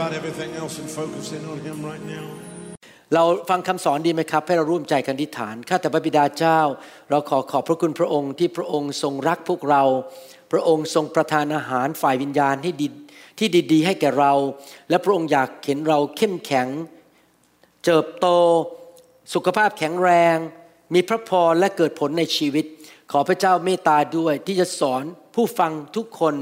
[0.00, 2.26] about everything else and focus in on Him right now.
[3.14, 6.60] เราฟังคำสอนดีไหมครับ ให้เราร่วมใจกันอธิฐานข้าแต่พระบิดาเจ้า
[7.10, 9.82] เราขอขอบพระคุณพระองค์ที่พระองค์ทรงรักพวกเรา
[10.52, 12.88] พระองค์ทรงประทานอาหารฝ่ายวิญญาณให้ดี
[13.38, 14.32] ที่ดีๆ ให้แก่เรา
[14.88, 16.68] และพระองค์อยากเห็นเราเข้มแข็ง
[17.84, 18.26] เจิบโต
[19.34, 20.36] สุขภาพแข็งแรง
[20.94, 22.64] มีพระพรและเกิดผลในชีวิต
[23.12, 25.02] ขอพระเจ้าเมตตาด้วยที่จะสอน
[25.34, 26.34] ผู้ฟังทุกคน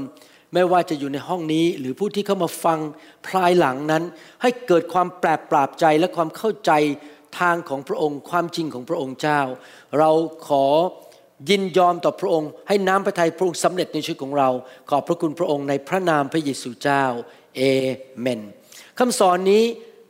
[0.53, 2.79] ไม่ว่าจะอยู่ในห้องนี้หรือผู้ที่เข้ามาฟัง
[3.27, 4.03] ภายหลังนั้น
[4.41, 6.71] ให้เกิดความแปลกปราบใจและความเข้าใจ
[7.39, 9.41] ทางของพระองค์ ความจริงของพระองค์เจ้า
[9.99, 10.11] เรา
[10.47, 10.65] ขอ
[11.49, 14.49] ยินยอมต่อพระองค์ ให้น้ำพระทัยพระองค์สำเร็จในชีวิตของเรา
[14.89, 17.05] ขอบพระคุณพระองค์ในพระนามพระเยซูเจ้า
[17.57, 17.61] เอ
[18.19, 18.41] เมน
[18.99, 19.63] คำสอนนี้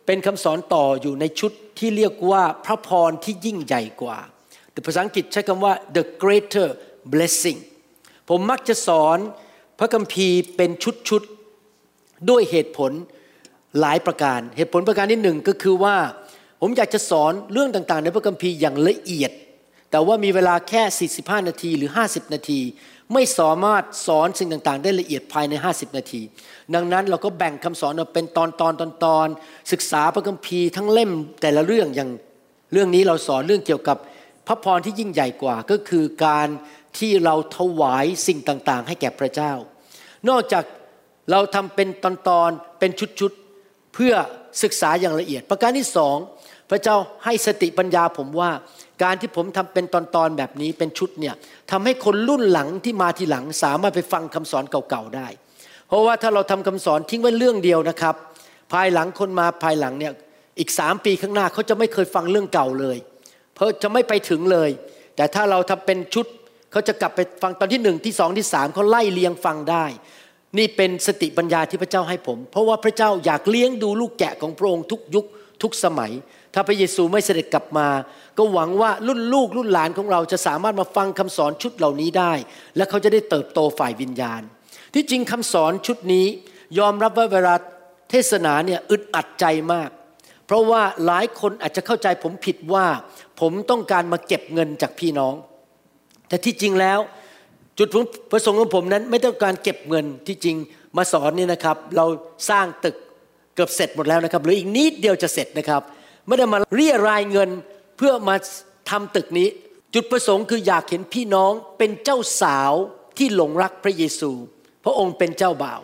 [0.05, 4.19] เป็นคำสอนต่ออยู่ในชุดที่เรียกว่าพระพรที่ยิ่งใหญ่กว่า
[4.71, 6.69] แต่ภาษาอังกฤษใช้คำว่า the greater
[7.13, 7.59] blessing
[8.29, 9.17] ผมมักจะสอน
[9.79, 10.69] พระคัมภีร์เป็น
[11.09, 12.91] ชุดๆด้วยเหตุผล
[13.79, 15.95] หลายประการ เหตุผลประการที่หนึ่งก็คือว่า
[16.61, 19.31] ผมอยากจะสอนเรื่องต่างๆ ในพระคัมภีร์อย่างละเอียด
[19.91, 22.59] แต่ว่ามีเวลาแค่ 45 นาทีหรือ 50 นาที
[23.13, 26.21] ไม่สามารถสอนสิ่งต่างๆ ได้ละเอียดภายใน 50 นาที
[26.75, 29.27] ดังนั้นเราก็แบ่งคำสอนออกเป็นตอนตอนตอนตอน
[29.71, 32.09] ศึกษาพระคัมภีร์ทั้งเล่มแต่ละเรื่องอย่าง
[32.73, 33.97] เรื่องนี้เราสอนเรื่องเกี่ยวกับ
[34.47, 36.47] พระพรที่ยิ่งใหญ่กว่าก็คือการ
[36.97, 39.53] ที่เราถวายสิ่งต่างๆ ให้แก่พระเจ้า
[40.29, 40.63] นอกจาก
[41.31, 42.05] เราทำเป็นต
[42.41, 44.13] อนๆเป็นชุดๆเพื่อ
[44.63, 46.17] ศึกษาอย่างละเอียด ประการที่สอง
[46.69, 46.95] พระเจ้า
[47.25, 48.51] ให้สติปัญญาผมว่า
[49.03, 51.35] การที่ผมทำเป็นตอนๆแบบนี้เป็นชุดเนี่ย
[51.71, 55.27] ทำให้คนรุ่นหลังที่มาทีหลังสามารถไปฟังคำสอนเก่าๆได้
[55.87, 58.15] เพราะว่าถ้าเราทำคำสอนทิ้งไว้เรื่องเดียวนะครับ
[58.73, 60.13] ภายหลังคนมาภายหลังเนี่ย
[60.59, 62.97] อีกสามปีข้างหน้าเขาจะไม่เคยฟังเรื่องเก่าเลย
[63.53, 64.69] เพราะจะไม่ไปถึงเลย
[65.15, 66.25] แต่ถ้าเราทำเป็นชุด
[66.71, 69.85] เขาจะกลับไปฟังตอนที่หนึ่งที่สองที่สามเขาไล่เลียงฟังได้
[70.57, 75.25] นี่เป็นสติปัญญาที่พระเจ้าให้ผม เพราะว่าพระเจ้าอยากเลี้ยงดูลูกแกะของพระองค์ทุกยุค
[75.63, 76.11] ทุกสมัย
[76.53, 77.87] ถ้าพระเยซูไม่เสด็จกลับมา
[78.37, 82.33] ก็หวังว่ารุ่นลูกรุ่นหลานของเราจะสามารถมาฟังคำสอนชุดเหล่านี้ได้
[82.75, 84.41] และเขาจะได้เติบโตฝ่ายวิญญาณ
[84.93, 86.25] ที่จริงคำสอนชุดนี้
[86.79, 87.55] ยอมรับว่าเวลา
[88.09, 89.89] เทศนาเนี่ยอึดอัดใจมาก
[90.45, 92.85] เพราะว่าหลายคนอาจจะเข้าใจผมผิดว่า
[93.39, 95.33] ผมต้องการมาเก็บเงินจากพี่น้อง
[96.29, 96.99] แต่ที่จริงแล้ว
[97.77, 97.87] จุด
[98.31, 100.57] ประสงค์ของผมนั้น ไม่ต้องการเก็บเงินที่จริง
[100.97, 102.05] มาสอนนี่นะครับ เรา
[102.49, 102.95] สร้างตึก
[103.55, 105.81] เกือบเสร็จหมดแล้วนะครับหรืออีกนิดเดียวจะเสร็จนะครับ
[106.27, 107.49] ไม่ได้มาเรียรายเงิน
[107.97, 108.35] เพื่อมา
[108.89, 109.47] ทำตึกนี้
[109.93, 112.73] จุดประสงค์คืออยากเห็นพี่น้องเป็นเจ้าสาว
[113.17, 114.31] ที่หลงรักพระเยซู
[114.83, 115.81] พระองค์เป็นเจ้าบ่าว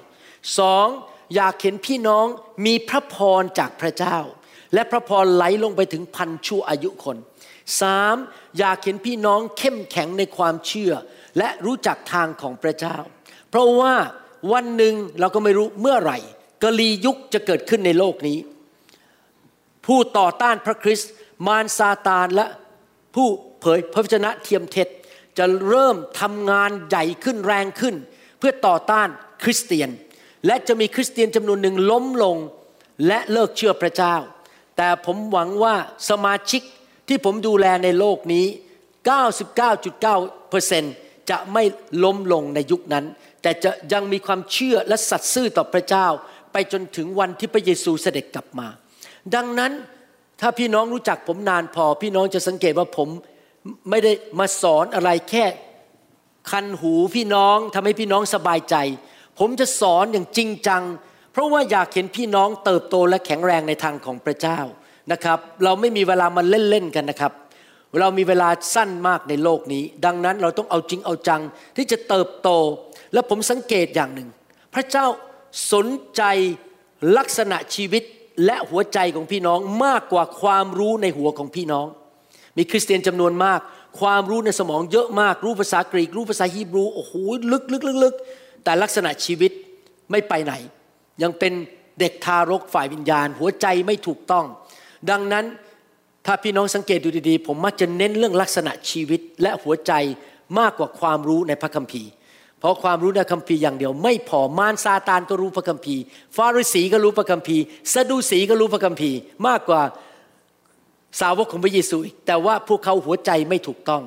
[0.59, 0.87] สอง
[1.35, 2.25] อยากเห็นพี่น้อง
[2.65, 4.17] มีพระพรจากพระเจ้า
[4.73, 7.17] และพระพรไหลลงไปถึงพันชั่วอายุคน
[7.81, 8.15] สาม
[8.57, 10.93] อยากเห็นพี่น้องเข้มแข็งในความเชื่อ
[11.37, 12.97] และรู้จักทางของพระเจ้า
[13.49, 13.93] เพราะว่า
[14.53, 16.17] วันหนึ่งเราก็ไม่รู้เมื่อไหร่
[16.63, 18.37] กลียุคจะเกิดขึ้นในโลกนี้
[19.85, 21.11] ผู้ต่อต้านพระคริสต์
[21.47, 22.45] มารซาตานและ
[23.15, 23.27] ผู้
[23.61, 24.87] เผยพระวจนะเทียมเท็จ
[25.37, 27.95] จะเริ่มทำงานใหญ่ขึ้นแรงขึ้น
[28.39, 29.07] เพื่อต่อต้าน
[29.43, 29.89] คริสเตียน
[30.45, 32.37] และจะมีคริสเตียนจำนวนหนึ่งล้มลง
[33.07, 34.15] และเลิกเชื่อพระเจ้า
[34.77, 35.75] แต่ผมหวังว่า
[36.09, 36.61] สมาชิก
[37.07, 38.45] ที่ผมดูแลในโลกนี้
[40.43, 41.63] 99.9%จะไม่
[42.03, 43.05] ล้มลงในยุคนั้น
[43.41, 46.07] แต่จะยังมีความเชื่อและสัตย์ซื่อต่อพระเจ้า
[46.51, 48.67] ไปจนถึงวันที่พระเยซูเสด็จกลับมา
[49.35, 49.71] ดังนั้น
[50.41, 53.09] ถ้าพี่น้องรู้จักผมนานพอ พี่น้องจะสังเกตว่าผม
[53.89, 55.45] ไม่ได้มาสอนอะไรแค่
[56.51, 58.75] คันหูพี่น้องทำให้พี่น้องสบายใจ
[59.39, 60.83] ผมจะสอนอย่างจริงจัง
[61.31, 64.59] เพราะว่าอยากเห็นพี่น้องเติบโตและแข็งแรงในทางของพระเจ้า
[65.11, 67.33] นะครับ เราไม่มีเวลามาเล่นๆกันนะครับ
[67.99, 71.41] เรามีเวลาสั้นมากในโลกนี้ ดังนั้นเราต้องเอาจริงเอาจัง
[71.75, 72.49] ที่จะเติบโต
[73.13, 74.29] และผมสังเกตอย่างหนึ่ง
[74.73, 75.05] พระเจ้า
[75.73, 76.21] สนใจ
[77.17, 78.03] ลักษณะชีวิต
[78.45, 81.87] และหัวใจของพี่น้องมากกว่าความรู้ในหัวของพี่น้อง
[82.57, 83.59] มีคริสเตียนจำนวนมาก
[83.99, 87.13] ความรู้ในสมองเยอะมาก รู้ภาษากรีก รู้ภาษาฮีบรูโอ้โห
[87.51, 88.15] ลึกลึกลึกลึก
[88.63, 89.51] แต่ลักษณะชีวิต
[90.11, 90.53] ไม่ไปไหน
[91.21, 91.53] ยังเป็น
[91.99, 94.45] เด็กทารกฝ่ายวิญญาณ หัวใจไม่ถูกต้อง
[95.09, 95.45] ดังนั้น
[96.25, 99.91] ถ้าพี่น้องสังเกตดูดีๆ ผมมักจะเน้นเรื่องลักษณะชีวิตและหัวใจ
[100.59, 102.09] มากกว่าความรู้ในพระคัมภีร์
[102.59, 106.01] เพราะความรู้ในคัมภีร์อย่างเดียว ไม่พอมารซาตานก็รู้พระคัมภีร์
[106.37, 107.63] ฟาริสีก็รู้พระคัมภีร์
[107.93, 109.17] ซาดูสีก็รู้พระคัมภีร์
[109.47, 109.81] มากกว่า
[111.21, 114.03] สาวกของพระเยซูอีกแต่ว่าพวกเขาหัวใจไม่ถูกต้อง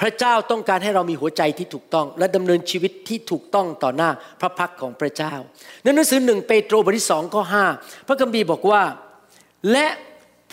[0.00, 4.10] พระเจ้าต้องการให้เรามีหัวใจที่ถูกต้อง และดำเนินชีวิตที่ถูกต้องต่อหน้า
[4.40, 5.34] พระพักของพระเจ้า
[5.82, 7.64] ในหนังสือหนึ่งเปโตรบทที่สองข้อห้า
[8.06, 8.82] พระคัมภีร์บอกว่า
[9.72, 9.86] และ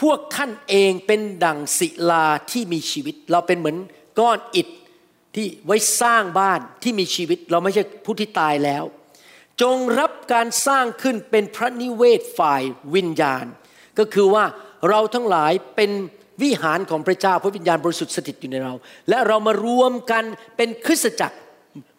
[0.01, 3.77] พวกท่านเองเป็นดั่งศิลาที่มีชีวิต เราเป็นเหมือน
[4.19, 4.67] ก้อนอิฐ
[5.35, 8.83] ที่ไว้สร้างบ้านที่มีชีวิต เราไม่ใช่ผู้ที่ตายแล้ว
[9.61, 12.61] จงรับการสร้างขึ้นเป็นพระนิเวศฝ่าย
[12.95, 13.45] วิญญาณ
[13.99, 14.45] ก็คือว่า
[14.89, 15.91] เราทั้งหลายเป็น
[16.43, 18.73] วิหารของพระเจ้าพระวิญญาณบริสุทธิ์สถิตอยู่ในเรา
[19.09, 20.23] และเรามารวมกัน
[20.57, 21.37] เป็นคริสตจักร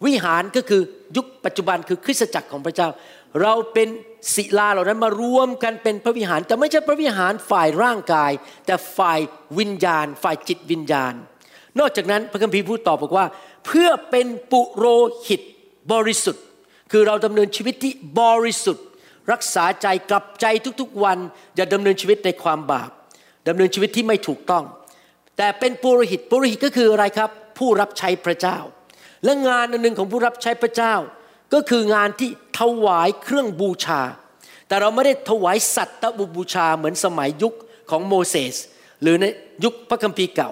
[0.05, 0.81] วิหารก็คือ
[1.17, 2.89] ยุคปัจจุบันคือคริสตจักรของพระเจ้า
[3.41, 3.89] เราเป็น
[4.35, 8.31] ศิลาเหล่านั้นมารวมกันเป็นพระวิหาร แต่ไม่ใช่พระวิหารฝ่ายร่างกาย
[8.65, 9.19] แต่ฝ่าย
[9.59, 11.13] วิญญาณ ฝ่ายจิตวิญญาณ
[11.79, 13.25] นอกจากนั้นพระคัมภีร์พูดต่อบอกว่า
[13.65, 14.85] เพื่อเป็นปุโร
[15.27, 15.41] หิต
[15.91, 16.43] บริสุทธิ์
[16.91, 18.85] คือเราดำเนินชีวิตที่บริสุทธิ์
[19.31, 20.45] รักษาใจกลับใจ
[20.81, 21.17] ทุกๆวัน
[21.55, 22.89] อย่าดำเนินชีวิตในความบาป
[23.47, 24.63] ดำเนินชีวิตที่ไม่ถูกต้อง
[25.37, 28.57] แต่เป็นปุโรหิตปุโรหิตก็คืออะไรครับ ผู้รับใช้พระเจ้า
[29.23, 30.93] และงานอันหนึ่งของผู้รับใช้พระเจ้า
[31.53, 32.29] ก็คืองานที่
[32.59, 34.01] ถวายเครื่องบูชา
[34.67, 37.55] แต่เราไม่ได้ถวายสัตว์บุบูชาเหมือนสมัยยุค
[37.89, 38.55] ของโมเสส
[39.01, 39.25] หรือใน
[39.63, 40.51] ยุคพระคัมภีร์เก่า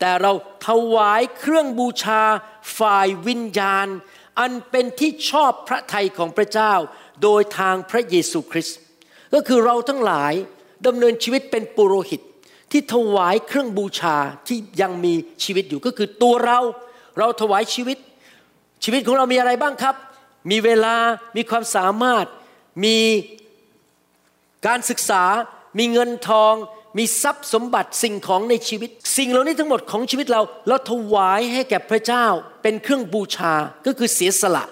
[0.00, 0.32] แต่เรา
[0.68, 2.22] ถวายเครื่องบูชา
[2.78, 3.86] ฝ่ายวิญญาณ
[4.38, 6.74] อันเป็นที่ชอบพระทัยของพระเจ้า
[7.22, 8.78] โดยทางพระเยซูคริสต์
[9.34, 10.32] ก็คือเราทั้งหลาย
[10.86, 12.20] ดำเนินชีวิตเป็นปุโรหิต
[12.72, 14.16] ที่ถวายเครื่องบูชา
[14.48, 15.14] ที่ยังมี
[15.44, 16.60] ชีวิตอยู่ก็คือตัวเรา
[17.18, 17.98] เราถวายชีวิต
[18.84, 19.94] ชีวิตของเรามีอะไรบ้างครับ
[20.50, 20.96] มีเวลา
[21.36, 22.26] มีความสามารถ
[22.84, 22.98] มี
[24.66, 25.24] การศึกษา
[25.78, 26.54] มีเงินทอง
[26.98, 32.26] มีทรัพย์สมบัติสิ่งของในชีวิต สิ่งเหล่านี้ทั้งหมดของชีวิตเรา เราถวายให้แก่พระเจ้า
[32.62, 33.54] เป็นเครื่องบูชา
[33.86, 34.64] ก็คือเสียสละ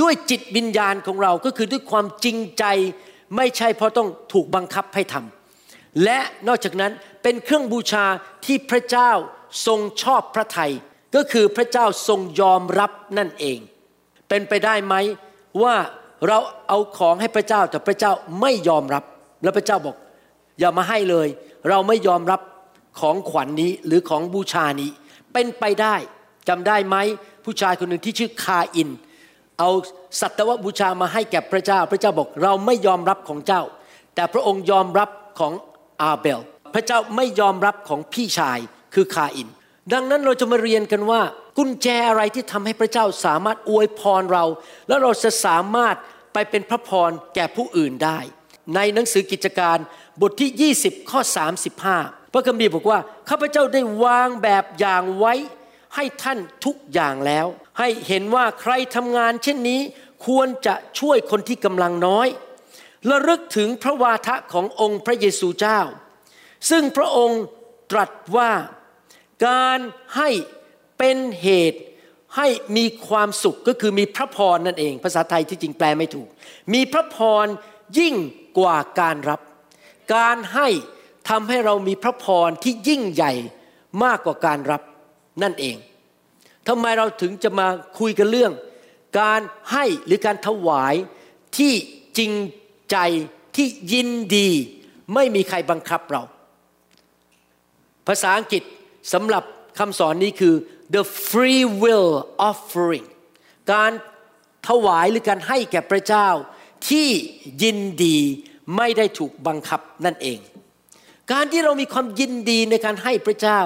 [0.00, 2.64] ด้วยจิตวิญญาณของเราก็คือด้วยความจริงใจ
[3.36, 6.18] ไม่ใช่เพราะต้องถูกบังคับให้ทำและ
[6.48, 6.92] นอกจากนั้น
[7.22, 8.04] เป็นเครื่องบูชา
[8.44, 9.10] ที่พระเจ้า
[9.66, 10.72] ทรงชอบพระทัย
[11.14, 13.58] ก็คือพระเจ้าทรงยอมรับนั่นเอง
[14.28, 14.94] เป็นไปได้ไหม
[15.62, 15.74] ว่า
[16.26, 16.38] เรา
[16.68, 19.04] เอาของให้พระเจ้าแต่พระเจ้าไม่ยอมรับ
[19.42, 19.96] แล้วพระเจ้าบอก
[20.58, 21.28] อย่ามาให้เลย
[21.68, 22.40] เราไม่ยอมรับ
[23.00, 24.90] ของขวัญนนี้หรือของบูชานี้
[25.32, 25.94] เป็นไปได้
[26.48, 26.96] จำได้ไหม
[27.44, 28.90] ผู้ชายคนหนึ่งที่ชื่อคาอิน
[29.58, 29.70] เอา
[30.20, 33.62] สัตวบูชามาให้แก่พระเจ้า พระเจ้าบอกเราไม่ยอมรับของเจ้า
[34.14, 35.52] แต่พระองค์ยอมรับของ
[36.02, 36.40] อาเบล
[36.74, 38.58] พระเจ้าไม่ยอมรับของพี่ชาย
[38.94, 39.48] คือคาอิน
[39.92, 41.20] ดังนั้นเราจะมาเรียนกันว่า
[41.58, 44.44] กุญแจอะไรที่ทำให้พระเจ้าสามารถอวยพรเรา
[44.88, 45.96] แล้วเราจะสามารถ
[46.32, 48.18] ไปเป็นพระพรแก่ผู้อื่นได้
[48.74, 49.78] ในหนังสือกิจการ
[50.20, 51.20] บทที่ 20 ข้อ
[51.76, 55.34] 35 พระคัมภีร์บอกว่าข้าพเจ้าได้วางแบบอย่างไว้
[55.94, 57.46] ให้ท่านทุกอย่างแล้ว
[57.78, 59.80] ให้เห็นว่าใครทำงานเช่นนี้
[60.26, 62.28] ควรจะช่วยคนที่กำลังน้อย
[63.10, 65.80] ระลึกถึงพระวาทะขององค์พระเยซูเจ้า
[66.70, 67.42] ซึ่งพระองค์
[67.92, 68.52] ตรัสว่า
[69.46, 69.78] การ
[70.16, 70.30] ให้
[70.98, 71.80] เป็นเหตุ
[72.36, 76.28] ให้มีความสุขก็คือมีพระพรนั่นเอง ภาษาไทยที่จริงแปลไม่ถูก
[76.74, 77.46] มีพระพร
[77.98, 78.14] ยิ่ง
[78.58, 79.40] กว่าการรับ
[80.14, 80.68] การให้
[81.28, 83.32] ทำให้เรามีพระพรที่ยิ่งใหญ่
[84.04, 84.82] มากกว่าการรับ
[85.42, 85.76] นั่นเอง
[86.68, 88.52] ทำไมเราถึงจะมาคุยกันเรื่อง
[89.20, 89.40] การ
[89.72, 90.94] ให้หรือการถวาย
[91.56, 91.72] ที่
[92.18, 92.32] จริง
[92.90, 92.96] ใจ
[93.56, 94.50] ที่ยินดี
[95.14, 96.22] ไม่มีใครบังคับเรา
[98.06, 98.62] ภาษาอังกฤษ
[99.12, 99.44] สำหรับ
[99.78, 100.54] คำสอนนี้คือ
[100.94, 102.10] the free will
[102.48, 103.06] offering
[103.72, 103.92] การ
[104.68, 106.28] ถวายหรือการให้แก่พระเจ้า
[106.88, 107.08] ที่
[107.62, 108.18] ยินดี
[108.76, 110.38] ไม่ได้ถูกบังคับนั่นเอง
[111.32, 113.60] การที่เรามีความยินดีในการให้พระเจ้า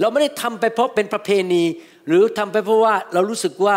[0.00, 1.64] เราไม่ได้ทำไปเพราะเป็นประเพณี
[2.06, 3.76] หรือทำไปเพราะว่าเรารู้สึกว่า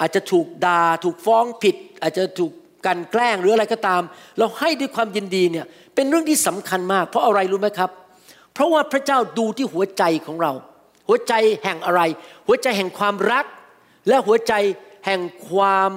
[0.00, 2.52] อาจจะถูกดา่าถูกฟ้องผิด อาจจะถูก
[2.86, 4.02] กันแกล้งหรืออะไรก็ตาม
[4.38, 7.90] เราให้ด้วยความยินดีเนี่ยเป็นเรื่องที่สำคัญมาก เพราะอะไรรู้ไหมครับ
[8.54, 10.52] เพราะว่าพระเจ้าดูที่หัวใจของเรา
[11.08, 12.02] หัวใจแห่งอะไร
[12.46, 13.46] หัวใจแห่งความรัก
[14.08, 14.54] และหัวใจ
[15.06, 15.90] แห่งความ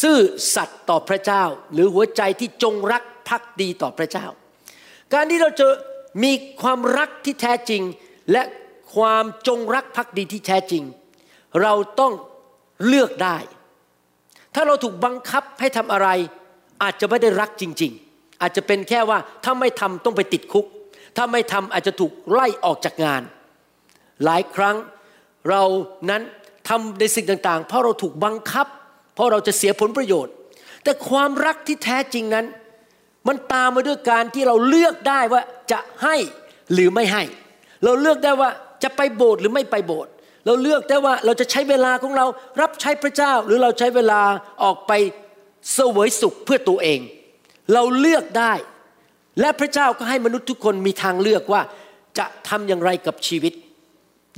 [0.00, 0.20] ซื่อ
[0.54, 4.26] สัตย์ต่อพระเจ้า หรือหัวใจที่จงรักภักดีต่อพระเจ้า
[5.12, 5.66] การที่เราจะ
[6.24, 6.32] มี
[6.62, 7.82] ความรักที่แท้จริง
[8.32, 8.42] และ
[8.96, 10.82] ความจงรักภักดีที่แท้จริง
[11.62, 12.12] เราต้อง
[12.86, 13.36] เลือกได้
[14.54, 16.08] ถ้าเราถูกบังคับให้ทำอะไร
[16.82, 20.66] อาจจะไม่ได้รักจริง ๆ อาจจะเป็นแค่ว่าถ้าไม่ทำต้องไปติดคุก
[21.16, 23.22] ถ้าไม่ทำอาจจะถูกไล่ออกจากงาน
[24.24, 24.76] หลายครั้ง
[25.50, 25.62] เรา
[26.10, 26.22] นั้น
[26.68, 28.66] ทำในสิ่งต่างๆ เพราะเราถูกบังคับ
[29.14, 30.32] เพราะเราจะเสียผลประโยชน์
[30.84, 32.46] แต่ความรักที่แท้จริงนั้น
[33.28, 35.42] มันตามมาด้วยการที่เราเลือกได้ว่า
[35.72, 36.16] จะให้
[36.72, 37.22] หรือไม่ให้
[37.84, 38.50] เราเลือกได้ว่า
[38.82, 40.10] จะไปโบสถ์หรือไม่ไปโบสถ์
[40.46, 42.26] เราเลือกได้ว่าเราจะใช้เวลาของเรา
[42.60, 44.20] รับใช้พระเจ้า หรือเราใช้เวลา
[44.62, 44.92] ออกไป
[45.74, 47.00] เสวยสุขเพื่อตัวเอง
[47.74, 48.52] เราเลือกได้
[49.40, 51.62] และพระเจ้าก็ให้มนุษย์ทุกคนมีทางเลือกว่า
[52.18, 53.52] จะทำอย่างไรกับชีวิต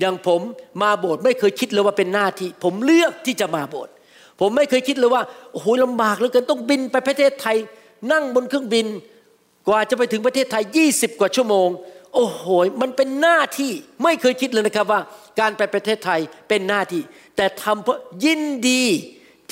[0.01, 0.41] อย่างผม
[0.83, 3.93] มาโบสถ์ไม่เคยคิดเลยว่าเป็นหน้าที่ ผมเลือกที่จะมาโบสถ์
[4.41, 5.23] ผมไม่เคยคิดเลยว่า
[5.53, 7.57] โอ้โหลำบากเหลือเกินต้องบินไปประเทศไทย
[8.13, 8.87] นั่งบนเครื่องบิน
[9.69, 11.69] กว่าจะไปถึงประเทศไทย 20 กว่าชั่วโมง
[12.15, 12.47] โอ้โห
[12.83, 13.73] มันเป็นหน้าที่
[14.03, 15.01] ไม่เคยคิดเลยนะครับว่า
[15.41, 17.03] การไปประเทศไทยเป็นหน้าที่
[17.37, 18.83] แต่ทำเพราะยินดี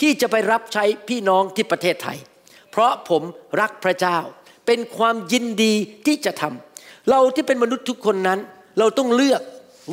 [0.01, 2.19] ที่จะไปรับใช้พี่น้องที่ประเทศไทย
[2.71, 3.23] เพราะผม
[3.61, 4.19] รักพระเจ้า
[4.67, 5.75] เป็นความยินดี
[6.07, 8.39] ที่จะทำเราที่เป็นมนุษย์ทุกคนนั้น
[8.79, 9.43] เราต้องเลือก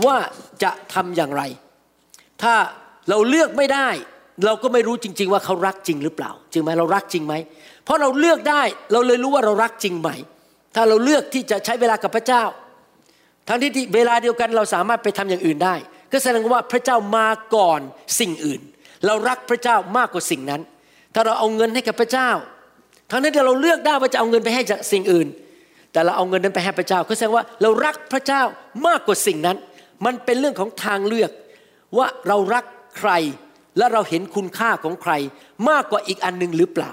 [0.05, 0.17] ว่า
[0.63, 1.43] จะทำอย่างไร
[2.41, 2.53] ถ้า
[3.09, 3.89] เราเลือกไม่ได้
[4.45, 7.33] เราก็ไม่รู้จริง ๆ ว่าเขารักจริงหรือเปล่าจริงไหมเรารักจริงไหม
[7.85, 8.61] เพราะเราเลือกได้
[8.91, 10.09] เราเลยรู้ว่าเรารักจริงไหม
[10.75, 12.43] ถ้าเราเลือกที่จะใช้เวลากับพระเจ้า
[13.47, 15.75] ทั้งที่เวลาเดียวกันเราสามารถไปทำอย่างอื่นได้
[16.11, 17.81] ก็แสดงว่าพระเจ้ามาก่อน
[18.19, 18.61] สิ่งอื่น
[19.05, 20.61] เรารักพระเจ้ามากกว่าสิ่งนั้น
[21.13, 22.29] ถ้าเราเอาเงินให้กับพระเจ้า
[23.11, 25.27] ทั้งนั้นที่เราเลือกได้ว่าจะเอาเงินไปให้จากสิ่งอื่น
[25.91, 28.41] แต่เราเอาเงินนั้นไปให้พระเจ้าก็แสดงว่าเรารักพระเจ้า
[28.87, 29.57] มากกว่าสิ่งนั้น
[30.05, 31.31] มันเป็นเรื่องของทางเลือก
[31.97, 32.65] ว่าเรารัก
[32.97, 33.11] ใคร
[33.77, 35.13] และเราเห็นคุณค่าของใคร
[35.69, 36.91] มากกว่าอีกอันหนึ่งหรือเปล่า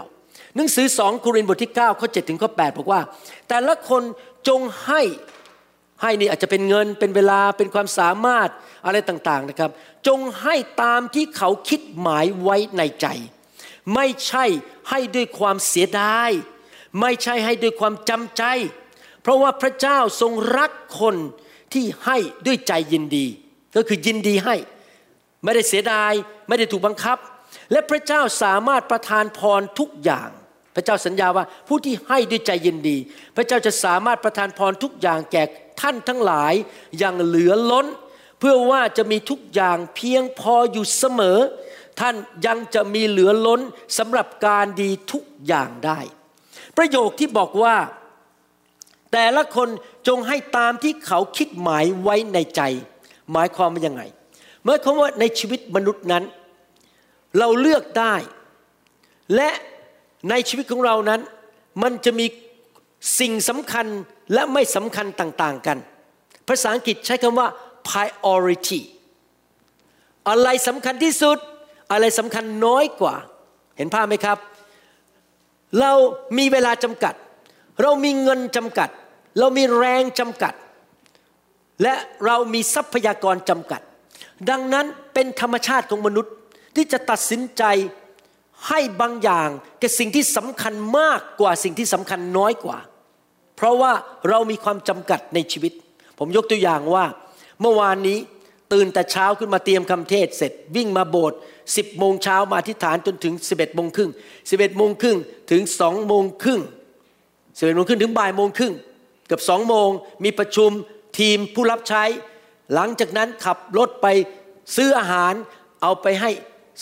[0.57, 3.01] หนังสือสองโครินธ์บทที่9ข้อ7ถึงข้อ8บอกว่า
[3.49, 4.03] แต่ละคน
[4.49, 5.03] จงให้
[6.03, 8.49] ให้นี่อาจจะเป็นเงินเป็นเวลาเป็นความสามารถ
[8.87, 9.71] อะไรต่างๆนะครับ
[10.07, 13.07] จงให้ตามที่เขาคิดหมายไว้ในใจ
[13.95, 14.45] ไม่ใช่
[14.91, 16.31] ให้ด้วยความเสียดาย
[17.01, 18.43] ไม่ใช่ให้ด้วยความจำใจ
[19.23, 21.17] เพราะว่าพระเจ้าทรงรักคน
[21.73, 22.17] ที่ให้
[22.47, 23.27] ด้วยใจยินดี
[23.77, 24.57] ก็คือยินดีให้
[25.45, 26.13] ไม่ได้เสียดาย
[26.49, 27.19] ไม่ได้ถูกบังคับ
[27.73, 30.29] และพระเจ้าสามารถประทานพรทุกอย่าง
[30.75, 32.97] พระเจ้าสัญญาว่าผู้ที่ให้ด้วยใจยินดี
[33.37, 35.43] พระเจ้าจะสามารถประทานพรทุกอย่างแก่
[35.81, 36.55] ท่านทั้งหลาย
[36.99, 37.87] อย่างเหลือล้น
[38.39, 41.39] เพื่อว่าจะมีทุกอย่างเพียงพออยู่เสมอ
[42.01, 42.15] ท่าน
[42.47, 43.61] ยังจะมีเหลือล้น
[43.99, 46.01] สำหรับการดีทุกอย่างได้
[46.77, 47.77] ประโยคที่บอกว่า
[49.13, 49.69] แต่ละคน
[50.09, 52.63] จงให้ตามที่เขาคิดหมายไว้ในใจ
[53.33, 54.03] หมายความว่ายังไง
[54.65, 56.25] หมายความว่าในชีวิตมนุษย์นั้น
[57.39, 58.15] เราเลือกได้
[59.35, 59.51] และ
[60.31, 61.21] ในชีวิตของเรานั้น
[61.83, 62.27] มันจะมี
[63.21, 63.87] สิ่งสำคัญ
[64.33, 65.79] และไม่สำคัญต่างๆกัน
[66.49, 67.49] ภาษาอังกฤษใช้คำว่า
[67.89, 68.81] priority
[70.29, 71.39] อะไรสำคัญที่สุด
[71.93, 73.15] อะไรสำคัญน้อยกว่า
[73.77, 74.39] เห็นภาพไหมครับ
[75.81, 75.93] เรา
[76.39, 77.15] มีเวลาจำกัด
[77.83, 78.89] เรามีเงินจำกัด
[79.39, 80.55] เรามีแรงจำกัด
[81.83, 81.95] และ
[82.27, 83.81] เรามีทรัพยากรจำกัด
[84.51, 86.33] ดังนั้นเป็นธรรมชาติของมนุษย์
[86.77, 87.63] ที่จะตัดสินใจ
[88.69, 92.79] ให้บางอย่างแก่สิ่งที่สำคัญมากกว่าสิ่งที่สำคัญน้อยกว่า
[93.57, 93.93] เพราะว่า
[94.29, 95.73] เรามีความจำกัดในชีวิต
[96.19, 97.05] ผมยกตัวอย่างว่า
[97.61, 98.19] เมื่อวานนี้
[98.73, 101.39] ตื่นแต่เช้าขึ้นมาเตรียมคำเทศเสร็จ วิ่งมาโบสถ์
[101.77, 104.11] สิบโมงเช้ามาที่ฐานจนถึงสิบเอ็ดโมงครึ่ง
[104.51, 105.19] สิบเอ็ดโมงครึ่ง
[105.51, 106.61] ถึงสองโมงครึ่ง
[107.57, 108.75] สิบเอ็ดโมงครึ่งถึงบ่ายโมงครึ่ง
[109.27, 109.89] เกือบสองโมง
[110.25, 110.71] มีประชุม
[111.19, 112.05] ทีมผู้รับใช้
[112.75, 114.07] หลังจากนั้นขับรถไป
[114.77, 115.35] ซื้ออาหาร
[115.83, 116.31] เอาไปให้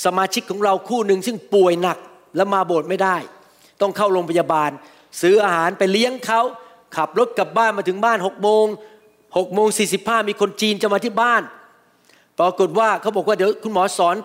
[0.05, 1.99] สมาชิกของเราคู่หนึ่งซึ่งป่วยหนัก
[2.37, 3.17] แล้วมาโบสถ์ไม่ได้
[3.81, 4.71] ต้องเข้าโรงพยาบาล
[5.23, 6.41] ซื้ออาหารไปเลี้ยงเขา
[6.97, 8.67] ขับรถกลับบ้านมาถึงบ้านหกโมง
[9.37, 11.43] หกโมงสี่สิบห้ามีคนจีนจะมาที่บ้าน
[12.39, 14.17] ปรากฏว่าเขาบอกว่าเดี๋ยวคุณหมอสอน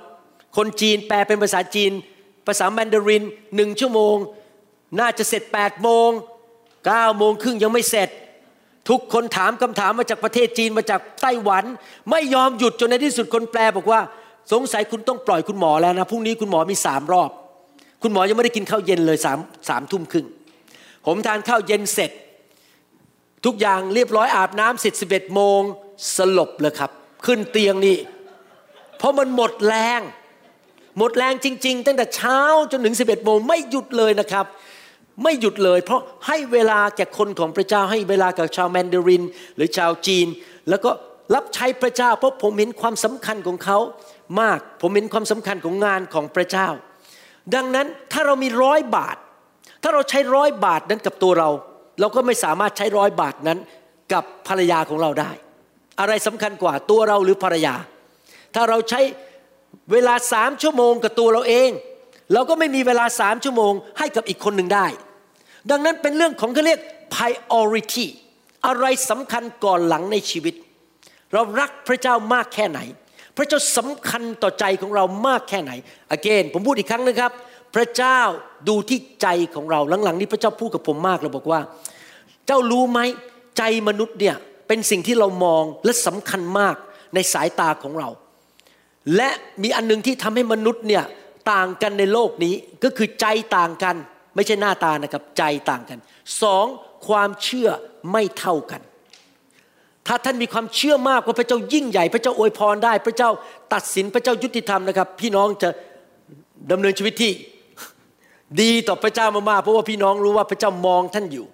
[0.58, 1.92] คนจีนแปลเป็นภาษาจีน
[2.48, 3.24] ภาษาแมนดาริน
[3.56, 4.16] หนึ่งชั่วโมง
[5.00, 6.10] น่าจะเสร็จ8ปดโมง
[6.86, 8.10] เก้าโมงครึ่งยังไม่เสร็จ
[8.90, 11.64] ทุกคนถามคำถามมาจากประเทศจีนมาจากไต้หวัน
[12.12, 14.02] ไม่ยอมหยุดจนในที่สุดคนแปลบอกว่า
[14.52, 17.30] สงสัยคุณต้องปล่อยคุณหมอแล้วนะพรุ่งนี้คุณหมอมีสามรอบ
[18.02, 19.40] คุณหมอยังไม่ได้กินข้าวเย็นเลยสาม
[19.70, 20.28] สามทุ่มครึ่ง
[21.06, 22.12] ผมทานข้าวเย็นเสร็จ
[23.46, 25.62] ทุกอย่างเรียบร้อยอาบน้ำเสร็จสิบเอ็ดโมง
[26.16, 26.92] สลบเลยครับ
[27.26, 27.98] ขึ้นเตียงนี่
[28.98, 30.02] เพราะมันหมดแรง
[30.98, 32.40] หมดแรงจริง ๆ ตั้งแต่เช้า
[32.72, 34.46] จนถึงสิบเอ็ดโมงไม่หยุดเลยนะครับ
[35.24, 39.24] ไม่หยุดเลย เพราะให้เวลาแก่คนของพระเจ้าให้เวลากับชาวแมนดาริน
[39.56, 40.28] หรือชาวจีน
[40.70, 40.92] แล้วก็
[41.36, 43.78] รับใช้พระเจ้า เพราะผมเห็นความสำคัญของเขา
[44.42, 46.68] มาก ผมเห็นความสำคัญของงานของพระเจ้า
[47.56, 49.18] ดังนั้นถ้าเรามีร้อยบาท
[49.84, 51.50] ถ้าเราใช้ร้อยบาทนั้นกับตัวเรา
[52.00, 53.60] เราก็ไม่สามารถใช้ร้อยบาทนั้น
[54.14, 55.32] กับภรรยาของเราได้
[56.00, 57.76] อะไรสำคัญกว่าตัวเราหรือภรรยา
[58.56, 59.02] ถ้าเราใช้
[59.92, 61.70] เวลาสามชั่วโมงกับตัวเราเอง
[62.34, 64.88] เราก็ไม่มีเวลาสามชั่วโมงให้กับอีกคนหนึ่งได้
[65.70, 66.80] ดังนั้นเป็นเรื่องของเขาเรียก
[67.16, 68.08] priority
[68.68, 70.56] อะไรสำคัญก่อนหลังในชีวิต
[71.34, 72.80] เรารักพระเจ้ามากแค่ไหน
[73.38, 75.72] พระเจ้าสำคัญต่อใจของเรามากแค่ไหน
[76.16, 77.32] again ผมพูดอีกครั้งนะครับ
[77.76, 78.20] พระเจ้า
[78.68, 81.60] ดูที่ใจของเราหลังๆนี้พระเจ้าพูดกับผมมากเลยบอกว่า
[82.48, 83.00] เจ้ารู้ไหม
[83.58, 84.36] ใจมนุษย์เนี่ย
[84.74, 86.76] เป็นสิ่งที่เรามองและสำคัญมาก
[87.16, 88.10] ในสายตาของเรา
[89.16, 89.30] และ
[89.64, 91.04] มีอันนึงที่ทำให้มนุษย์เนี่ย
[91.52, 93.26] ต่างกันในโลกนี้ก็คือใจ
[93.58, 93.96] ต่างกัน
[94.36, 96.00] ไม่ใช่หน้าตานะครับใจต่างกัน
[96.42, 96.66] สอง
[97.08, 97.70] ความเชื่อ
[98.12, 98.82] ไม่เท่ากัน
[100.08, 103.30] ถ้าท่านมีความเชื่อมากว่าพระเจ้ายิ่งใหญ่ พระเจ้าอวยพรได้ พระเจ้า
[103.74, 105.70] ตัดสินพระเจ้ายุติธรรมนะครับ พี่น้องจะ
[106.72, 107.32] ดำเนินชีวิตที่
[108.62, 111.46] ดีต่อพระเจ้ามากๆเพราะว่าพี่น้องรู้ว่าพระเจ้ามองท่านอยู่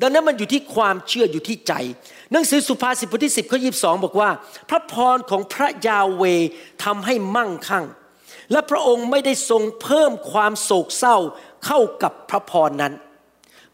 [0.00, 1.74] ดังนั้นมันอยู่ที่ความเชื่ออยู่ที่ใจ
[2.32, 3.70] หนังสือสุภาษิตบทที่ 10ข้อยี
[4.04, 4.30] บอกว่า
[4.70, 6.22] พระพรของพระยาเว
[6.84, 7.84] ทำให้มั่งคั่ง
[8.52, 11.16] และพระองค์ไม่ได้ทรงเพิ่มความโศกเศร้า
[11.66, 12.92] เข้ากับพระพรนั้น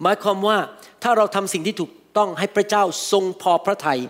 [0.02, 0.58] หมายความว่า
[1.02, 4.00] ถ้าเราทำสิ่งที่ถูกต้องให้พระเจ้าทรงพอพระทยัย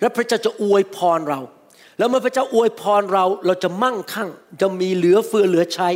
[0.00, 1.40] และพระเจ้าจะอวยพรเรา
[1.98, 4.28] แล้วเมื่อพระเจ้าอวยพรเราเราจะมั่งคั่ง
[4.60, 5.90] จะมีเหลือเฟือเหลือใช้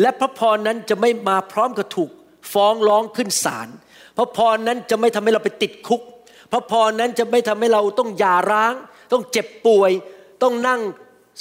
[0.00, 2.10] และพระพรนั้นจะไม่มาพร้อมกับถูก
[2.52, 3.68] ฟ้องร้องขึ้นศาล
[4.16, 6.00] พระพรนั้นจะไม่ทำให้เราไปติดคุก
[6.52, 8.74] พระพรนั้นจะไม่ทำให้เราต้องหย่าร้าง
[9.12, 9.90] ต้องเจ็บป่วย
[10.42, 10.80] ต้องนั่ง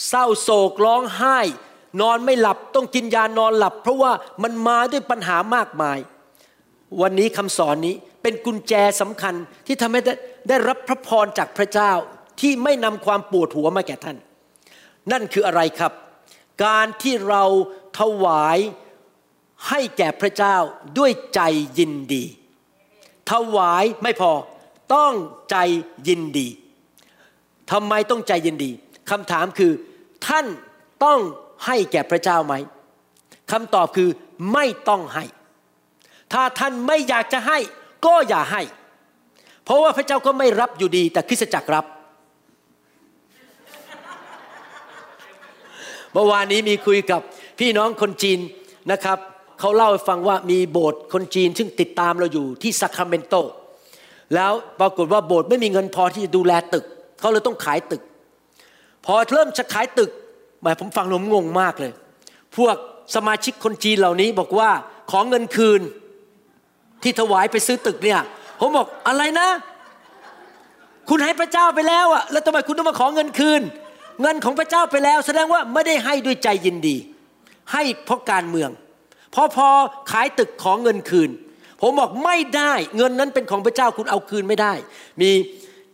[0.08, 1.38] เศร้าโศกร้องไห้
[2.02, 4.12] นอนไม่หลับต้องกินยานอนหลับ เพราะว่า
[4.44, 6.00] มันมาด้วยปัญหามากมาย
[7.02, 9.36] วันนี้คำสอนนี้เป็นกุญแจสำคัญ
[9.68, 10.02] ที่ทำให้
[10.50, 11.92] ได้รับพระพรจากพระเจ้า
[12.40, 14.18] ที่ไม่นำความปวดหัวมาแก่ท่าน
[15.12, 15.94] นั่นคืออะไรครับ
[16.66, 17.44] การที่เรา
[18.00, 18.58] ถวาย
[19.70, 20.56] ให้แก่พระเจ้า
[20.98, 21.42] ด้วยใจ
[21.78, 22.24] ยินดี
[23.32, 24.32] ถวายไม่พอ
[24.96, 25.14] ต้อง
[25.50, 25.58] ใจ
[26.08, 26.48] ยินดี
[27.72, 28.72] ทำไมต้องใจยินดี
[29.10, 29.72] คำถามคือ
[30.28, 30.46] ท่าน
[31.06, 31.20] ต้อง
[31.66, 32.54] ให้แก่พระเจ้าไหม
[33.52, 34.10] คำตอบคือ
[34.54, 35.26] ไม่ต้องให้
[36.34, 37.58] ถ้าท่านไม่อยากจะให้
[38.06, 38.62] ก็อย่าให้
[39.64, 41.86] เพราะว่าพระเจ้าก็ไม่รับอยู่ดี แต่คริสตจักรรับ
[46.14, 47.22] เมื่อวานนี้มีคุยกับ
[47.60, 48.40] พี่น้องคนจีน
[48.92, 49.18] นะครับ
[49.60, 53.34] เขาเล่าให้ฟังว่ามีโบสถ์คนจีนซึ่งติดตามเราอยู่ที่ซัคราเมนโต
[54.36, 56.86] แล้วปรากฏว่าโบสถ์ไม่มีเงินพอที่จะดูแลตึก
[57.20, 58.02] เขาเลยต้องขายตึก
[59.06, 60.12] พอเริ่มจะขายตึก
[60.62, 61.92] หมายผมฟังผมงงมากเลย
[62.58, 62.76] พวก
[63.16, 64.70] สมาชิกคนจีนเหล่านี้บอกว่า
[65.12, 65.82] ขอเงินคืน
[67.04, 68.22] ที่ถวายไปซื้อตึกเนี่ย
[68.60, 69.50] ผมบอกอะไรนะ
[71.10, 73.62] คุณให้พระเจ้าไปแล้วอะแล้วทำไมคุณต้องมาขอเงินคืน
[74.22, 76.98] เงินของพระเจ้าไปแล้ว แสดงว่าไม่ได้ให้ด้วยใจยินดี
[77.72, 78.70] ให้เพราะการเมือง
[79.36, 79.68] พอพอ
[80.12, 81.30] ขายตึกของเงินคืน
[81.82, 84.74] ผมบอกไม่ได้เงินนั้นเป็นของพระเจ้าคุณเอาคืนไม่ได้
[85.22, 85.32] มี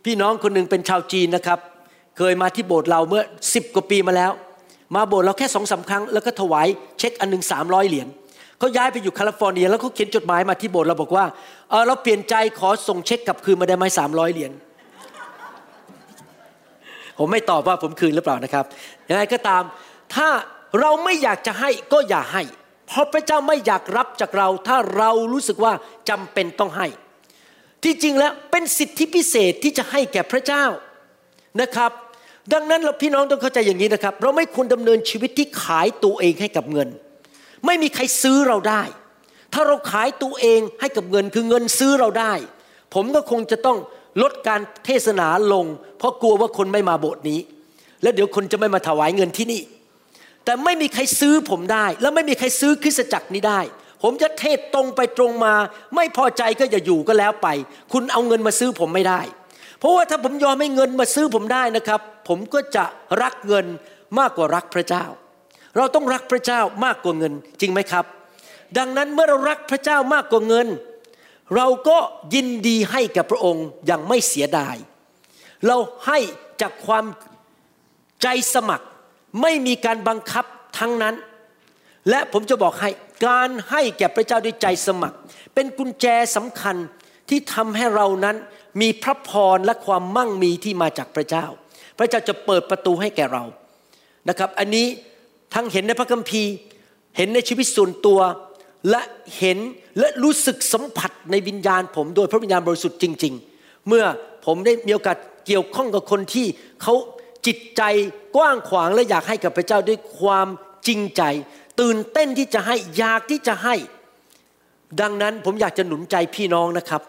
[0.04, 1.58] พี่น้องคนหนึ่งเป็นชาวจีนนะครับ
[2.16, 3.22] เคยมาที่โบสถ์เราเมื่อ
[3.54, 4.32] สิบกว่าปีมาแล้ว
[4.94, 6.66] มาโบสถ์เราแค่สองสามครั้งแล้วก็ถวาย
[6.98, 8.08] เช็คอันหนึ่งสามร้อยเหรียญ
[8.58, 11.24] เขาย้ายไปอยู่แคลิฟอร์เนีย แล้วเขาเขียนจดหมายมาที่โบสถ์เราบอกว่า
[11.70, 14.52] เออเราเปลี่ยนใจขอส่งเช็คกลับคืนมาได้ไหมสามร้อยเหรียญ
[17.18, 18.64] ผมไม่ตอบว่าผมคืนหรือเปล่านะครับ
[19.08, 19.62] ยังไงก็ตาม
[20.14, 20.28] ถ้า
[20.80, 22.42] เราไม่อยากจะให้ก็อย่าให้
[22.86, 25.72] เพราะพระเจ้าไม่อยากรับจากเรา ถ้าเรารู้สึกว่า
[26.08, 26.86] จำเป็นต้องให้
[27.82, 30.64] ที่จริงแล้วเป็นสิทธิพิเศษที่จะให้แก่พระเจ้า
[31.60, 31.90] นะครับ
[32.52, 36.88] ดังนั้นเราพี่น้องต้องเข้าใจอย่างนี้นะครับ เราไม่ควรดำเนินชีวิตที่ขายตัวเองให้กับเงิน
[37.66, 38.82] ไม่มีใครซื้อเราได้
[39.52, 42.32] ถ้าเราขายตัวเองให้กับเงินคือเงินซื้อเราได้
[42.94, 43.78] ผมก็คงจะต้อง
[44.22, 45.64] ลดการเทศนาลง
[45.98, 47.40] เพราะกลัวว่าคนไม่มาโบสถ์นี้
[48.02, 49.62] แล้วเดี๋ยวคนจะไม่มาถวายเงินที่นี่
[50.46, 53.60] แต่ไม่มีใครซื้อผมได้ แล้วไม่มีใครซื้อคริสตจักรนี้ได้
[54.02, 55.54] ผมจะเทศตรงไปตรงมา
[55.94, 57.48] ไม่พอใจก็อย่าอยู่ก็แล้วไป
[57.92, 59.20] คุณเอาเงินมาซื้อผมไม่ได้
[59.78, 62.84] เพราะว่าถ้าผมยอมให้เงินมาซื้อผมได้นะครับ ผมก็จะ
[63.22, 63.66] รักเงิน
[64.18, 65.04] มากกว่ารักพระเจ้า
[65.76, 68.04] เราต้องรักพระเจ้ามากกว่าเงินจริงไหมครับ
[68.78, 70.66] ดังนั้นเมื่อเรารักพระเจ้ามากกว่าเงิน
[71.56, 71.98] เราก็
[72.34, 74.76] ยินดีให้กับพระองค์อย่างไม่เสียดาย
[75.66, 76.18] เราให้
[76.60, 77.04] จากความ
[78.22, 78.86] ใจสมัคร
[79.42, 80.44] ไม่มีการบังคับ
[80.78, 81.14] ทั้งนั้น
[82.10, 82.90] และผมจะบอกให้
[83.26, 85.16] การให้แก่พระเจ้าด้วยใจสมัคร
[85.54, 86.76] เป็นกุญแจสำคัญ
[87.28, 88.36] ที่ทำให้เรานั้น
[88.80, 91.46] มีพระพรและความมั่งมีที่มาจากพระเจ้า
[91.98, 93.44] พระเจ้าจะเปิดประตูให้แก่เรา
[94.28, 94.86] นะครับ อันนี้
[95.54, 96.52] ทั้งเห็นในพระคัมภีร์
[97.16, 98.20] เห็นในชีวิตส่วนตัว
[98.90, 99.02] และ
[99.38, 99.58] เห็น
[99.98, 104.04] และรู้สึกสัมผัสในวิญญาณผมโดยพระวิญญาณบริสุทธิ์จริง ๆ เมื่อ
[104.46, 106.46] ผมได้มีโอกาสเกี่ยวข้องกับคนที่
[106.82, 106.94] เขา
[107.46, 107.82] จิตใจ
[108.36, 110.48] กว้างขวางและอยากให้กับพระเจ้าด้วยความ
[110.86, 111.22] จริงใจ
[111.80, 113.74] ตื่นเต้นที่จะให้อยากที่จะให้
[115.00, 117.02] ดังนั้นผมอยากจะหนุนใจพี่น้องนะครับ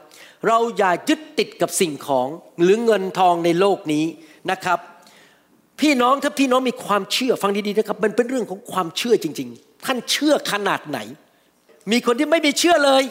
[0.47, 2.27] เราอย่ายึดติดกับสิ่งของ
[2.61, 4.05] หรือเงินทองในโลกนี้
[4.51, 4.79] นะครับ
[5.81, 10.99] พี่น้องถ้าพี่น้องมีความเชื่อฟังดีๆนะครับ มันเป็นเรื่องของความเชื่อจริง ๆ ท่านเชื่อขนาดไหน
[11.91, 13.03] มีคนที่ไม่มีเชื่อเลย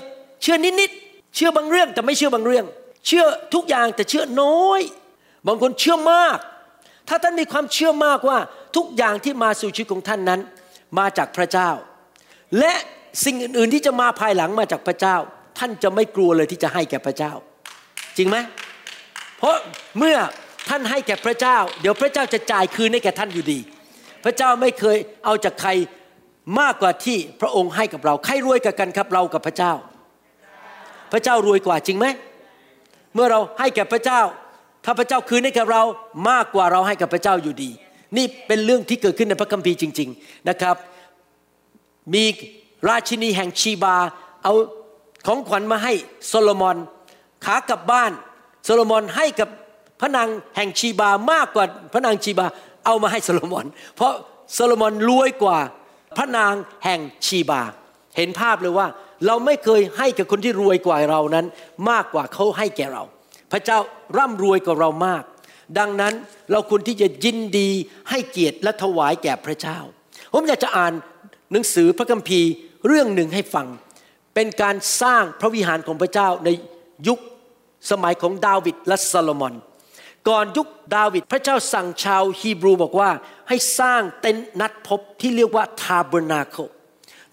[0.43, 2.65] เชื่อนิดๆเชื่อบางเรื่องแต่ไม่เชื่อบางเรื่อง
[3.07, 4.81] เชื่อทุกอย่างแต่เชื่อน้อย
[5.47, 6.39] บางคนเชื่อมาก
[7.09, 8.39] ถ้าท่านมีความเชื่อมากว่า
[8.77, 10.41] ทุกอย่างที่มาสู่ชีวิตของท่านนั้น
[10.99, 11.71] มาจากพระเจ้า
[12.59, 12.73] และ
[13.25, 15.17] สิ่งอื่นๆที่จะมาภายหลังมาจากพระเจ้า
[15.59, 17.33] ท่านจะไม่กลัวเลยที่จะให้แก่พระเจ้า
[18.17, 18.37] จริงไหม
[19.39, 19.57] เพราะ
[19.99, 20.17] เมื่อ
[20.69, 23.59] ท่านให้แก่พระเจ้า เดี๋ยวพระเจ้าจะจ่ายคืนให้แก่ท่านอยู่ดี
[24.25, 25.71] พระเจ้าไม่เคยเอาจากใคร
[26.61, 29.73] มากกว่าที่พระองค์ให้กับเรา ใครรวยกับกันครับเรากับพระเจ้า
[31.13, 32.07] พระเจ้ารวยกว่าจริงไหม
[33.15, 34.21] เมื่อเราให้แก่พระเจ้า
[34.89, 35.83] ถ้าพระเจ้าคืนให้กับเรา
[36.31, 37.71] มากกว่าเราให้กับพระเจ้าอยู่ดี
[38.17, 40.77] นี่เป็นเรื่องที่เกิดขึ้นในพระคัมภีร์จริง ๆนะครับ
[42.15, 42.25] มี
[42.89, 43.97] ราชินีแห่งชีบา
[44.43, 44.53] เอา
[45.27, 45.93] ของขวัญมาให้
[46.27, 46.77] โซโลมอน
[47.45, 48.13] ขากลับบ้าน
[48.65, 49.49] โซโลมอนให้กับ
[50.01, 52.47] พระนางแห่งชีบามากกว่าพระนางชีบา
[52.85, 54.13] เอามาให้โซโลมอน เพราะ
[54.55, 55.59] โซโลมอนรวยกว่า
[56.17, 56.53] พระนาง
[56.85, 57.63] แห่งชีบา
[58.17, 58.87] เห็นภาพเลยว่า
[59.27, 61.47] เราไม่เคยให้กับคนที่รวยกว่าเรานั้น
[61.91, 63.05] มากกว่าเขาให้แก่เรา
[63.53, 63.79] พระเจ้า
[64.17, 65.23] ร่ำรวยกว่าเรามาก
[65.79, 66.15] ดังนั้น
[66.53, 67.71] เราควรที่จะยินดี
[68.11, 69.79] ให้เกียรติและถวายแก่พระเจ้า
[70.33, 70.93] ผมอยากจะอ่าน
[71.53, 72.51] หนังสือพระคัมภีร์
[72.87, 73.67] เรื่องหนึ่งให้ฟัง
[74.35, 76.49] เป็นการสร้างพระวิหารของพระเจ้าใน
[77.09, 77.19] ยุค
[77.91, 79.55] สมัยของดาวิดและซาโลมอน
[80.29, 83.11] ก่อนยุคดาวิดพระเจ้าสั่งชาวฮีบรูบอกว่า
[83.49, 86.57] ให้สร้างเต็นท์นัดพบที่เรียกว่า Tabernacle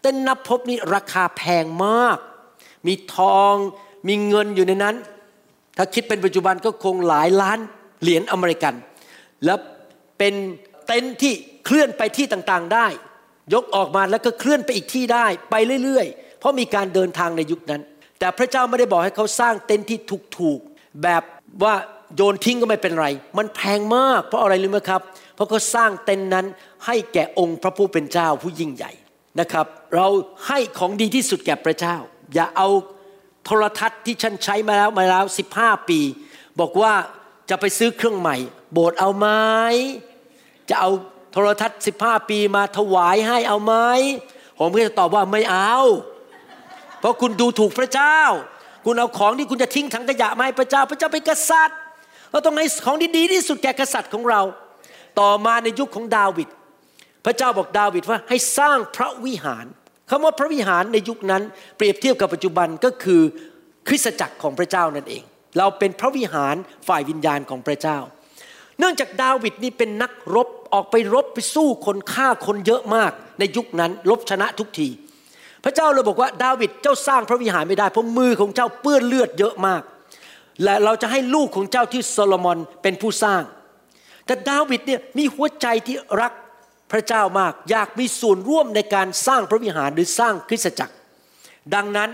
[0.02, 2.18] เต็นท์นัดพบนี้ราคาแพงมาก
[2.88, 3.56] มีทอง
[4.08, 4.96] มีเงินอยู่ในนั้น
[5.78, 7.60] ถ้าคิดเป็นปัจจุบันก็คงหลายล้าน
[8.02, 8.74] เหรียญอเมริกัน
[9.46, 9.58] แล้ว
[10.18, 10.34] เป็น
[10.86, 11.34] เต็นท์ที่
[11.66, 12.88] เคลื่อนไปที่ต่างๆได้
[13.54, 17.82] ยกออกมาแล้วก็เคลื่อนไปอีกที่ได้ไปเรื่อยๆ เพราะมีการเดินทางในยุคนั้น
[18.20, 19.98] แต่พระเจ้าไม่ได้บอกให้เขาสร้างเต็นท์ที่
[20.40, 21.24] ถูกๆแบบ
[21.64, 21.76] ว่า
[22.16, 23.08] โยนทิ้งก็ไม่เป็นไร
[23.38, 25.02] มันแพงมาก เพราะอะไรรู้ไหมครับ
[25.36, 26.46] เพราะเขาสร้างเต็นท์นั้น
[26.86, 28.92] ให้แก่องค์พระผู้เป็นเจ้าผู้ยิ่งใหญ่
[29.40, 30.08] นะครับ เรา
[30.48, 31.96] ให้ของดีที่สุดแก่พระเจ้า
[32.34, 32.70] อย่าเอา
[33.46, 35.26] โทรทัศน์ที่ฉันใช้มาแล้วมาแล้ว
[35.58, 36.00] 15 ปี
[36.60, 36.94] บอกว่า
[37.50, 38.36] จะไปซื้อเครื่องใหม่
[38.74, 39.28] โบสถ์เอาไหม
[40.70, 40.90] จะเอา
[41.32, 43.74] โทรทัศน์ 15 ปีมาถวายให้เอาไหม
[44.60, 45.76] ผมก็จะตอบว่าไม่เอา
[47.00, 48.20] เพราะคุณดูถูกพระเจ้า
[48.86, 51.80] คุณเอาของที่คุณจะทิ้งถังขยะมาให้พระเจ้า พระเจ้าเป็นกษัตริย์
[52.32, 54.42] เราต้องให้ของที่ดีที่สุดแก่กษัตริย์ของเรา
[55.20, 56.48] ต่อมาในยุคของดาวิด
[57.26, 59.66] พระเจ้าบอกดาวิดว่าให้สร้างพระวิหาร
[60.10, 61.44] คำว่าพระวิหารในยุคนั้น
[61.78, 63.22] เปรียบเทียบกับปัจจุบันก็คือ
[63.88, 65.24] คริสตจักรของพระเจ้านั่นเอง
[65.58, 66.56] เราเป็นพระวิหาร
[66.88, 67.98] ฝ่ายวิญญาณของพระเจ้า
[68.80, 74.90] เนื่องจากดาวิดนี่เป็นนักรบออกไปรบไปสู้คนฆ่าคนเยอะมาก ในยุคนั้นรบชนะทุกที
[75.64, 79.82] พระเจ้าเลยบอกว่าดาวิดเจ้าสร้างพระวิหารไม่ได้เพราะมือของเจ้าเปื้อนเลือดเยอะมาก
[80.64, 83.44] และเราจะให้ลูกของเจ้าที่โซโลมอนเป็นผู้สร้าง
[84.26, 86.34] แต่ดาวิดเนี่ยมีหัวใจที่รัก
[86.94, 90.96] พระเจ้ามากอยากมีส่วนร่วมในการสร้างพระวิหารหรือสร้างคริสตจักร
[91.76, 92.10] ดังนั้น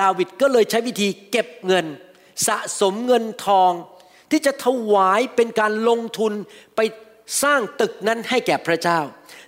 [0.00, 1.86] ดาวิดก็เลยใช้วิธีเก็บเงิน
[2.46, 3.72] สะสมเงินทอง
[4.30, 6.32] ที่จะถวายเป็นการลงทุน
[6.76, 6.80] ไป
[7.42, 8.98] สร้างตึกนั้นให้แก่พระเจ้า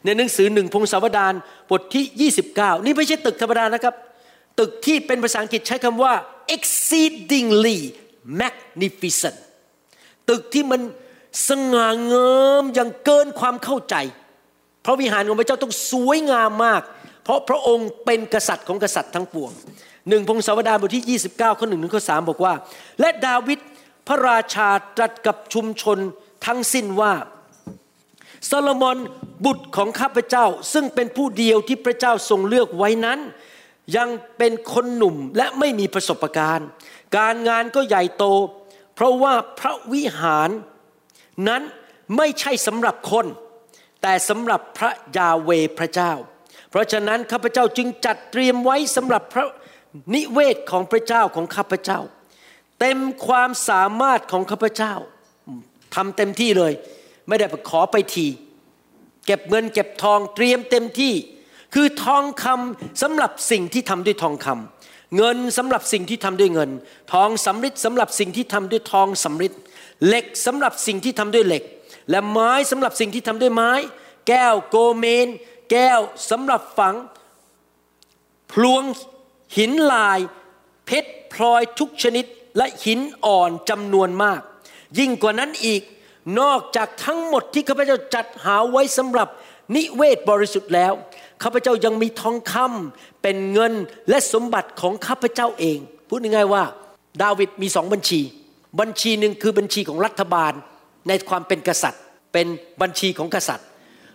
[0.05, 1.35] ในหนังสือหนึ่งพงศาวดาร
[1.71, 3.95] บทที่ 29 นี่ไม่ใช่ตึกธรรมดานะครับ
[4.59, 6.15] ตึกที่เป็นภาษาอังกฤษใช้คำว่า
[6.55, 7.79] exceedingly
[8.41, 9.39] magnificent
[10.29, 10.81] ตึกที่มัน
[11.49, 13.97] สง่างามอย่างเกินความเข้าใจ
[14.87, 16.83] พระวิหารของพระเจ้าต้องสวยงามมาก
[17.25, 19.53] เพราะพระองค์เป็นกษัตริย์ของกษัตริย์ทั้งปวง
[20.09, 22.55] หนึ่งพงศาวดารบทที่ 29ข้อหนึ่งถึงข้อสบอกว่า
[23.01, 23.59] และดาวิด
[24.07, 25.99] พระราชาตรัสกับชุมชน
[26.47, 27.13] ทั้งสิ้นว่า
[28.47, 28.99] โซโลมอน
[29.45, 33.19] บุตรของข้าพเจ้า ซึ่งเป็นผู้เดียวที่พระเจ้าทรงเลือกไว้นั้น
[33.97, 36.69] ยังเป็นคนหนุ่มและไม่มีประสบการณ์
[37.17, 38.25] การงานก็ใหญ่โต
[38.95, 40.51] เพราะว่าพระวิหาร
[41.49, 41.63] นั้น
[42.17, 43.27] ไม่ใช่สำหรับคน
[44.03, 46.13] แต่สำหรับพระยาเวพระเจ้า
[46.71, 49.47] เพราะฉะนั้นข้าพเจ้าจึงจัดเตรียมไว้สำหรับพระ
[50.15, 52.01] นิเวศของพระเจ้าของข้าพเจ้า
[52.81, 54.95] เต็มความสามารถของข้าพเจ้า
[55.95, 56.73] ทำเต็มที่เลย
[57.29, 58.27] ไม่ได้ขอไปที
[59.27, 61.15] เก็บเงินเก็บทองเตรียมเต็มที่
[61.75, 66.71] คือทองคำสำหรับสิ่งที่ทำด้วยทองคำเงินสำหรับสิ่งที่ทำด้วยเงิน
[67.13, 69.53] ทองสำริดสำหรับสิ่งที่ทำด้วยทองสำริด
[70.07, 71.65] เหล็กสำหรับสิ่งที่ทำด้วยเหล็ก
[72.11, 73.73] และไม้สำหรับสิ่งที่ทำด้วยไม้
[74.29, 75.29] แก้วโกเมน
[75.71, 76.95] แก้วสำหรับฝัง
[78.53, 78.83] พลวง
[79.57, 80.19] หินลาย
[80.87, 82.25] เพชรพลอยทุกชนิด
[82.57, 84.41] และหินอ่อนจำนวนมาก
[84.99, 85.83] ยิ่งกว่านั้นอีก
[86.41, 89.29] นอกจากทั้งหมดที่ข้าพเจ้าจัดหาไว้สำหรับ
[89.77, 90.93] นิเวศบริสุทธิ์แล้ว
[91.43, 93.73] ข้าพเจ้ายังมีทองคำเป็นเงิน
[94.09, 96.65] และสมบัติของข้าพเจ้าเอง พูดง่ายๆว่า
[97.23, 98.21] ดาวิดมีสองบัญชี
[98.81, 100.53] บัญชีหนึ่งคือบัญชีของรัฐบาล
[101.09, 102.47] ในความเป็นกษัตริย์ เป็น
[102.83, 103.67] บัญชีของกษัตริย์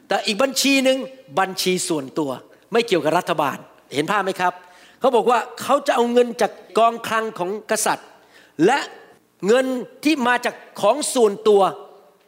[0.07, 0.97] แต่อีกบัญชีหนึ่ง
[1.39, 2.31] บัญชีส่วนตัว
[2.71, 3.57] ไม่เกี่ยวกับรัฐบาล
[3.95, 4.53] เห็นภาพไหมครับ
[4.99, 8.07] เขาบอกว่าเขาจะเอาเงินจากกองคลังของกษัตริย์
[8.65, 8.79] และ
[9.47, 9.65] เงิน
[10.03, 11.61] ที่มาจากของส่วนตัว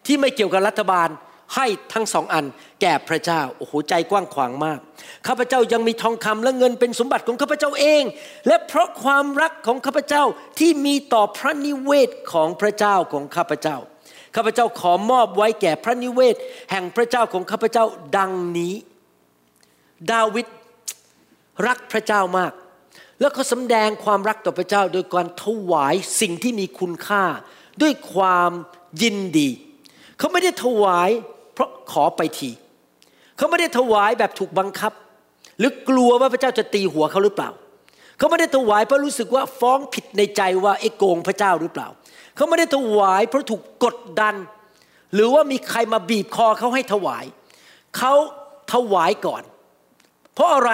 [0.06, 1.10] ที่ไม่เกี่ยวกับรัฐบาล
[1.56, 2.46] ให้ทั้งสองอัน
[2.82, 4.80] แก่พระเจ้าโอ้โหใจกว้างขวางมาก
[5.28, 8.04] ข้าพเจ้ายังมีทองคำและเงินเป็นสมบัติของข้าพเจ้าเอง
[8.48, 10.24] และเพราะความรักของข้าพเจ้า
[10.60, 13.78] ที่มีต่อพระนิเวศของพระเจ้าของข้าพเจ้า
[14.36, 16.36] ข้าพเจ้าขอมอบไว้แก่พระนิเวศ
[16.72, 17.86] แห่งพระเจ้าของข้าพเจ้า
[18.18, 18.74] ดังนี้
[20.12, 20.48] ดาวิด
[21.68, 22.54] รักพระเจ้ามาก
[23.20, 27.24] แล้วเขาสำแดงความรักต่อพระเจ้า โดยการถวายสิ่งที่มีคุณค่า
[27.82, 28.52] ด้วยความ
[29.02, 29.50] ยินดี
[30.18, 31.10] เขาไม่ได้ถวาย
[31.54, 32.52] เพราะขอไปที
[33.38, 34.94] เขาไม่ได้ถวายแบบถูกบังคับ
[35.60, 37.50] หรือกลัวว่าพระเจ้าจะตีหัวเขาหรือเปล่า
[38.18, 41.88] เขาไม่ได้ถวายเพราะรู้สึกว่าฟ้องผิดในใจว่าไอ้โกงพระเจ้าหรือเปล่า
[42.36, 44.36] เขาไม่ได้ถวายเพราะถูกกดดัน
[45.14, 47.26] หรือว่ามีใครมาบีบคอเขาให้ถวาย
[47.98, 48.14] เขา
[48.74, 49.44] ถวายก่อน
[50.34, 50.72] เพราะอะไร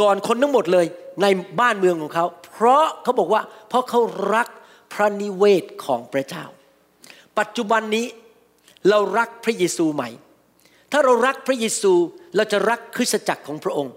[0.00, 0.86] ก่อนคนทั้งหมดเลย
[1.22, 1.26] ใน
[1.60, 4.00] บ้านเมืองของเขา เพราะเขาบอกว่า เพราะเขา
[4.34, 4.48] รัก
[4.92, 6.44] พระนิเวศของพระเจ้า
[7.38, 8.06] ปัจจุบันนี้
[8.88, 10.08] เรารักพระเยซูไหม่
[10.92, 11.92] ถ้าเรารักพระเยซู
[12.36, 13.92] เราจะรักคริสตจักรของพระองค์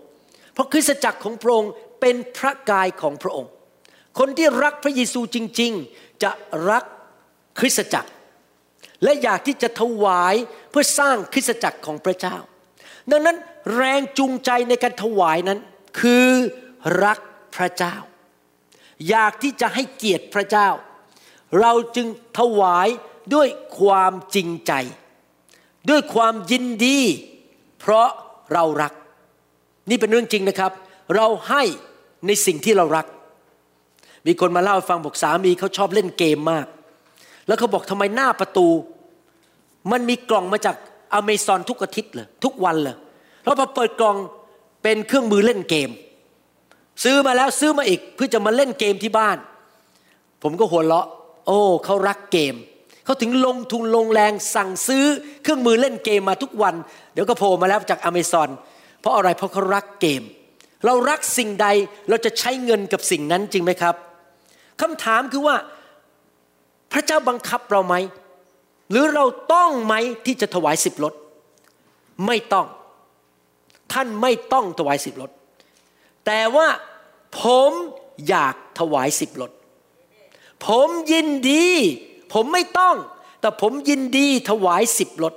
[0.54, 3.52] เพราะคริสตจักรของพระองค์เป็นพระกายของพระองค์
[4.20, 6.32] คนที่รักพระเยซูจริงๆ จะ
[6.70, 6.84] รัก
[7.60, 8.12] คริสตจักร
[9.04, 10.36] และอยากที่จะถวาย
[10.70, 12.38] เพื่อสร้างคริสตจักรของพระเจ้า
[13.12, 13.38] ดังนั้น
[13.76, 15.60] แรงจูงใจในการถวายนั้น
[16.00, 16.30] คือ
[17.04, 17.20] รัก
[17.56, 17.96] พระเจ้า
[19.10, 20.70] อยากที่จะให้เกียรติพระเจ้า
[21.60, 22.08] เราจึง
[22.40, 22.88] ถวาย
[23.34, 23.48] ด้วย
[23.80, 24.74] ความจริงใจ
[25.90, 27.00] ด้วยความยินดี
[27.80, 28.10] เพราะ
[28.54, 28.94] เรารัก
[29.90, 30.72] นี่เป็นเรื่องจริงนะครับ
[31.16, 31.64] เราให้
[32.28, 33.06] ในสิ่งที่เรารัก
[34.28, 36.68] มีคนมาเล่าฟังบอกสามีเขาชอบเล่นเกมมาก
[37.48, 38.68] แล้วเขาบอกทำไมหน้าประตู
[39.92, 40.76] มันมีกล่องมาจาก
[41.14, 42.96] อเมซอนทุกอาทิตย์เลยทุกวันเลย
[43.44, 44.18] แล้วพอเปิดกล่อง
[44.84, 45.90] เป็นเครื่องมือเล่นเกม
[47.04, 49.38] ซื้อมาแล้วซื้อมาอีกเพื่อจะมาเล่นเกมที่บ้าน
[50.44, 51.08] ผมก็หัวเราะ
[51.48, 52.56] โอ้เขารักเกม
[53.06, 55.06] เขาถึงลงทุนลงแรงสั่งซื้อ
[55.44, 56.76] เครื่องมือเล่นเกมมาทุกวัน
[57.14, 58.50] เดี๋ยวก็โผล่มาแล้วจากอเมซอน
[59.00, 60.22] เพราะอะไรเพราะเขารักเกม
[60.86, 61.68] เรารักสิ่งใด
[62.10, 63.96] เราจะใช้เงินกับสิ่งนั้นจริงไหมครับ
[64.82, 65.58] คำถามคือว่า
[66.92, 67.96] พระเจ้าบังคับเราไหม
[68.92, 69.94] หรือเราต้องไหม
[70.26, 71.14] ที่จะถวายสิบรถ
[72.28, 72.68] ไม่ต้อง
[73.94, 75.32] ท่านไม่ต้องถวายสิบรถ
[76.26, 76.68] แต่ว่า
[77.42, 77.72] ผม
[78.30, 79.52] อยากถวายสิบรถ
[80.68, 81.68] ผมยินดี
[82.34, 82.96] ผมไม่ต้อง
[83.42, 85.34] แต่ผมยินดีถวายสิบรถ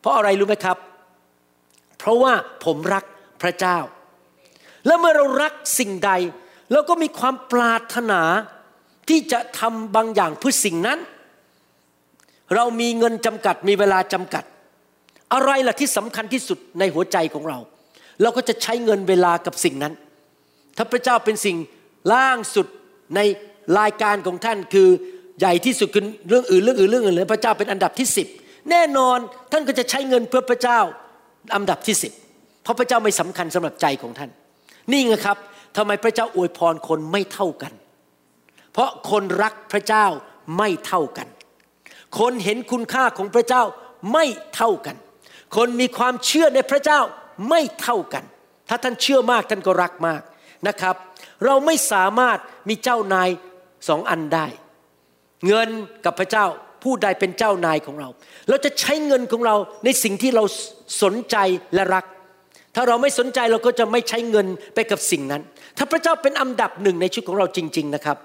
[0.00, 0.78] เพราะอะไรรู้ไหมครับ
[1.98, 2.32] เพราะว่า
[2.64, 3.04] ผมรัก
[3.42, 3.78] พระเจ้า
[4.86, 6.10] แล้วเมื่อเรารักสิ่งใด
[6.72, 8.22] เราก็มีความปรารถนา
[9.08, 10.98] ที่จะทำบางอย่างเพื่อสิ่งนั้น
[12.54, 14.44] เรามีเงินจำกัดมีเวลาจำกัด
[15.34, 17.58] อะไรล่ะที่สำคัญที่สุดในหัวใจของเรา
[18.22, 19.92] เราก็จะใช้เงินเวลากับสิ่งนั้น
[20.76, 21.56] ถ้าพระเจ้าเป็นสิ่ง
[22.12, 22.66] ล่างสุด
[23.16, 23.20] ใน
[23.78, 24.88] รายการของท่านคือ
[25.40, 28.26] ใหญ่ที่สุดคือเรื่องอื่นเรื่องอื่นเรื่องอื่นเลยพระเจ้าเป็นอันดับที่สิบ
[28.70, 29.18] แน่นอน
[29.52, 30.78] ท่านก็จะใช้เงินเพื่อพระเจ้า
[31.56, 32.12] อันดับที่สิบ
[32.62, 34.30] เพราะพระเจ้าไม่สำคัญสำหรับใจของท่าน
[34.90, 35.36] นี่ไงครับ
[35.76, 37.72] ทำไมพระเจ้าอวยพรคนไม่เท่ากัน
[38.72, 40.06] เพราะคนรักพระเจ้า
[40.58, 41.28] ไม่เท่ากัน
[42.18, 43.62] คนเห็นคุณค่าของพระเจ้า
[44.12, 44.96] ไม่เท่ากัน
[45.56, 47.00] คนมีความเชื่อในพระเจ้า
[47.48, 48.24] ไม่เท่ากัน
[48.68, 50.22] ถ้าท่านเชื่อมากท่านก็รักมาก
[50.68, 50.94] นะครับ
[51.44, 53.28] เราไม่สามารถมีเจ้านาย
[53.88, 54.46] สองอันได้
[55.46, 55.68] เงิน
[56.04, 56.46] กับพระเจ้า
[56.82, 58.08] ผู้ใดเป็นเจ้านายของเรา
[58.48, 60.44] เราจะใช้เงินของเราในสิ่งที่เรา
[61.02, 61.36] สนใจ
[61.74, 62.04] และรัก
[62.74, 65.42] ถ้าเราไม่สนใจเราก็จะไม่ใช้เงินไปกับสิ่งนั้น
[65.76, 68.18] ถ้าพระเจ้าเป็นอันดับหนึ่งในชีวิตของเราจริง ๆ นะครับ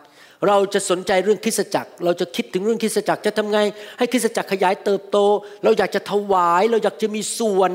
[0.48, 3.60] เราจะสนใจเรื่องคริสจักร เราจะคิดถึงเรื่องคริสจักรจะทำไง
[3.98, 5.18] ให้คริสจักรขยายเติบโต
[5.64, 7.72] เราอยากจะถวาย เราอยากจะมีส่วน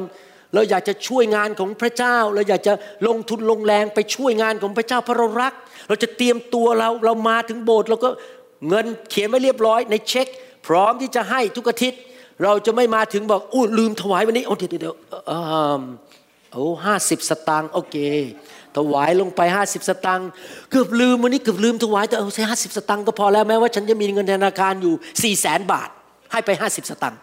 [0.54, 2.72] เราอยากจะช่วยงานของพระเจ้า เราอยากจะ
[3.06, 5.52] ลงทุนลงแรงไปช่วยงานของพระเจ้าเพราะเรารัก
[5.88, 8.10] เราจะเตรียมตัวเราเรามาถึงโบสถ์เราก็
[8.68, 10.26] เงินเขียนไว้เรียบร้อยในเช็ค
[10.66, 12.00] พร้อมที่จะให้ทุกอาทิตย์
[12.44, 14.96] เราจะไม่มาถึงบอกอู้ลืมถวายวันนี้โอ้เดี๋ยวเดี๋ยว
[16.52, 17.96] โอ้ห้าสิบสตางค์โอเค
[18.76, 20.28] ถวายลงไปห้าสิบสตางค์
[20.70, 25.88] เกือบลืมวันนี้เกือบลืมถวายแต่เอาใช้ห้าสิบสตางค์ก็พอแล้วแม้ว่าฉันจะมีเงินธนาคารอยู่สี่แสนบาท
[26.32, 27.20] ให้ไปห้าสิบสตางค์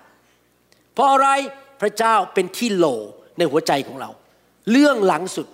[0.93, 1.29] เพราะอะไร
[1.81, 2.85] พระเจ้าเป็นที่โหล
[3.37, 4.09] ในหัวใจของเรา
[4.71, 5.47] เรื่องหลังสุด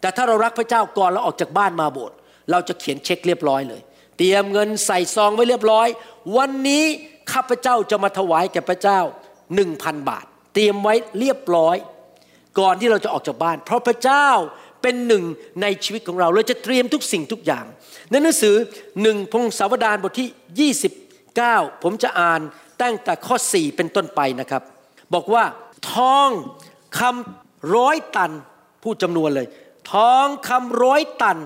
[0.00, 2.16] แต่ถ้าเรารักพระเจ้าก่อนเราออกจากบ้านมาโบสถ์
[2.50, 3.80] เราจะเขียนเช็คเรียบร้อยเลย
[4.18, 5.88] เตรียมเงินใส่ซองไว้เรียบร้อย
[6.36, 6.84] วันนี้
[7.32, 9.00] ข้าพเจ้าจะมาถวายแก่พระเจ้า
[9.54, 11.76] หนึ่งพันบาท เตรียมไว้เรียบร้อย
[12.58, 14.28] ก่อนที่เราจะออกจากบ้าน เพราะพระเจ้า
[14.84, 15.24] เป็นหนึ่ง
[15.62, 17.64] ในชีวิตของเราเราจะเตรียมทุกสิ่งทุกอย่าง
[18.10, 18.54] ในหนังสือ
[19.02, 20.70] หนึ่งพงศาวดารบทที่
[21.24, 22.40] 29 ผมจะอ่าน
[22.82, 24.62] ตั้งแต่ข้อ 4 เป็นต้นไปนะครับ
[25.14, 25.44] บอกว่า
[25.92, 26.28] ทอง
[26.98, 28.32] คำร้อยตัน
[28.82, 29.46] พูดจำนวนเลย
[29.92, 31.38] ทองคำร้อยตัน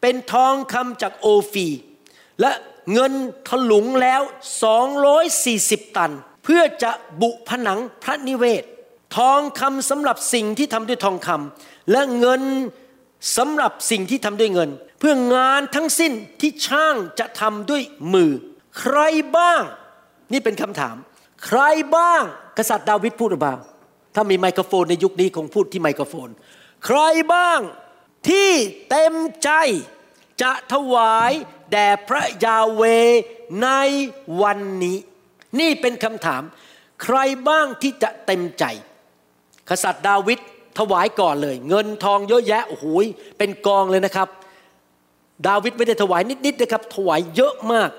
[0.00, 1.68] เป็นทองคำจากโอฟี
[2.40, 2.50] และ
[2.92, 3.12] เงิน
[3.48, 4.22] ถลุงแล้ว
[5.08, 6.12] 240 ตัน
[6.44, 8.64] เพื่อจะบุผนังพระนิเวศ
[9.16, 12.42] ทองคำสำหรับสิ่งที่ทำด้วยทองคำ และเงิน
[13.36, 18.32] สำหรับสิ่งที่ทำด้วยเงิน เพื่องานทั้งสิ้นที่ช่างจะทำด้วยมือ
[18.78, 18.98] ใคร
[19.36, 19.62] บ้าง
[20.32, 20.96] นี่เป็นคำถาม
[21.46, 21.60] ใคร
[21.96, 22.22] บ้าง
[22.58, 23.56] กษัตริย์ดาวิดพูดหรือเปล่า
[24.14, 26.28] ถ้ามีไมโครโฟนในยุคนี้คงพูดที่ไมโครโฟน
[26.86, 27.00] ใคร
[27.34, 27.60] บ้าง
[28.28, 28.50] ที่
[28.90, 29.50] เต็มใจ
[30.42, 31.32] จะถวาย
[31.72, 32.82] แด่พระยาเว
[33.62, 33.68] ใน
[34.42, 34.98] วันนี้
[35.60, 36.42] นี่เป็นคำถาม
[37.02, 37.16] ใคร
[37.48, 38.64] บ้างที่จะเต็มใจ
[39.70, 40.38] กษัตริย์ดาวิด
[40.78, 42.84] ถวายก่อนเลย เงินทองเยอะแยะโอ้โห
[43.38, 44.28] เป็นกองเลยนะครับ
[45.46, 47.90] ดาวิดไม่ได้ถวายนิดๆนะครับ ถวายเยอะมาก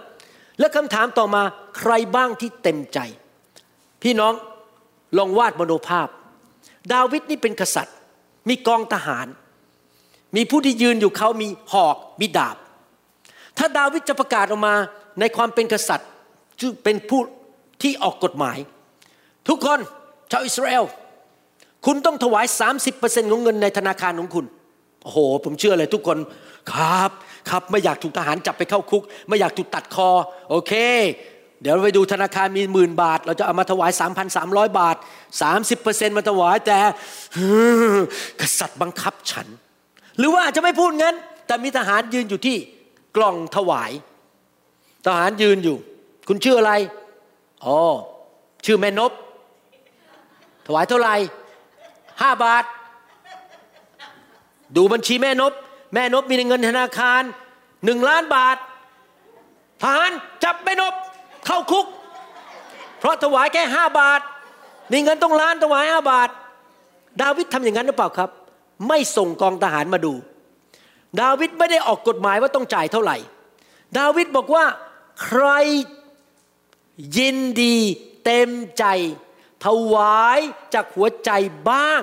[0.60, 1.44] และคำถามต่อมา
[1.78, 3.00] ใครบ้างที่เต็มใจ
[4.04, 4.34] พี่น้อง
[5.18, 6.08] ลองวาดมโนภาพ
[6.94, 7.96] ดาวิดนี่เป็นกษัตริย์
[8.50, 9.28] มีกองทหาร
[10.36, 12.58] มีผู้ที่ยืนอยู่เขามีหอกมีดาบ
[13.58, 14.76] ถ้าดาวิดจะประกาศออกมา
[15.20, 16.10] ในความเป็นกษัตริย์
[16.62, 17.22] ซึ่งเป็นผู้
[17.82, 18.58] ที่ออกกฎหมาย
[19.48, 19.80] ทุกคน
[20.32, 20.84] ชาวอิสราเอล
[21.86, 22.46] คุณต้องถวาย
[22.88, 24.46] 30%ของเงินในธนาคารของคุณ
[25.04, 26.18] โอ้โห ผมเชื่อเลยทุกคน
[26.72, 27.12] ครับ
[27.50, 30.10] ครับ ไม่อยากถูกทหารจับไปเข้าคุก ไม่อยากถูกตัดคอ
[30.50, 30.74] โอเค
[31.62, 33.92] เดี๋ยวไปดูธนาคารมีหมื่นบาท เราจะเอามาถวาย
[34.36, 34.96] 3,300 บาท
[35.56, 36.80] 30%มาถวายแต่
[38.42, 39.48] กษัตริย์บังคับฉัน
[40.18, 41.16] หรือว่าอาจจะไม่พูดงั้น
[41.48, 42.58] แต่มีทหารยืนอยู่ที่
[43.16, 43.92] กล่องถวาย
[45.06, 45.78] ทหารยืนอยู่
[46.28, 46.74] คุณชื่ออะไร
[47.66, 47.78] อ๋อ
[48.66, 49.12] ชื่อแม่นบ
[50.68, 51.16] ถวายเท่าไหร่
[52.22, 52.64] ห้าบาท
[54.76, 55.54] ดูบัญชีแม่นบ
[55.94, 57.22] แม่นบมีเงินธนาคาร
[57.86, 58.58] หนึ่งล้านบาท
[59.82, 60.12] ทหาร
[60.44, 60.94] จับแม่นบ
[61.46, 61.86] เข้าคุก
[63.00, 64.22] เพราะถวายแค่ห้าบาท
[64.92, 66.30] มีเงินต้องล้านถวายห้าบาท
[67.22, 68.30] ดาวิดทำอย่างนั้นหรือเปล่าครับ
[68.88, 70.14] ไม่ส่งกองทหารมาดู
[71.22, 73.18] ดาวิดไม่ได้ออกกฎหมายว่าต้องจ่ายเท่าไหร่
[73.98, 74.66] ดาวิดบอกว่า
[75.24, 75.46] ใคร
[77.18, 77.76] ยินดี
[78.26, 78.86] เต็มใจ
[79.66, 80.40] ถวาย
[80.74, 81.32] จากหัวใจ
[81.70, 82.02] บ้าง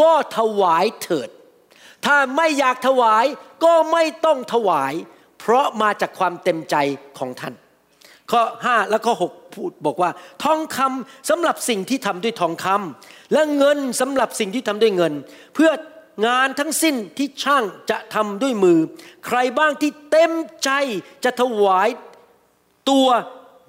[0.00, 1.28] ก็ถวายเถิด
[2.06, 3.24] ถ้าไม่อยากถวาย
[3.64, 4.92] ก็ไม่ต้องถวาย
[5.38, 6.76] เพราะมาจากความเต็มใจ
[7.18, 7.54] ของท่าน
[8.30, 10.10] ข้อ 5 และข้อ 6 พูดบอกว่า
[10.44, 15.12] ทองคำสำหรับสิ่งที่ทำด้วยทองคำและเงินสำหรับสิ่งที่ทำด้วยเงิน
[15.54, 15.70] เพื่อ
[16.26, 18.78] งานทั้งสิ้นที่ช่างจะทำด้วยมือ
[19.26, 20.32] ใครบ้างที่เต็ม
[20.64, 20.70] ใจ
[21.24, 21.88] จะถวาย
[22.90, 23.06] ตัว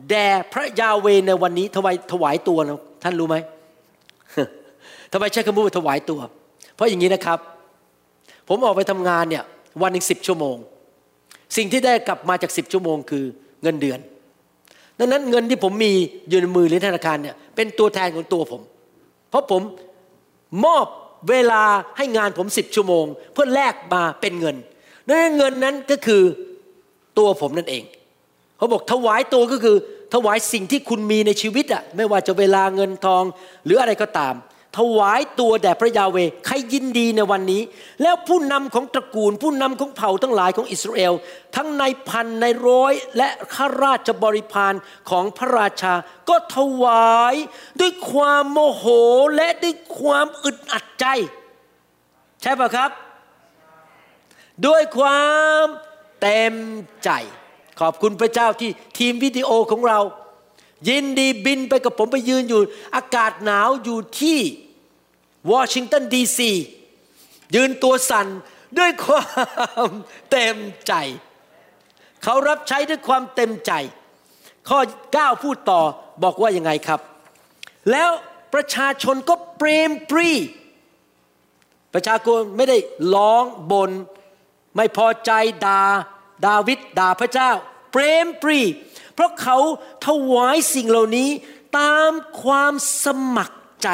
[0.10, 3.36] แด่พระยาเวในวันนี้ถวายถวายตัวนะ ท่านรู้ไหม
[5.12, 6.20] ทำไมใช้คำพูดว่าถวายตัว
[6.76, 7.40] เพราะอย่างนี้นะครับ
[8.48, 9.44] ผมออกไปทำงานเนี่ย
[9.82, 10.58] วันหนึ่งสิบชั่วโมง
[11.58, 13.24] สิ่งที่ได้กลับมาจากสิบชั่วโมงคือ
[13.64, 14.00] เงินเดือน
[15.00, 15.94] ดังนั้นเงินที่ผมมี
[16.30, 18.62] อยู่ในมือหรือธนาคารเนี่ยเป็นตัวแทนของตัวผม
[19.30, 19.62] เพราะผม
[20.66, 20.86] มอบ
[21.30, 21.64] เวลา
[21.98, 24.56] ให้งานผมสิบชั่วโมง เพื่อแลกมาเป็นเงิน
[25.08, 26.24] ดังนั้นเงินนั้นก็คือ
[27.18, 27.84] ตัวผมนั่นเอง
[28.58, 29.78] เขาบอกถวายตัวก็คือ
[30.14, 33.24] ถวายสิ่งที่คุณมีในชีวิตอะไม่ว่าจะเวลาเงินทอง
[33.66, 34.36] หรืออะไรก็ตาม
[34.78, 37.62] ถวายตัวแด่พระยาเวใครยินดีในวันนี้
[38.02, 41.14] แล้วผู้นำของตระกูล ผู้นำของเผ่าทั้งหลายของอิสราเอล
[41.56, 44.74] ทั้งในพันในร้อยและข้าราชบริพาร
[45.10, 45.94] ของพระราชา
[46.30, 47.36] ก็ถวาย
[47.80, 48.86] ด้วยความโมโห
[49.36, 51.06] และด้วยความอึดอัดใจ
[52.42, 52.92] ใช่ปะครับ
[54.68, 55.24] ด้วยควา
[55.64, 55.66] ม
[56.22, 56.56] เต็ม
[57.04, 57.10] ใจ
[57.80, 60.00] ขอบคุณพระเจ้าที่ทีมวิดีโอของเรา
[60.90, 62.62] ยินดีบินไปกับผมไปยืนอยู่
[62.96, 64.40] อากาศหนาวอยู่ที่
[65.52, 66.52] วอชิงตันดีซี
[67.56, 68.28] ยืนตัวสั่น
[68.78, 69.24] ด้วยควา
[69.88, 69.90] ม
[70.30, 70.94] เต็มใจ
[72.24, 73.72] เขารับใช้ด้วยความเต็มใจ
[74.70, 74.80] ข้อ
[75.14, 75.82] 9 พูดต่อ
[76.24, 77.00] บอกว่ายังไงครับ
[77.92, 78.10] แล้ว
[78.54, 80.30] ประชาชนก็เปรมปรี
[81.94, 82.78] ประชาชนไม่ได้
[83.14, 83.92] ร้องบน
[84.76, 85.32] ไม่พอใจ
[85.66, 85.82] ดา่า
[86.46, 87.52] ดาวิดด่าพระเจ้า
[87.92, 88.60] เปรมปรี
[89.14, 89.58] เพราะเขา
[90.08, 91.30] ถวายสิ่งเหล่านี้
[91.80, 92.12] ตาม
[92.44, 92.74] ความ
[93.04, 93.90] สมัครใจ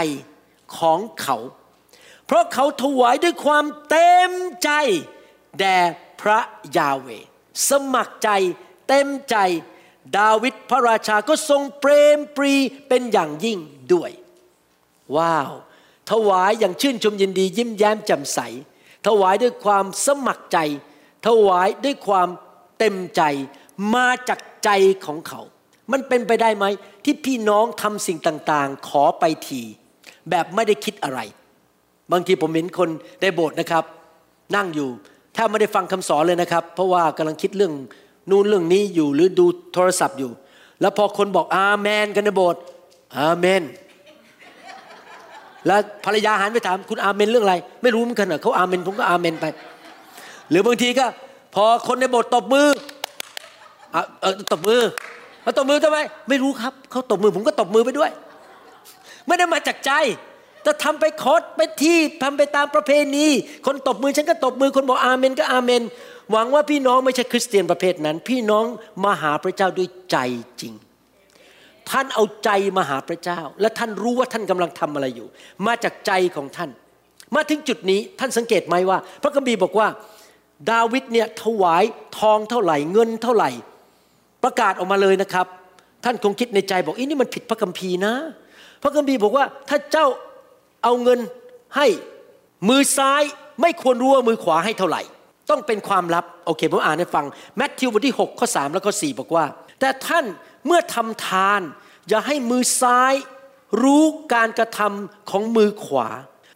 [0.77, 1.37] ของเขา
[2.25, 4.31] เพราะเขาถวายด้วยความเต็ม
[4.63, 4.69] ใจ
[5.59, 5.77] แด่
[6.21, 6.39] พระ
[6.77, 7.07] ยาเว
[7.69, 8.29] สมัครใจ
[8.87, 9.37] เต็มใจ
[10.17, 12.53] ดาวิดพระราชาก็ทรงเปรมปรี
[12.87, 13.57] เป็นอย่างยิ่ง
[13.93, 14.11] ด้วย
[15.15, 15.51] ว้าว
[16.11, 18.39] ถวายอย่างชื่นชมยินดียิ้มแย้มแจ่มใส
[19.07, 20.57] ถวายด้วยความสมัครใจ
[21.27, 22.29] ถวายด้วยความ
[22.79, 23.21] เต็มใจ
[23.95, 24.69] มาจากใจ
[25.05, 25.41] ของเขา
[25.91, 26.65] มันเป็นไปได้ไหม
[27.03, 29.61] ที่พี่น้องทำสิ่งต่างๆ ขอไปที
[30.29, 31.19] แบบไม่ได้คิดอะไร
[32.11, 32.89] บางทีผมเห็นคน
[33.21, 33.83] ในโบสถ์นะครับ
[34.55, 34.89] นั่งอยู่
[35.33, 37.73] แทบไม่ได้ฟังคำสอนเลยนะครับ เพราะว่ากำลังคิดเรื่อง
[38.29, 40.31] นู่นเรื่องนี้อยู่หรือดูโทรศัพท์อยู่
[40.81, 42.61] แล้วพอคนบอกอาเมน กันในโบสถ์
[43.19, 43.61] อาเมน
[45.67, 49.45] แล้วภรรยาหันไปถามคุณอาเมนเรื่องอะไร ไม่รู้เหมือนกันเหรอเขาอาเมนผมก็อาเมนไป
[50.49, 51.05] หรือบางทีก็
[51.55, 52.67] พอคนในโบสถ์ตบมือ
[54.21, 54.81] เออตบมือ
[55.45, 55.97] มาตบมือทำไม
[56.29, 58.11] ไม่รู้ครับเขาตบมือผมก็ตบมือไปด้วย
[59.27, 59.91] ไม่ได้มาจากใจ
[60.63, 63.27] แต่ทำไปคดไปที่ทำไปตามประเพณี
[63.65, 65.83] คนตบมือฉันก็ตบมือคนบอกอาเมนก็อาเมน
[66.31, 68.65] หวังว่าพี่น้องไม่ใช่คริสเตียนประเภทนั้น พี่น้อง
[69.03, 70.17] มาหาพระเจ้าด้วยใจ
[70.61, 70.73] จริง
[71.89, 75.27] ท่านเอาใจมาหาพระเจ้า และท่านรู้ว่าท่านกำลังทำอะไรอยู่
[75.65, 76.69] มาจากใจของท่าน
[77.35, 79.87] มาถึงจุดนี้ท่านสังเกตไหมว่า พระคัมภีร์บอกว่า
[80.71, 81.83] ดาวิดเนี่ยถวาย
[82.19, 83.49] ทองเท่าไหร่เงินเท่าไหร่
[84.45, 85.47] ประกาศออกมาเลยนะครับ
[86.03, 88.13] ท่านคงคิดในใจบอกอีนี่มันผิดพระคัมภีร์นะ
[88.83, 90.07] พระคัมภีร์บอกว่าถ้าเจ้า
[90.83, 91.19] เอาเงิน
[91.75, 91.87] ให้
[92.69, 93.23] มือซ้าย
[93.61, 95.01] ไม่ควรรู้ว่ามือขวาให้เท่าไหร่
[95.49, 97.25] ต้องเป็นความลับโอเคผมอ่านให้ฟัง
[97.57, 99.45] แมทธิวบทที่6ข้อ3แล้วก็4บอกว่า
[99.79, 100.25] แต่ท่าน
[100.65, 101.61] เมื่อทำทาน
[102.09, 103.13] อย่าให้มือซ้าย
[103.83, 106.07] รู้การกระทำของมือขวา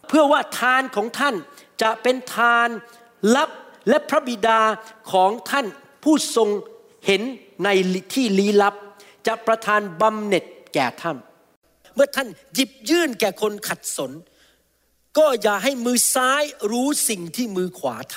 [0.08, 1.36] เพื่อว่าทานของท่าน
[1.82, 2.68] จะเป็นทาน
[3.36, 3.50] ลับ
[3.90, 4.62] และพระบิดา
[5.12, 5.66] ของท่าน
[6.04, 6.50] ผู้ทรง
[7.06, 7.22] เห็น
[7.64, 7.70] ใน
[8.14, 8.76] ที่ลี้ลับ
[9.28, 11.18] จะประทานบำเหน็จแก่ท่าน
[11.96, 14.12] เมื่อท่านหยิบยื่นแก่คนขัดสน
[15.18, 18.16] ก็อย่าให้มือซ้ายรู้สิ่งที่มือขวาท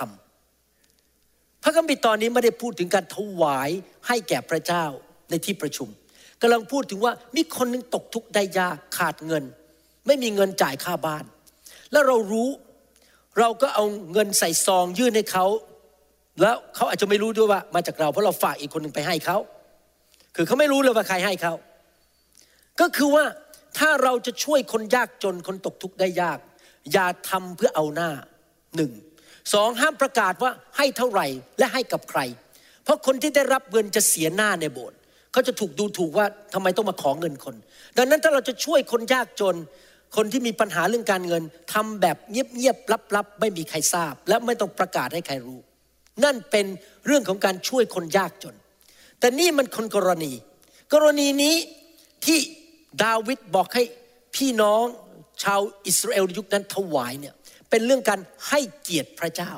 [0.81, 3.71] ำพระคัมภีร์ตอนนี้ไม่ได้พูดถึงการถวาย
[4.07, 4.85] ให้แก่พระเจ้า
[5.31, 5.89] ในที่ประชุม
[6.41, 9.45] กำลังพูดถึงว่ามีคนหนึ่งตกทุกข์ได้ยากขาดเงิน
[10.07, 11.25] ไม่มีเงินจ่ายค่าบ้าน
[11.93, 12.49] แล้วเรารู้
[13.39, 15.47] เราก็เอาเงินใส่ซองยื่นให้เขา
[16.43, 19.39] แล้วเขาอาจจะไม่รู้ด้วยว่ามาจากเราเพราะเราฝากอีกคนหนึ่งไปให้เขา
[20.37, 21.55] คือเขาไม่รู้เลยว่าใครให้เขา
[22.81, 23.25] ก็คือว่า
[23.79, 26.39] ถ้าเราจะช่วยคนยากจนคนตกทุกข์ได้ยาก
[26.93, 28.11] อย่าทำเพื่อเอาหน้า
[28.77, 28.93] หนึ่ง
[29.55, 31.27] สองห้ามประกาศว่าให้เท่าไหร่
[31.59, 32.21] และให้กับใคร
[32.85, 34.99] เพราะคนที่ได้รับเงินจะเสียหน้าในโบสถ์
[35.33, 37.57] เขาจะถูกดูถูกว่าทำไมต้องมาขอเงินคน
[37.97, 39.57] ดังนั้นถ้าเราจะช่วยคนยากจน
[40.17, 41.43] คนที่มีปัญหาเรื่องการเงิน
[41.75, 45.61] ทำแบบเงียบๆลับๆ ไม่มีใครทราบ และไม่ต้องประกาศให้ใครรู้
[46.25, 46.67] นั่นเป็น
[47.07, 48.55] เรื่องของการช่วยคนยากจน
[49.19, 50.33] แต่นี่มันคนกรณี
[50.93, 51.57] กรณีนี้
[52.25, 52.39] ที่
[53.05, 53.83] ดาวิดบอกให้
[54.35, 54.85] พี่น้อง
[55.43, 57.35] ชาวอิสราเอลยุคนั้นถวายเนี่ย
[57.71, 59.53] เป็นเรื่องการให้เกียรติพระเจ้า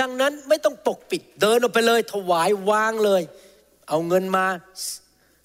[0.00, 3.22] ดังนั้นไม่ต้องปกปิดเดินออกไปเลยถวายวางเลย
[3.88, 4.46] เอาเงินมา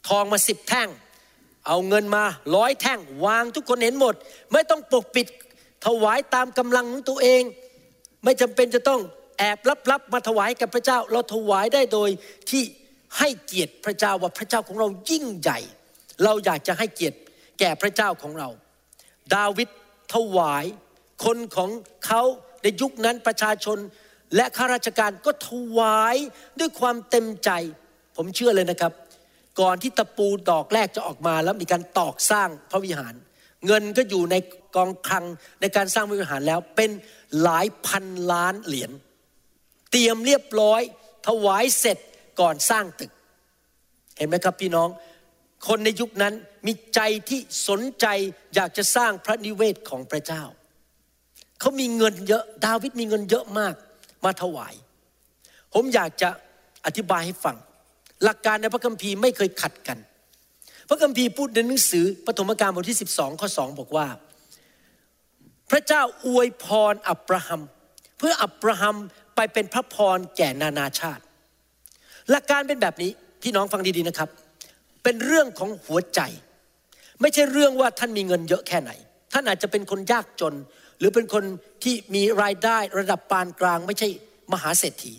[0.07, 0.89] ทองมาสิบแท่ง
[1.67, 2.23] เอาเงินมา
[2.55, 4.15] ร้อยแท่ง วางทุกคนเห็นหมด
[4.51, 5.27] ไม่ต้องปกปิด
[5.85, 7.43] ถวายตามกำลังของตัวเอง
[8.23, 9.01] ไม่จำเป็นจะต้อง
[9.37, 9.57] แอบ
[9.91, 12.09] ลับๆมาถวายกับพระเจ้า เราถวายได้โดย
[12.49, 12.63] ที่
[13.17, 15.59] ให้เกียรติพระเจ้าว่าพระเจ้าของเรายิ่งใหญ่
[16.23, 17.17] เราอยากจะให้เกียรติ
[17.59, 18.49] แก่พระเจ้าของเรา
[19.35, 19.69] ดาวิด
[20.13, 20.65] ถวาย
[21.25, 21.69] คนของ
[22.05, 22.21] เขา
[22.63, 23.77] ในยุคนั้นประชาชน
[24.35, 26.15] และข้าราชการก็ถวาย
[26.59, 27.49] ด้วยความเต็มใจ
[28.15, 28.93] ผมเชื่อเลยนะครับ
[29.59, 33.13] ก่อนที่ตะปูดอกแรกจะออกมาแล้วมีการตอกสร้างพระวิหาร
[33.65, 34.35] เงินก็อยู่ใน
[34.75, 35.25] กองคลัง
[35.61, 36.91] ในการสร้างพระวิหารแล้วเป็น
[37.41, 38.91] หลายพันล้านเหรียญ
[39.93, 40.81] เตรียมเรียบร้อย
[41.27, 41.97] ถวายเสร็จ
[42.39, 43.11] ก่อนสร้างตึก
[44.17, 44.89] เห็นไหมครับพี่น้อง
[45.67, 46.33] คนในยุคนั้น
[46.65, 48.05] มีใจที่สนใจ
[48.55, 50.43] อยากจะสร้างพระนิเวศของพระเจ้า
[51.59, 53.75] เขามีเงินเยอะ ดาวิดมีเงินเยอะมาก
[54.25, 54.73] มาถวาย
[55.73, 56.29] ผมอยากจะ
[56.85, 57.55] อธิบายให้ฟัง
[58.23, 59.97] หลักการในพระคัมภีร์ไม่เคยขัดกัน
[60.89, 64.07] พระคัมภีร์พูดในหนังสือปฐมกาลบทที่ 12 ข้อ 2 บอกว่า
[65.71, 67.61] พระเจ้าอวยพรอับราฮัม
[68.17, 68.95] เพื่ออับราฮัม
[69.35, 71.23] ไปเป็นพระพรแก่นานาชาติ
[72.29, 73.11] หลักการเป็นแบบนี้
[73.43, 74.29] พี่น้องฟังดีๆนะครับ
[75.03, 76.21] เป็นเรื่องของหัวใจ
[77.21, 78.91] ไม่ใช่เรื่องว่าท่านมีเงินเยอะแค่ไหน
[79.33, 80.53] ท่านอาจจะเป็นคนยากจน
[80.99, 81.43] หรือเป็นคน
[81.83, 84.07] ที่มีรายได้ระดับปานกลาง ไม่ใช่
[84.53, 85.13] มหาเศรษฐี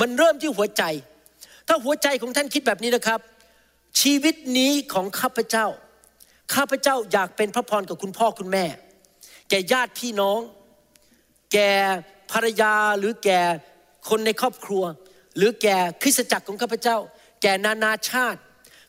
[0.00, 0.82] มันเริ่มที่หัวใจ
[1.68, 3.20] ถ้าหัวใจของท่านคิดแบบนี้นะครับ
[4.00, 5.66] ชีวิตนี้ของข้าพเจ้า
[6.54, 8.64] ข้าพเจ้าอยากเป็นพระพรกับคุณพ่อคุณแม่
[9.50, 10.40] แก่ญาติพี่น้อง
[11.52, 11.72] แก่
[12.32, 13.40] ภรรยาหรือแก่
[14.08, 14.84] คนในครอบครัว
[15.36, 16.96] หรือแก่คริสตจักรของข้าพเจ้า
[17.42, 18.40] แก่นานาชาติ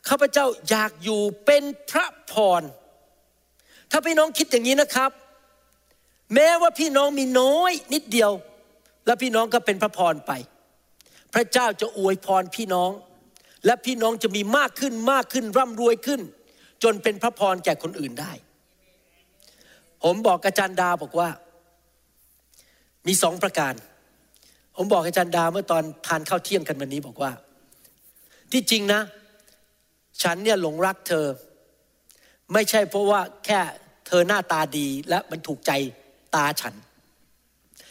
[0.10, 2.62] ข้าพเจ้าอยากอยู่เป็นพระพร
[3.92, 5.12] ถ้าพี่น้องคิดอย่างนี้นะครับ
[6.34, 8.32] แม้ว่าพี่น้องมีน้อยนิดเดียว
[9.06, 10.32] แล้วพี่น้องก็เป็นพระพรไป
[11.34, 12.92] พระเจ้าจะอวยพรพี่น้อง
[13.66, 16.22] และพี่น้องจะมีมากขึ้นมากขึ้นร่ำรวยขึ้น
[16.84, 18.32] จนเป็นพระพรแก่คนอื่นได้
[20.04, 21.30] ผมบอกอาจารย์ดาบอกว่า
[23.08, 23.74] มีสองประการ
[24.76, 27.32] ผมบอกอาจารย์ดาเมื่อตอนทานข้าวเที่ยงกันวันนี้บอกว่า
[28.52, 29.02] ที่จริงนะ
[30.24, 31.26] ฉันเนี่ยหลงรักเธอ
[32.54, 33.60] ไม่ใช่เพราะว่าแค่
[34.08, 35.72] เธอหน้าตาดีและมันถูกใจ
[36.36, 36.76] ตาฉัน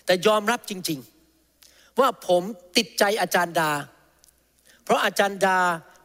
[0.07, 0.99] แต่ยอมรับจริง
[1.49, 2.43] ๆ ว่าผม
[2.77, 3.71] ติดใจอาจารย์ดา
[4.85, 5.59] เพราะอาจารย์ดา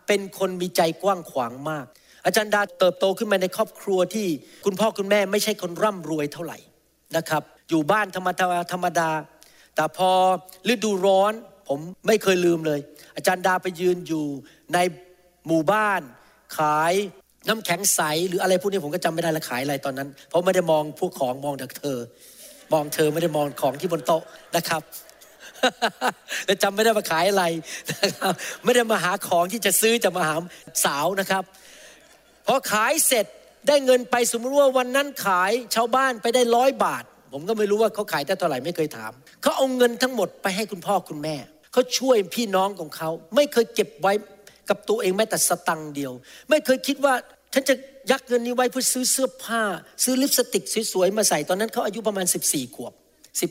[0.07, 1.85] เป็นคนมีใจกว้างขวางมาก
[2.25, 4.27] อาจารย์ดาเติบโตขึ้นมาในครอบครัวที่
[4.65, 6.57] คุณพ่อคุณแม่ไม่ใช่คนร่ำรวยเท่าไหร่
[7.17, 9.09] นะครับ อยู่บ้านธรรมดาธรรมดา
[9.75, 10.11] แต่พอ
[10.71, 11.33] ฤดูร้อน
[11.67, 12.79] ผมไม่เคยลืมเลย
[13.15, 14.25] อาจารย์ดาไปยืนอยู่
[14.73, 14.77] ใน
[15.47, 16.01] หมู่บ้าน
[16.57, 16.93] ขาย
[17.47, 21.99] น้ำแข็งใสหรืออะไรพวกนี้ผมก็จำไม่ได้ละขายอะไรตอนนั้น เพราะไม่ได้มองพวกของมองแต่เธอ
[22.73, 24.23] มองเธอไม่ได้มองของที่บนโต๊ะ
[24.55, 24.81] นะครับ
[26.45, 27.43] และจำไม่ได้มาขายอะไร
[28.03, 30.35] นะครับไม่ได้มาหาของที่จะซื้อจะมาหา
[30.85, 31.43] สาวนะครับ
[32.47, 33.25] พอขายเสร็จ
[33.67, 37.03] ได้เงินไปสมมติว่าวันนั้นขายชาวบ้านไปได้ร้อยบาท
[37.37, 39.11] ผมก็ไม่รู้ว่าเขาขายได้เท่าไหร่ไม่เคยถาม
[39.41, 41.35] เขาเอาเงินทั้งหมดไปให้คุณพ่อคุณแม่
[41.73, 44.13] เขาช่วยพี่น้องของเขา ไม่เคยเก็บไว้
[44.69, 46.13] กับตัวเองแม้แต่สตังค์เดียว
[46.49, 47.13] ไม่เคยคิดว่า
[47.53, 47.75] ฉันจะ
[48.11, 49.61] ยักเงินนี้ไว้เพื่อซื้อเสื้อผ้า
[50.03, 52.93] ซื้อลิปสติกสวยๆมาใส่ตอนนั้นเขาอายุประมาณ 14 ขวบ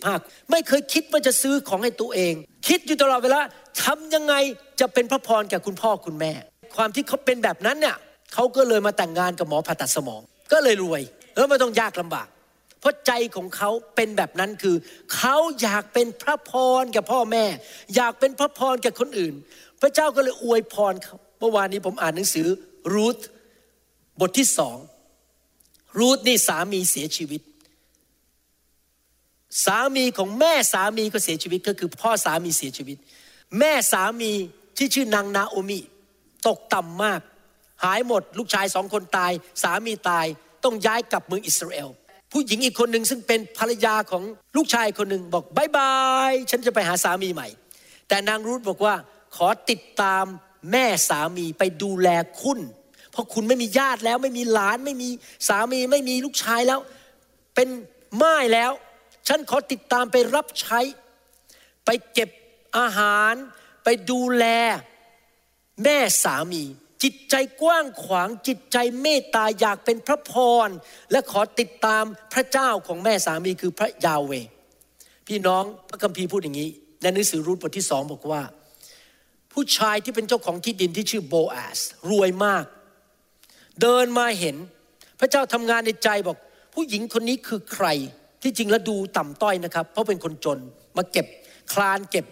[0.01, 2.35] 15 ไม่เคยคิดว่าจะซื้อของให้ตัวเอง
[2.69, 3.41] คิดอยู่ตลอดเวลา
[3.85, 4.35] ทำยังไง
[4.81, 6.33] จะเป็นพระพรแก่คุณพ่อคุณแม่
[6.77, 7.97] ความที่เขาเป็นแบบนั้นเนี่ย
[8.35, 10.23] เขาก็เลยมาแต่งงานกับหมอผ่าตัดสมอง
[10.53, 11.03] ก็เลยรวย
[11.37, 12.29] แล้วไม่ต้องยากลำบาก
[12.85, 14.77] เพราะใจของเขาเป็นแบบนั้นคือ
[15.17, 17.45] เขาอยากเป็นพระพรแก่พ่อแม่
[17.95, 19.35] อยากเป็นพระพรแก่คนอื่น
[19.81, 22.47] พระเจ้าก็เลยอวยพรเขาเมื่อวานนี้ผมอ่านหนังสือ
[22.95, 23.19] รูธ
[24.21, 24.77] บทที่สอง
[25.99, 27.41] รูธนี่สามีเสียชีวิต
[29.65, 32.97] สามีของแม่สามีก็เสียชีวิตก็คือพ่อสามีเสียชีวิต
[33.59, 34.33] แม่สามี
[34.77, 35.81] ที่ชื่อนางนาโอมิ
[36.47, 37.21] ตกต่ำมาก
[37.85, 39.33] หายหมด ลูกชายสองคนตาย
[39.63, 40.27] สามีตาย
[40.65, 41.91] ต้องย้ายกลับเมืองอิสราเอล
[42.35, 44.23] ผู้หญิงอีกคนหนึ่งซึ่งเป็นภรรยาของ
[44.57, 45.95] ลูกชายคนหนึ่งบอกบายบา
[46.31, 47.49] ยฉันจะไปหาสามีใหม่
[48.09, 48.95] แต่นางรูธบอกว่า
[49.37, 50.25] ขอติดตาม
[50.73, 52.09] แม่สามีไปดูแล
[52.41, 52.59] คุณ
[53.11, 55.09] เพราะคุณไม่มีญาติแล้วไม่มีหลานไม่มี
[55.49, 56.81] สามีไม่มีลูกชายแล้ว
[57.55, 57.69] เป็น
[58.23, 58.73] ม่ายแล้ว
[59.29, 60.81] ฉันขอติดตามไปรับใช้
[61.85, 62.31] ไปเก็บ
[62.79, 63.35] อาหาร
[63.85, 64.45] ไปดูแล
[65.85, 66.65] แม่สามี
[67.03, 70.33] จิตใจกว้างขวางจิตใจเมตตาอยากเป็นพระพ
[70.67, 70.69] ร
[71.13, 74.33] และขอติดตามพระเจ้าของแม่สามีคือพระยาเว
[75.27, 76.71] พี่น้องพระคัมภีร์พูดอย่างนี้
[77.03, 78.43] ในหนังสือรูทบทที่สองบอกว่า
[79.53, 81.81] ผู้ชายที่เป็นเจ้าของที่ดินที่ชื่อโบอาส
[82.11, 82.65] รวยมาก
[83.81, 84.57] เดินมาเห็น
[85.21, 86.37] พระเจ้าทำงานในใจบอก
[86.75, 87.87] ผู้หญิงคนนี้คือใคร
[88.43, 90.59] ที่จริงแล้วดูต่ำต้อยนะครับ เพราะเป็นคนจน
[90.97, 91.27] มาเก็บ
[91.73, 92.27] คลานเก็บ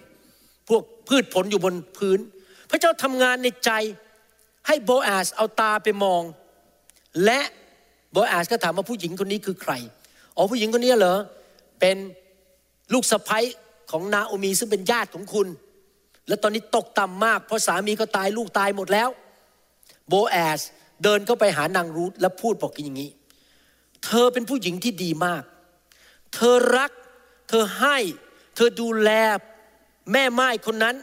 [0.68, 2.18] พวกพืชผลอยู่บนพื้น
[2.70, 3.70] พระเจ้าทำงานในใจ
[4.66, 6.22] ให้โบอาสเอาตาไปมอง
[7.24, 7.40] และ
[8.12, 9.72] โบอาสก็ถามว่าผู้หญิงคนนี้คือใคร
[10.36, 11.18] อ๋อผู้หญิงคนนี้เหรอ
[11.80, 11.96] เป็น
[12.92, 13.38] ลูกสะใภ้
[13.90, 15.48] ของนาโอมีซึ่งเป็นญาติของคุณ
[16.28, 19.08] และตอนนี้ตกต่ำมาก เพราะสามีก็ตายลูกตายหมดแล้ว
[20.08, 20.60] โบแอส
[21.02, 23.10] เดินเข้าไปหานางรูธและพูดบอกกันอย่างนี้
[24.04, 25.42] เธอเป็นผู้หญิงที่ดีมาก
[26.34, 26.90] เธอรัก
[27.48, 27.96] เธอให้
[28.56, 29.10] เธอดูแล
[30.12, 30.96] แม่ไม้คนนั้น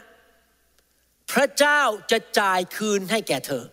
[1.32, 3.64] พระเจ้าจะจ่ายคืนให้แก่เธอ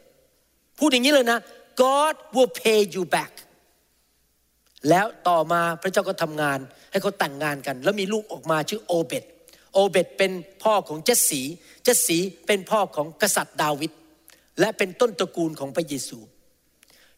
[0.78, 1.39] พูดอย่างนี้เลยนะ
[1.82, 3.34] God will pay you back
[4.89, 6.60] แล้วต่อมาพระเจ้าก็ทำงาน
[6.91, 9.24] ให้เขาแต่งงานกัน แล้วมีลูกออกมาชื่อโอเบต
[9.74, 10.32] โอเบตเป็น
[10.64, 11.41] พ่อของเจสสี
[11.84, 13.91] เจสสีเป็นพ่อของกษัตริย์ดาวิด
[14.60, 16.20] และเป็นต้นตระกูลของพระเยซู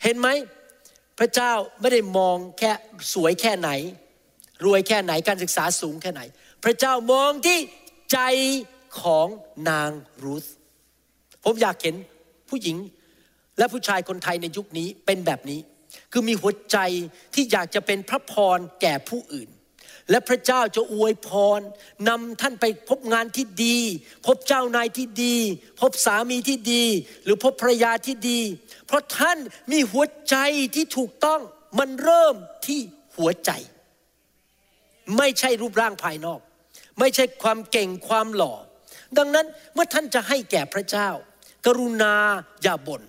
[0.04, 0.28] เห็นไหม
[1.20, 2.72] พระเจ้าไม่ได้มองแค่
[3.14, 3.70] สวยแค่ไหน
[4.66, 6.22] รวยแค่ไหนการศึกษาสูงแค่ไหน
[6.64, 7.60] พระเจ้ามองที่
[8.12, 8.20] ใจ
[9.02, 9.28] ของ
[9.70, 9.90] นาง
[10.24, 10.46] รูธ
[11.44, 11.96] ผมอยากเห็น
[12.50, 12.78] ผู้หญิง
[13.58, 15.60] และผู้ชายคนไทยในยุคนี้เป็นแบบนี้
[16.12, 16.78] คือมีหัวใจ
[17.34, 19.50] ที่อยากจะเป็นพระพรแก่ผู้อื่น
[20.10, 21.30] และพระเจ้าจะอวยพ
[21.60, 21.62] ร
[22.10, 23.78] นำท่านไปพบงานที่ดี
[24.28, 25.36] พบเจ้านายที่ดี
[25.80, 26.84] พบสามีที่ดี
[27.24, 28.42] หรือพบภรรยาที่ดี
[28.88, 29.38] เพราะท่าน
[29.72, 30.36] มีหัวใจ
[30.76, 31.42] ที่ถูกต้อง
[31.80, 32.36] มันเริ่ม
[32.66, 32.80] ที่
[33.16, 33.52] หัวใจ
[35.18, 36.40] ไม่ใช่รูปร่างภายนอก
[37.00, 38.54] ไม่ใช่ความเก่งความหล่อ
[39.18, 41.10] ดังนั้นเมื่อท่านจะให้แก่พระเจ้า
[41.66, 42.14] กรุณา
[42.64, 43.02] อย่าบน่น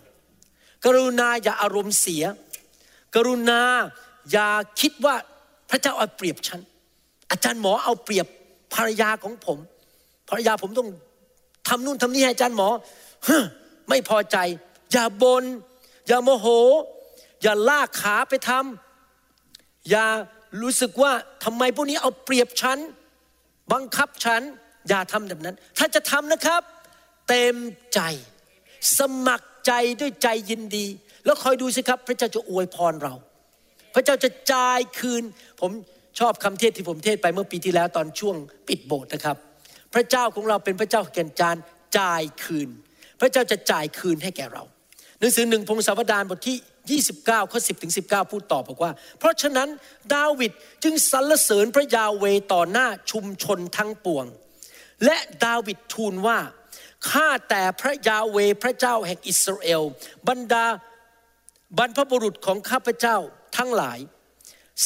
[0.84, 2.24] กรุณาอย่าอารมณ์เสีย
[3.14, 3.60] กรุณา
[4.32, 4.48] อย่า
[4.80, 5.14] คิดว่า
[5.70, 6.60] พระเจ้าเอาเปรียบฉัน
[7.30, 8.26] อาจารย์หมอเอาเปรียบ
[8.74, 9.58] ภรรยาของผม
[10.28, 10.88] ภรรยาผมต้อง
[11.68, 12.68] ทำนู่นทำนี่ให้อาจารย์หมอ
[13.88, 14.36] ไม่พอใจ
[14.92, 15.44] อย่าบน่น
[16.08, 16.46] อย่าโมโห
[17.42, 20.06] อย่าลากขาไปทำอย่า
[20.62, 21.12] รู้สึกว่า
[21.44, 22.78] ทำไมพวกนี้เอาเปรียบฉัน
[23.72, 24.42] บังคับฉัน
[24.88, 26.62] อย่าทำแบบนั้น ถ้าจะทำนะครับ
[27.28, 27.56] เต็ม
[27.94, 28.00] ใจ
[28.98, 30.86] สมัครใจด้วยใจยินดี
[31.24, 33.14] แล้วคอยดูสิครับ พระเจ้าจะอวยพรเรา
[33.94, 35.22] พระเจ้าจะจ่ายคืน
[35.60, 35.70] ผม
[36.18, 38.36] ชอบคำเทศที่ผมเทศไปเมื่อปีที่แล้วตอนช่วง
[38.68, 39.36] ปิดโบสถ์นะครับ
[39.94, 41.56] พระเจ้าของเราเป็นพระเจ้าแก่นจาน
[41.98, 42.68] จ่ายคืน
[43.20, 44.64] พระเจ้าจะจ่ายคืนให้แก่เรา
[45.18, 49.68] หนังสือหนึ่งพงศาวดารบทที่ 29 ข้อ 10 ถึง 19 พูดต่อบอกว่า เพราะฉะนั้น
[50.14, 50.52] ดาวิด
[50.84, 54.26] จึงสรรเสริญพระยาเวต่อหน้าชุมชนทั้งปวง
[55.04, 56.40] และดาวิดทูลว่า
[57.10, 59.82] ข้าแต่พระยาเวพระเจ้าแห่งอิสราเอล
[60.28, 60.66] บรรดา
[61.78, 63.16] บรรพบุรุษของข้าพเจ้า
[63.56, 63.98] ทั้งหลาย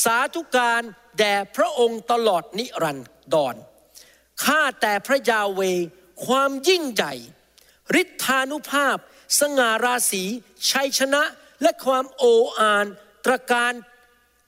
[0.02, 0.82] สาธุการ
[1.18, 2.98] แด่พระองค์ตลอดนิรัน
[3.34, 3.56] ดร
[4.44, 5.60] ข้าแต่พระยาเว
[6.26, 7.14] ความยิ่งใหญ่
[8.00, 8.96] ฤทธานุภาพ
[9.40, 10.22] สง่าราศี
[10.70, 11.22] ชัยชนะ
[11.62, 12.24] และความโอ
[12.58, 12.86] อาน
[13.24, 13.72] ตรการ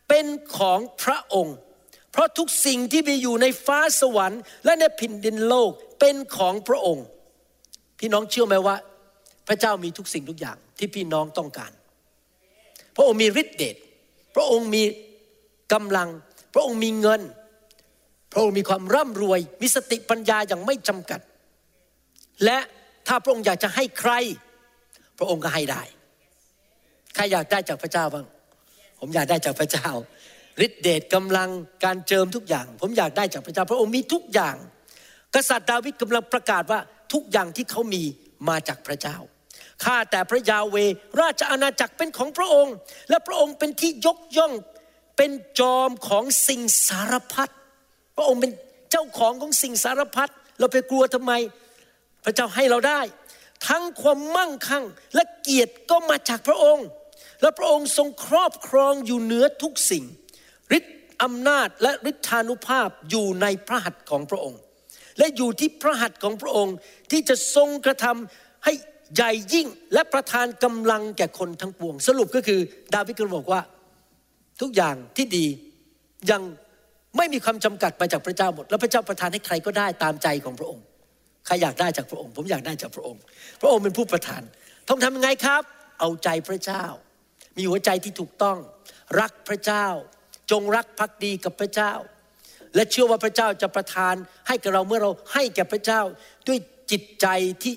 [0.08, 1.56] เป็นของพระองค์
[2.16, 7.06] เพราะทุกสิ่งที่มีอยู่ในฟ้าสวรรค์ และในแผ่นดินโลกเป็นของพระองค์
[7.98, 8.76] พี่น้องเชื่อไหมว่า
[9.48, 11.72] พระเจ้ามีทุกสิ่งทุกอย่างที่พี่น้องต้องการ
[12.96, 13.76] พระองค์มีฤทธิเดช
[14.34, 14.82] พระองค์มี
[15.72, 16.08] กำลัง
[16.54, 17.20] พระองค์มีเงิน
[18.32, 21.20] พระองค์มีความร่ำรวย มีสติปัญญาอย่างไม่จำกัด
[22.44, 22.58] และ
[23.06, 24.12] ถ้าพระองค์อยากจะให้ใคร
[25.18, 25.82] พระองค์ก็ให้ได้
[27.14, 28.26] ใครอยากได้จากพระเจ้าบ้าง
[28.98, 29.88] ผมอยากได้จากพระเจ้า
[30.64, 31.50] ฤทธิเดชกำลัง
[31.84, 34.56] การเจิมทุกอย่าง ผมอยากได้จากพระเจ้าพระองค์มีทุกอย่าง
[35.34, 36.80] กษัตริย์ดาวิดกำลังประกาศว่า
[37.12, 38.02] ทุกอย่างที่เขามี
[38.48, 39.16] มาจากพระเจ้า
[39.84, 40.76] ข้าแต่พระยาเว
[41.20, 42.74] ราชอาณาจักรเป็นของพระองค์
[43.10, 44.52] และพระองค์เป็นที่ยกย่อง
[45.16, 47.52] เป็นจอมของสิ่งสารพัด
[48.16, 48.52] พระองค์เป็น
[48.90, 51.32] เจ้าของของสิ่งสารพัดเราไปกลัวทำไม
[52.24, 53.00] พระเจ้าให้เราได้
[53.68, 54.84] ทั้งความมั่งคั่ง
[55.14, 56.86] และเกียรติก็มาจากพระองค์
[57.42, 60.04] และพระองค์ทรงครอบครองอยู่เหนือทุกสิ่ง
[60.76, 64.60] ฤทธิ์อำนาจและฤทธานุภาพอยู่ในพระหัตถ์ของพระองค์
[65.18, 66.76] และอยู่ที่พระหัตถ์ของพระองค์
[67.10, 68.72] ที่จะทรงกระทำให้
[69.14, 72.60] ใหญ่ยิ่งและประทานกำลังแก่คนทั้งปวง สรุปก็คือ
[72.94, 73.60] ดาวิดก็บอกว่า
[74.60, 75.46] ทุกอย่างที่ดี
[76.30, 76.42] ยัง
[77.16, 80.84] ไม่มีความจำกัดมาจากพระเจ้าหมด แล้วพระเจ้าประทานให้ใครก็ได้ตามใจของพระองค์
[81.46, 83.20] ใครอยากได้จากพระองค์ ผมอยากได้จากพระองค์
[83.60, 84.42] พระองค์เป็นผู้ประทาน
[84.88, 85.62] ต้องทำยังไงครับ
[86.00, 86.84] เอาใจพระเจ้า
[87.56, 88.58] มีหัวใจที่ถูกต้อง
[89.20, 89.86] รักพระเจ้า
[90.50, 91.92] จงรักภักดีกับพระเจ้า
[92.74, 94.14] และเชื่อว่าพระเจ้าจะประทาน
[94.46, 96.00] ให้กับเราเมื่อเราให้แก่พระเจ้า
[96.48, 96.58] ด้วย
[96.90, 97.26] จิตใจ
[97.62, 97.74] ที่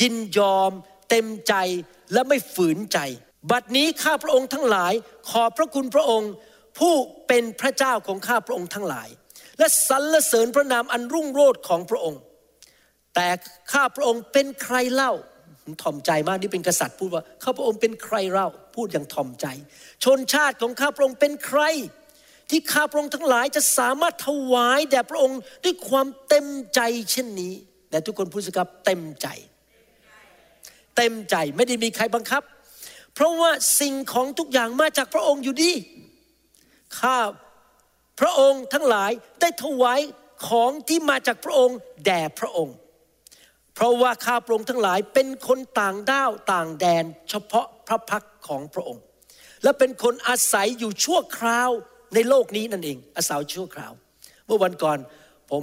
[0.00, 0.72] ยินยอม
[1.10, 1.54] เต็มใจ
[2.12, 2.98] และไม่ฝืนใจ
[3.50, 4.92] บัดนี้ข้าพระองค์ทั้งหลาย
[5.30, 6.32] ขอพระคุณพระองค์
[6.78, 6.94] ผู้
[7.26, 9.08] เป็นพระเจ้าของข้าพระองค์ทั้งหลาย
[9.58, 12.20] และสรรเสริญพระนามอันรุ่งโรจน์ของพระองค์
[13.14, 13.28] แต่
[13.72, 15.12] ข้าพระองค์เป็นใครเล่า
[15.82, 19.46] ถ่อมใจมากนี่เป็นกษัตริย์พูดว่าข้าพระองค์เป็นใครเล่าพูดอย่างถ่อมใจ
[20.04, 21.60] ชนชาติของข้าพระองค์เป็นใคร
[22.50, 27.54] ที่ข้าพระองค์ทั้งหลายจะสามารถถวายแด่พระองค์ด้วยความเต็มใจเช่นนี้
[27.90, 29.26] แต่ทุกคนพูดสิครับเต็มใจ
[30.96, 32.42] เต็มใจไม่ได้มีใครบังคับ
[33.14, 33.50] เพราะว่า
[33.80, 35.72] สิ่งของทุกอย่างมาจากพระองค์อยู่ดี
[37.00, 37.18] ข้า
[38.20, 39.10] พระองค์ทั้งหลาย
[39.40, 40.00] ได้ถวาย
[40.48, 42.74] ของที่มาจากพระองค์แด่พระองค์
[43.78, 49.02] เพราะว่าข้าพระองค์ทั้งหลายเป็นคนต่างด้าวต่างแดน เฉพาะพระพักของพระองค์
[49.62, 51.70] และเป็นคนอาศัยอยู่ชั่วคราว
[52.14, 53.92] ในโลกนี้นั่นเอง อาศัยชั่วคราว
[54.46, 54.98] เมื่อวันก่อน
[55.50, 55.62] ผม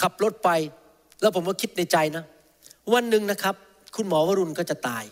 [0.00, 0.50] ขับรถไป
[1.20, 2.24] แล้วผมก็คิดในใจนะ
[2.94, 3.54] วันหนึ่งนะครับ
[3.96, 5.04] คุณหมอวรุณก็จะตาย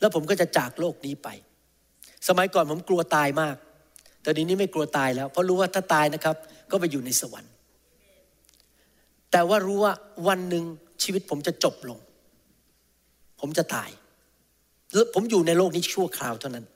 [0.00, 1.28] แล้วผมก็จะจากโลกนี้ไป
[2.28, 3.56] สมัยก่อนผมกลัวตายมาก
[4.22, 6.36] แต่ดีนี้ไม่กลัวตายแล้ว เพราะรู้ว่าถ้าตายนะครับ
[6.70, 7.53] ก็ไปอยู่ในสวรรค์
[9.36, 9.94] แต่ว่ารู้ว่า
[10.28, 10.64] วันหนึ่ง
[11.02, 11.98] ชีวิตผมจะจบลง
[13.40, 13.90] ผมจะตาย
[14.94, 16.66] แล้วผมอยู่ในโลกนี้ชั่วคราวเท่านั้น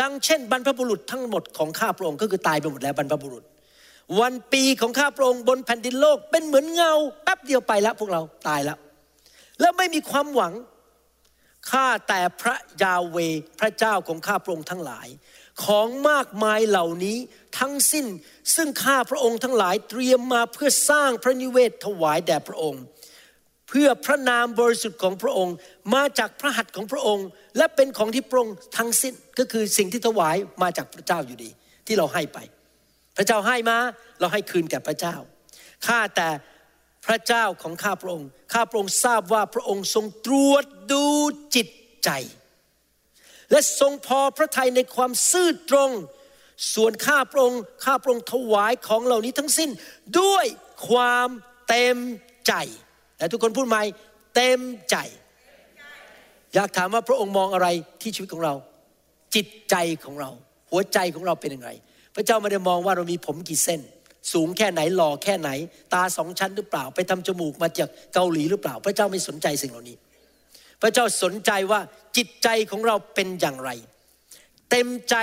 [0.00, 3.44] ดังเช่น บรรพบุรุษทั้งหมดของข้าพระองค์ก็คือตายไปหมดแล้วบรรพบุรุษ
[4.20, 6.92] วันปีของข้าพระองค์บนแผ่นดินโลก เป็นเหมือนเงา
[7.22, 8.78] แป๊บเดียวไปแล้วพวกเราตายแล้ว
[9.60, 10.52] แล้วไม่มีความหวัง
[11.70, 13.16] ข้าแต่พระยาเว
[13.60, 15.06] พระเจ้าของข้าพระองค์ทั้งหลาย
[15.64, 17.18] ของมากมายเหล่านี้
[17.58, 18.06] ทั้งสิ้น
[18.54, 22.82] ซึ่งข้าพระองค์ทั้งหลายเตรียมมาเพื่อสร้างพระนิเวศถวายแด่พระองค์
[23.68, 25.54] เพื่อพระนามบริสุทธิ์ของพระองค์
[25.94, 27.26] มาจากพระหัตถ์ของพระองค์
[27.56, 31.50] และเป็นของที่พระองค์ทั้งสิ้นก็คือสิ่งที่ถวายมาจากพระเจ้าอยู่ดี
[31.86, 32.38] ที่เราให้ไป
[33.16, 33.78] พระเจ้าให้มา
[34.20, 35.16] เราให้คืนแก่พระเจ้า
[35.86, 36.28] ข้าแต่
[37.06, 41.06] พระเจ้าของข้าพระองค์ ข้าพระองค์ทราบว่าพระองค์ทรงตรวจดู
[41.54, 41.68] จิต
[42.04, 42.10] ใจ
[43.50, 45.90] และทรงพอพระทัยในความซื่อตรง
[46.74, 49.70] ส่วนข้าพระองค์ข้าพระองค์ถวายของเหล่านี้ทั้งสิ้น
[50.20, 50.46] ด้วย
[50.88, 51.28] ความ
[51.68, 51.98] เต็ม
[52.46, 52.52] ใจ
[53.16, 53.82] แต่ทุกคนพูดใหม่
[54.34, 54.96] เต็มใจ
[56.54, 57.68] อยากถามว่าพระองค์มองอะไร
[58.00, 58.54] ที่ชีวิตของเรา
[59.34, 59.74] จิตใจ
[60.04, 60.30] ของเรา
[60.70, 61.70] หัวใจของเราเป็นยังไง
[62.14, 63.80] พระเจ้าไม่ได้มองว่าเรามีผมกี่เส้น
[64.32, 65.50] สูงแค่ไหนหล่อแค่ไหน
[65.94, 69.96] ตาสองชั้นหรือเปล่า ไปทำจมูกมาจากเกาหลีหรือเปล่า พระเจ้าไม่สนใจสิ่งเหล่านี้
[70.82, 71.80] พระเจ้าสนใจว่า
[72.16, 73.70] จิตใจของเราเป็นอย่างไร
[74.70, 75.16] เต็มใจ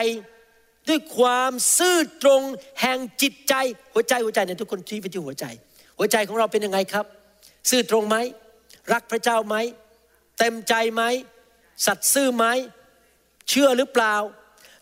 [0.89, 2.41] ด้วยความซื่อตรง
[2.81, 3.53] แห่งจิตใจ
[3.93, 5.45] หัวใจหัวใจเนี่ยทุกคนที่ไปที่หัวใจ
[5.97, 7.05] หัวใจของเราเป็นยังไงครับ
[7.69, 8.17] ซื่อตรงไหม
[8.93, 9.55] รักพระเจ้าไหม
[10.39, 11.03] เต็มใจไหม
[11.85, 12.45] สัตย์ซื่อไหม
[13.49, 14.15] เชื่อหรือเปล่า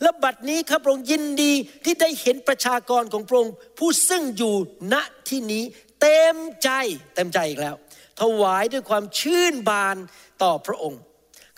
[0.02, 1.54] และบัดนี้ครับพระองค์ยินดี
[1.86, 4.56] ที่ได้เห็นประชากรของพระองค์ผู้ซึ่งอยู่
[4.94, 4.96] ณ
[5.30, 5.64] ที่นี้
[6.02, 6.70] เต็มใจ
[7.16, 7.76] เต็มใจอีกแล้ว
[8.20, 9.98] ถวายด้วยความชื่นบาน
[10.44, 11.02] ต่อพระองค์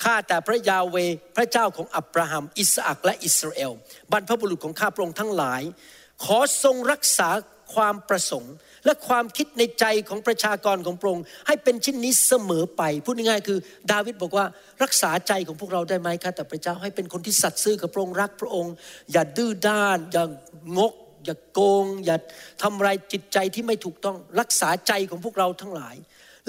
[0.03, 0.97] ข้าแต่พระยาเว
[1.35, 3.71] พระเจ้าของอับราฮัม อิสอักและอิสราเอล
[4.11, 5.61] บรรพบุรุษของข้าพระองค์ทั้งหลาย
[6.23, 7.29] ขอทรงรักษา
[7.75, 8.53] ความประสงค์
[8.85, 13.59] และความคิดในใจของประชากรของพระองค์ให้เป็นชิ้นนี้เสมอไป พูดง่ายๆคือ
[13.91, 14.45] ดาวิดบอกว่า
[14.83, 18.73] รักษาใจของพวกเราได้ไหมข้าแต่พระเจ้าให้เป็นคนที่สัตย์ซื่อกับพระองค์รักพระองค์
[19.11, 20.25] อย่าดื้อด้าน อย่า
[20.77, 20.93] งก
[21.25, 22.17] อย่าโกง อย่า
[22.61, 25.95] ทำลายจิตใจที่ไม่ถูกต้อง รักษาใจของพวกเราทั้งหลาย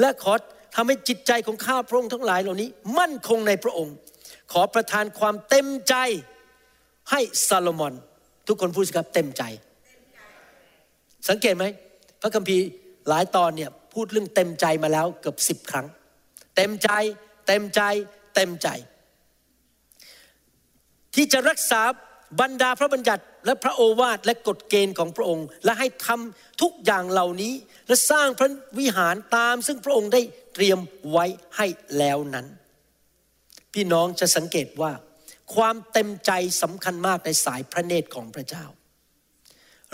[0.00, 0.32] และขอ
[0.74, 2.68] ทำให้จิตใจของข้าพระองค์ทั้งหลายเหล่านี้
[2.98, 3.94] มั่นคงในพระองค์
[4.52, 5.94] ขอประทานความเต็มใจ
[7.10, 7.94] ให้ซาโลมอน
[8.46, 9.42] ทุกคนพูดสิครับเต็มใจ
[11.28, 11.64] สังเกตไหม
[12.20, 12.64] พระคัมภีร์
[13.08, 15.86] หลายตอนเนี่ยพูดเรื่องเต็มใจมาแล้วเกือบสิบครั้ง
[16.56, 16.90] เต็มใจ
[17.46, 17.80] เต็มใจ
[18.34, 18.68] เต็มใจ
[21.14, 21.82] ที่จะรักษา
[22.40, 27.54] บรรดาพระบัญญัติ และพระโอวาทและกฎเกณฑ์ของพระองค์ และให้ทำทุกอย่างเหล่านี้
[27.86, 30.22] และสร้างพระวิหารตาม ซึ่งพระองค์ได้
[30.54, 30.78] เตรียม
[31.10, 31.24] ไว้
[31.56, 31.66] ให้
[31.98, 32.46] แล้วนั้น
[33.72, 34.92] พี่น้องจะสังเกตว่า
[35.54, 36.30] ความเต็มใจ
[36.62, 38.64] สำคัญมากในสายพระเนตรของพระเจ้า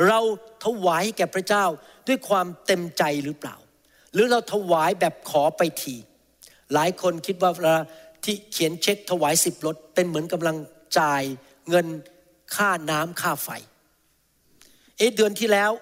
[0.07, 0.21] เรา
[0.65, 1.65] ถวายแก่พระเจ้า
[2.09, 3.57] ด้วยความเต็มใจหรือเปล่า
[4.13, 5.97] หรือเราถวายแบบขอไปที
[6.75, 7.77] หลายคนคิดว่าเวลา
[8.25, 10.57] ที่เขียนเช็คถวายสิบรถเป็นเหมือนกำลัง
[10.99, 11.23] จ่าย
[11.69, 11.87] เงิน
[12.57, 13.49] ค่าน้ำค่าไฟ
[14.97, 15.73] เอ๊ะเดือนที่แล้ว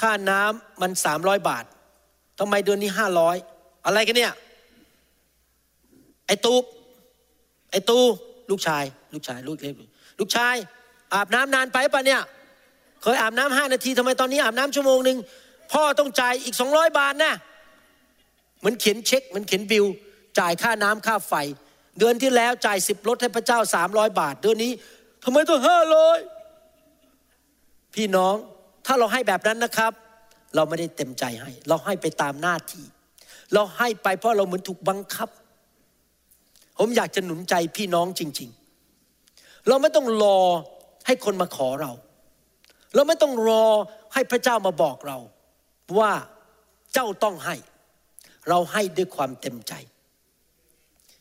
[0.00, 1.64] ค่าน้ำมันสามร้อยบาท
[2.38, 3.36] ทำไมเดือนนี้ห้าร้อย
[3.86, 4.32] อะไรกันเนี่ย
[6.26, 6.54] ไอ้ตู
[7.70, 7.98] ไอ้ตู
[8.50, 9.74] ลูกชาย ลูกชายลูกเล็ก
[10.18, 10.54] ลูกชาย
[11.14, 12.22] อาบน้ำนานไปปะเนี่ย
[13.02, 15.18] เคยอาบน้ำห้านาทีทำไมตอนนี้อาบน้ำชั่วโมงหนึ่ง
[15.72, 17.34] พ่อต้องจ่ายอีกสองร้อยบาทนะ
[18.58, 19.84] เหมือนเขียนเช็คเหมือนเขียนบิล
[20.38, 21.34] จ่ายค่าน้ำค่าไฟ
[21.98, 24.72] เดือนที่แล้วจ่ายสิบรถให้พระเจ้าสามร้อยบาท เดือนนี้
[25.28, 26.18] ทำไมต้องห้าร้อย
[27.94, 28.34] พี่น้อง
[28.86, 29.92] ถ้าเราให้แบบนั้นนะครับ
[30.54, 32.84] เราไม่ได้เต็มใจให้ เราให้ไปตามหน้าที่
[33.54, 35.28] เราให้ไปเพราะเราเหมือนถูกบังคับ
[36.78, 38.50] ผมอยากจะหนุนใจพี่น้องจริง
[39.08, 40.38] ๆ เราไม่ต้องรอ
[41.06, 41.92] ให้คนมาขอเรา
[42.94, 43.64] เราไม่ต้องรอ
[44.14, 45.18] ให้พระเจ้ามาบอกเรา
[45.98, 46.12] ว่า
[46.94, 47.56] เจ้าต้องให้
[48.48, 49.72] เราให้ด้วยความเต็มใจ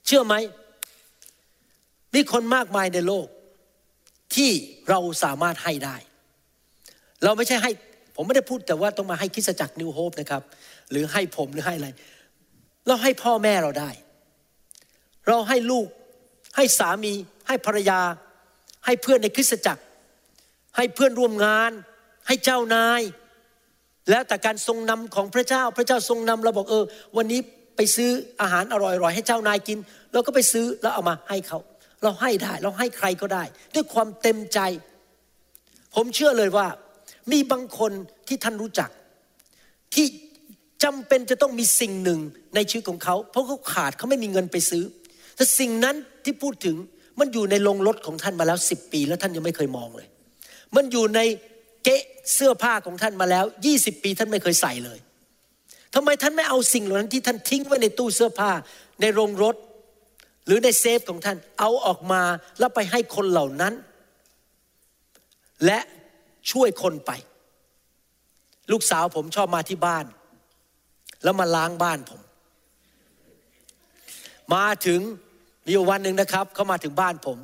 [0.05, 0.35] เชื่อไหม
[2.13, 3.27] มีคนมากมายในโลก
[4.35, 4.51] ที่
[4.89, 5.95] เราสามารถให้ได้
[7.23, 7.71] เราไม่ใช่ให้
[8.15, 10.41] ผมไม่ได้พูดแต่ว่าต้องมาให้คิสจักรนิวโฮปนะครับ
[10.91, 11.89] หรือให้ผมหรือให้อะไร
[12.87, 13.89] เราให้พ่อแม่เราได้
[15.27, 15.87] เราให้ลูก
[16.55, 17.13] ให้สามี
[17.47, 17.99] ให้ภรรยา
[18.85, 19.83] ให้เพื่อนในคริสตจักร
[20.75, 21.71] ให้เพื่อนร่วมงาน
[22.27, 23.01] ให้เจ้านาย
[24.09, 26.85] แล้วแต่การทรงนำของพระเจ้าพระเจ้าทรงนำเราบอกเออ
[27.17, 27.39] วันนี้
[27.75, 28.09] ไปซื้อ
[28.41, 29.77] อาหารอร่อยๆให้เจ้านายกิน
[30.13, 31.59] เราก็ไปซื้อแล้วเอามาให้เขา
[32.05, 33.43] เราให้ได้ เราให้ใครก็ได้
[33.75, 34.59] ด้วยความเต็มใจ
[35.95, 36.67] ผมเชื่อเลยว่า
[37.31, 37.91] มีบางคน
[38.27, 38.89] ที่ท่านรู้จัก
[39.93, 40.05] ที่
[40.83, 42.19] จำเป็นจะต้องมีสิ่งหนึ่ง
[42.55, 44.83] ในชีวิตของเขา เพราะเขาขาดเขาไม่มีเงินไปซื้อ
[45.35, 46.75] แต่สิ่งนั้นที่พูดถึง
[47.19, 50.07] มันอยู่ในโรงรถของท่านมาแล้วสิบปี แล้วท่านยังไม่เคยมองเลย
[50.75, 51.19] มันอยู่ใน
[51.83, 52.01] เกะ
[52.33, 54.99] เสื้อผ้าของท่านมาแล้วยี่สิบปีท่านไม่เคยใส่เลย
[55.93, 58.51] ทำไมท่านไม่เอาสิ่งเหล่านั้นที่ท่านทิ้งไว้ในตู้เสื้อผ้า
[59.01, 59.55] ในโรงรถ
[60.45, 62.21] หรือในเซฟของท่านเอาออกมา
[62.59, 63.73] แล้วไปให้คนเหล่านั้น
[65.65, 65.79] และ
[66.51, 67.11] ช่วยคนไป
[68.71, 70.05] ลูกสาวผมชอบมาที่บ้าน
[71.23, 72.21] แล้วมาล้างบ้านผม
[74.55, 74.99] มาถึง
[75.67, 77.37] มีวันหนึ่งนะครับเขามาถึงบ้านผม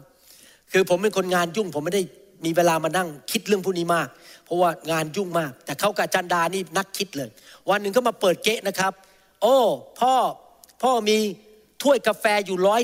[0.72, 2.04] คือผมเป็นคนงานยุ่ง ผมไม่ได้
[2.46, 4.08] มีเวลามานั่งคิดเรื่องพวกนี้มาก
[4.46, 7.30] เพราะว่างานยุ่งมาก แต่เขากับจันดานี่นักคิดเลย
[7.70, 8.94] วันหนึ่งเขามาเปิดเกะนะครับ
[9.42, 9.58] โอ้
[10.00, 10.14] พ่อ
[10.84, 11.18] พ่อมี
[11.82, 12.82] ถ้วยกาแฟอยู่ร้อย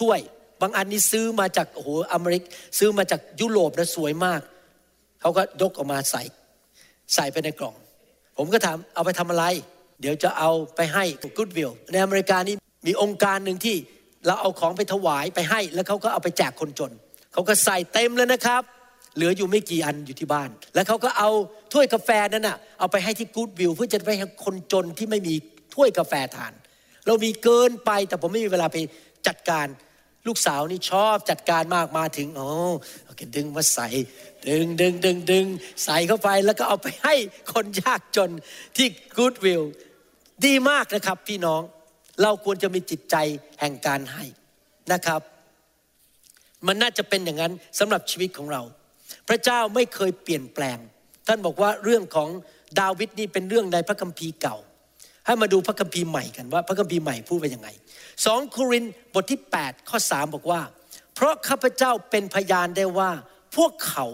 [0.00, 0.20] ถ้วย
[0.60, 2.42] บางอันนี้ซื้อมาจากโอ้โหอเมริก
[2.78, 4.40] ซื้อมาจากยุโรปนะสวยมาก
[5.20, 6.22] เขาก็ยกออกมาใส่
[7.14, 7.74] ใส่ไปในกล่อง
[8.36, 9.44] ผมก็ถามเอาไปทำอะไร
[10.00, 12.56] เดี๋ยวจะเอาไปให้กูดวิลในอเมริกานี่
[12.86, 13.76] มีองค์การหนึ่งที่
[14.26, 16.92] เราเอาของไปถวายไปให้ แล้วเขาก็เอาไปแจกคนจน
[17.32, 18.62] เขาก็ใส่เต็มเลยนะครับ
[19.14, 21.30] เหลืออยู่ไม่กี่อันอยู่ที่บ้าน แล้วเขาก็เอา
[21.72, 25.34] ถ้วยกาแฟนั้นนะ่ะเอาไปให้ที่กูดวิลเพื่อจะไปให้คนจนที่ไม่มี
[25.74, 26.52] ถ้วยกาแฟทาน
[27.06, 28.76] เรามีเกินไปแต่ผมไม่มีเวลาไป
[29.26, 29.66] จัดการ
[30.26, 32.50] ลูกสาวนี่ชอบจัดการมากมาถึงอ๋อ
[33.04, 33.88] โอเคดึงมาใส่
[34.48, 35.46] ดึงดึงดึงดึง
[35.84, 37.14] ใส่เข้าไปแล้วก็เอาไปให้
[37.52, 38.30] คนยากจน
[38.76, 38.86] ที่
[39.16, 39.62] กูดวิล
[40.44, 41.62] ดีมากนะครับพี่น้อง
[42.22, 43.16] เราควรจะมีจิตใจ
[43.60, 44.24] แห่งการให้
[44.92, 45.20] นะครับ
[46.66, 48.62] มันน่าจะเป็นอย่างนั้นสำหรับชีวิตของเรา
[49.28, 50.78] พระเจ้าไม่เคยเปลี่ยนแปลง
[51.26, 52.28] ท่านบอกว่าเรื่องของ
[52.80, 54.56] ดาวิดนี่เป็นเรื่องในพระคัมภีร์เก่า
[55.26, 57.68] ให้มาดูพระคัมภีร์ใหม่กันว่า พระคัมภีร์ใหม่พูดว่ายังไง
[58.26, 60.62] สองโครินบทที่ 8 ข้อ 3 บอกว่า
[61.14, 63.10] เพราะข้าพเจ้าเป็นพยานได้ว่า
[63.56, 64.06] พวกเขา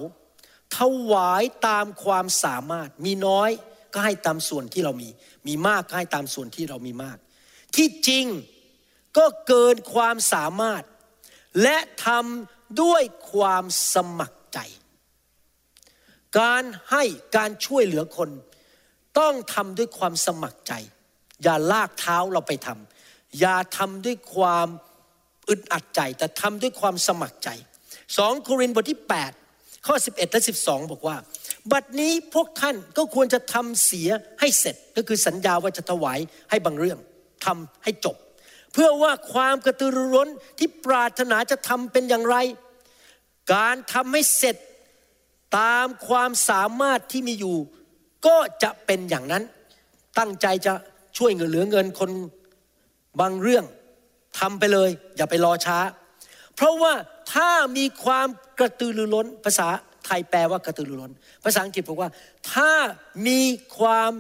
[0.77, 0.79] ถ
[1.13, 3.51] วายตามความสามารถ มีน้อย
[3.93, 5.09] ก็ให้ตามส่วนที่เรามี
[5.47, 7.17] มีมากก็ให้ตามส่วนที่เรามีมาก
[7.77, 8.27] ที่จริง
[9.17, 10.83] ก็เกินความสามารถ
[11.63, 13.03] และทำด้วย
[13.33, 14.59] ความสมัครใจ
[16.39, 17.03] การให้
[17.37, 18.31] การช่วยเหลือคน
[19.19, 20.73] ต้องทำด้วยความสมัครใจ
[21.43, 24.69] อย่าลากเท้าเราไปทำอย่าทำด้วยความ
[25.49, 27.49] อึดอัดใจ แต่ทำด้วยความสมัครใจ
[28.17, 29.01] สองโครินธ์บทที่
[29.45, 31.17] 8 ข้อ 11 และ 12 บอกว่า
[31.71, 34.09] บัดนี้พวกท่านก็ควรจะทำเสีย
[34.41, 36.19] ให้เสร็จ ก็คือสัญญาว่าจะถวาย
[36.51, 36.99] ให้บางเรื่อง
[37.47, 38.17] ทำให้จบ
[38.73, 40.29] เพื่อว่าความกระตือรือร้น
[40.59, 42.37] ที่ปรารถนาจะทำเป็นอย่างไร
[43.55, 44.57] การทำให้เสร็จ
[45.59, 47.57] ตามความสามารถที่มีอยู่
[48.27, 49.43] ก็จะเป็นอย่างนั้น
[50.19, 50.73] ตั้งใจจะ
[51.19, 52.11] ช่วยเงินเหลือเงินคน
[53.21, 53.65] บางเรื่อง
[54.39, 55.79] ทำไปเลย อย่าไปรอช้า
[56.55, 56.93] เพราะว่า
[57.33, 59.69] ถ้ามีความกระตือรือร้น ภาษา
[60.07, 61.13] ไทยแปลว่ากระตือรือร้น
[61.45, 62.11] ภาษาอังกฤษบอกว่า
[62.53, 62.73] ถ้า
[63.27, 63.41] มี
[63.79, 64.13] ความ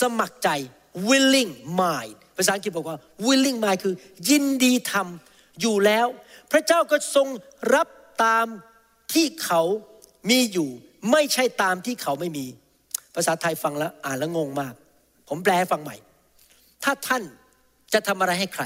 [0.00, 0.48] สมัครใจ
[1.08, 3.94] willing mind ภาษาอังกฤษบอกว่า willing mind คือ
[4.30, 6.06] ยินดีทำอยู่แล้ว
[6.52, 7.28] พระเจ้าก็ทรง
[7.74, 7.88] รับ
[8.24, 8.46] ตาม
[9.12, 9.62] ที่เขา
[10.30, 10.70] มีอยู่
[11.12, 12.46] ไม่ใช่ตามที่เขาไม่มี
[13.14, 14.74] ภาษาไทยฟังแล้วอ่านแล้วงงมาก
[15.30, 15.96] ผมแปลให้ฟังใหม่
[16.84, 17.22] ถ้าท่าน
[17.92, 18.64] จะทำอะไรให้ใคร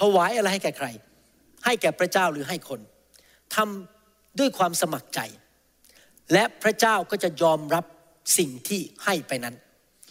[0.00, 0.86] ถวายอะไรให้แก่ใคร
[1.64, 2.80] ให้แก่พระเจ้าหรือให้คน
[3.54, 5.20] ทำด้วยความสมัครใจ
[6.32, 7.84] และพระเจ้าก็จะยอมรับ
[8.38, 9.56] สิ่งที่ให้ไปนั้น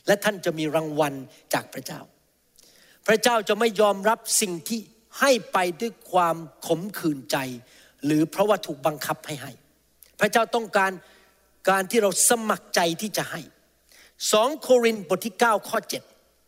[0.07, 1.13] และท่านจะมีรางวัล
[1.53, 1.99] จากพระเจ้า
[3.07, 4.79] พระเจ้าจะไม่ยอมรับสิ่งที่
[5.19, 6.35] ให้ไปด้วยความ
[6.67, 7.37] ขมขื่นใจ
[8.05, 9.51] หรือเพราะว่าถูกบังคับให้ให้
[10.19, 10.91] พระเจ้าต้องการ
[11.69, 13.41] การที่เราสมัครใจที่จะให้
[14.31, 15.79] สองโครินธ์บทที่ 9 ข้อ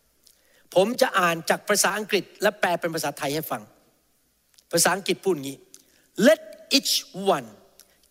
[0.03, 3.61] 7 ผมจะอ่านจากภาษาอังกฤษและแปลเป็นภาษาไทยให้ฟัง
[4.71, 5.57] ภาษาอังกฤษพูดงี้
[6.27, 6.41] let
[6.77, 6.93] each
[7.35, 7.47] one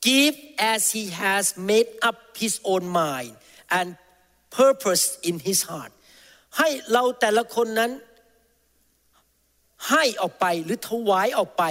[0.08, 0.36] give
[0.72, 3.32] as he has made up his own mind
[3.78, 3.88] and
[4.58, 5.92] purpose in his heart
[6.58, 7.92] ให้เราแต่ละคนนั้น
[9.90, 11.64] ให้ออกไปหรือถวายออกไป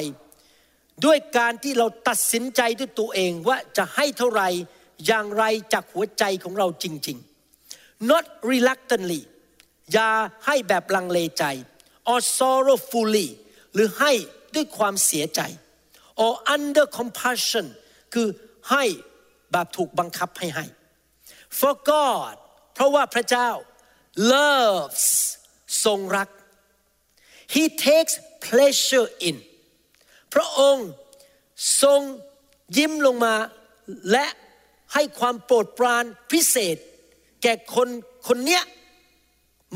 [1.05, 4.43] ด้วยการที่เราตัดสินใจด้วยตัวเองว่าจะให้เท่าไร
[5.07, 7.28] อย่างไรจากหัวใจของเราจริง ๆ
[8.11, 9.21] not reluctantly
[9.93, 10.11] อย่า
[10.45, 11.43] ให้แบบลังเลใจ
[12.11, 13.29] or sorrowfully
[13.73, 14.11] หรือให้
[14.55, 15.41] ด้วยความเสียใจ
[16.23, 17.65] or under compassion
[18.13, 18.27] คือ
[18.71, 18.83] ให้
[19.51, 20.65] แบบถูกบังคับให้ให้
[21.59, 22.35] for God
[22.73, 23.49] เพราะว่าพระเจ้า
[24.33, 25.05] loves
[25.85, 26.29] ทรงรัก
[27.55, 28.15] he takes
[28.47, 29.35] pleasure in
[30.33, 30.89] พระองค์
[31.83, 32.01] ทรง
[32.77, 33.35] ยิ้มลงมา
[34.11, 34.27] และ
[34.93, 36.77] ให้ความโปรดปรานพิเศษ
[37.43, 37.87] แก่คน
[38.27, 38.63] คนเนี้ย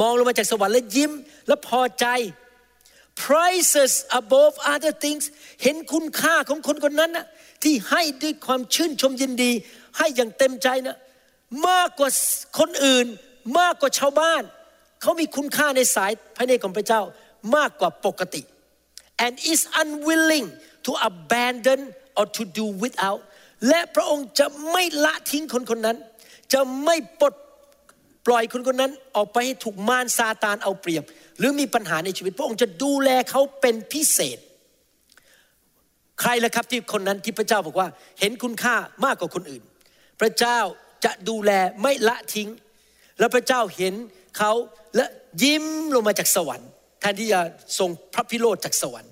[0.01, 1.11] มองลงมาจากสวรรค์แล้วยิ้ม
[1.47, 2.05] และพอใจ
[3.23, 5.23] prices above other things
[5.63, 7.25] เห็นคุณค่าของคนคนนั้นนะ
[7.63, 9.51] ที่ให้ด้วยความชื่นชมยินดี
[9.97, 10.97] ให้อย่างเต็มใจนะ
[11.67, 12.09] มากกว่า
[12.59, 13.07] คนอื่น
[13.59, 14.43] มากกว่าชาวบ้าน
[15.01, 17.01] เขามีคุณค่าในสายพระเนตรของพระเจ้า
[17.55, 18.41] มากกว่าปกติ
[19.25, 20.47] and is unwilling
[20.85, 21.81] to abandon
[22.19, 23.21] or to do without
[23.67, 25.97] และพระองค์จะไม่ละทิ้งคนคนนั้น
[26.53, 27.33] จะไม่ปลด
[28.27, 31.03] ปล่อยคนคนนั้นออกไปให้ถูกมารซาตานเอาเปรียบ
[31.39, 34.37] หรือมีปัญหาในชีวิต พระองค์จะดูแลเขาเป็นพิเศษ
[36.21, 37.87] ใครละครับที่คนนั้นที่พระเจ้าบอกว่า
[38.19, 39.63] เห็นคุณค่ามากกว่าคนอื่น
[40.21, 40.59] พระเจ้า
[41.05, 41.51] จะดูแล
[41.81, 42.49] ไม่ละทิ้ง
[43.19, 43.93] แล้วพระเจ้าเห็น
[44.37, 44.51] เขา
[44.95, 45.05] และ
[45.43, 45.65] ยิ้ม
[45.95, 46.69] ลงมาจากสวรรค์
[46.99, 47.41] แทนที่จะ
[47.79, 49.11] ทรงพระพิโรธจากสวรรค์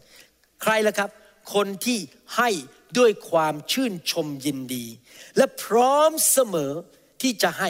[0.61, 1.09] ใครละครับ
[1.53, 1.99] คนที่
[2.37, 2.49] ให้
[2.97, 4.85] ด้วยความชื่นชมยินดี
[5.37, 6.71] และพร้อมเสมอ
[7.21, 7.69] ที่จะให้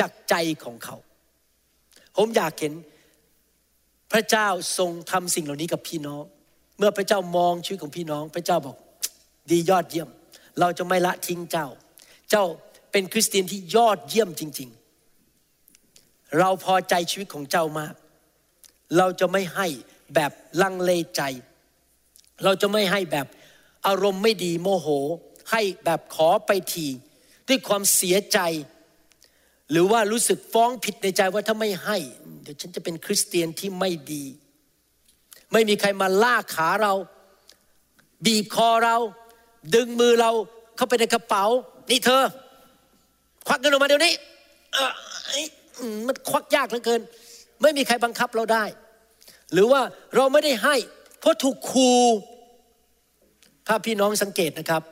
[0.00, 0.34] จากใจ
[0.64, 0.96] ของเขา
[2.16, 2.74] ผมอยากเห็น
[4.12, 6.24] พระเจ้าทรงทำสิ่งเหล่านี้กับพี่น้อง
[6.78, 8.76] เมื่อพระเจ้ามองชีวิตของพี่น้อง พระเจ้าบอก
[9.50, 10.08] ดียอดเยี่ยม
[10.60, 11.66] เราจะไม่ละทิ้งเจ้า
[12.30, 12.44] เจ้า
[12.92, 14.70] เป็นคริสเตียนที่ยอดเยี่ยมจริง
[15.54, 17.94] ๆ เราพอใจชีวิตของเจ้ามาก
[18.96, 19.66] เราจะไม่ให้
[20.14, 20.32] แบบ
[20.62, 21.22] ลังเลใจ
[22.44, 23.26] เราจะไม่ให้แบบ
[23.86, 24.88] อารมณ์ไม่ดีโมโห
[25.50, 26.86] ให้แบบขอไปที
[27.48, 28.38] ด้วยความเสียใจ
[29.70, 31.96] หรือว่ารู้สึกฟ้องผิดในใจว่าถ้าไม่ให้
[32.42, 34.24] เดี๋ยวฉันจะเป็นคริสเตียนที่ไม่ดี
[35.52, 36.94] ไม่มีใครมาลากขาเรา
[38.26, 38.96] บีบคอเรา
[39.74, 40.30] ดึงมือเรา
[40.76, 41.44] เข้าไปในกระเป๋า
[41.90, 42.24] นี่เธอ
[43.46, 44.14] ควักเงินออกมาเดี๋ยวนี้
[46.06, 47.00] มันควักยากเหลือเกิน
[47.62, 48.64] ไม่มีใครบังคับเราได้
[49.52, 49.80] หรือว่า
[50.16, 50.76] เราไม่ได้ให้
[51.20, 51.90] เพราะถูกคู
[53.66, 54.82] ถ้าพี่น้องสังเกตนะครับ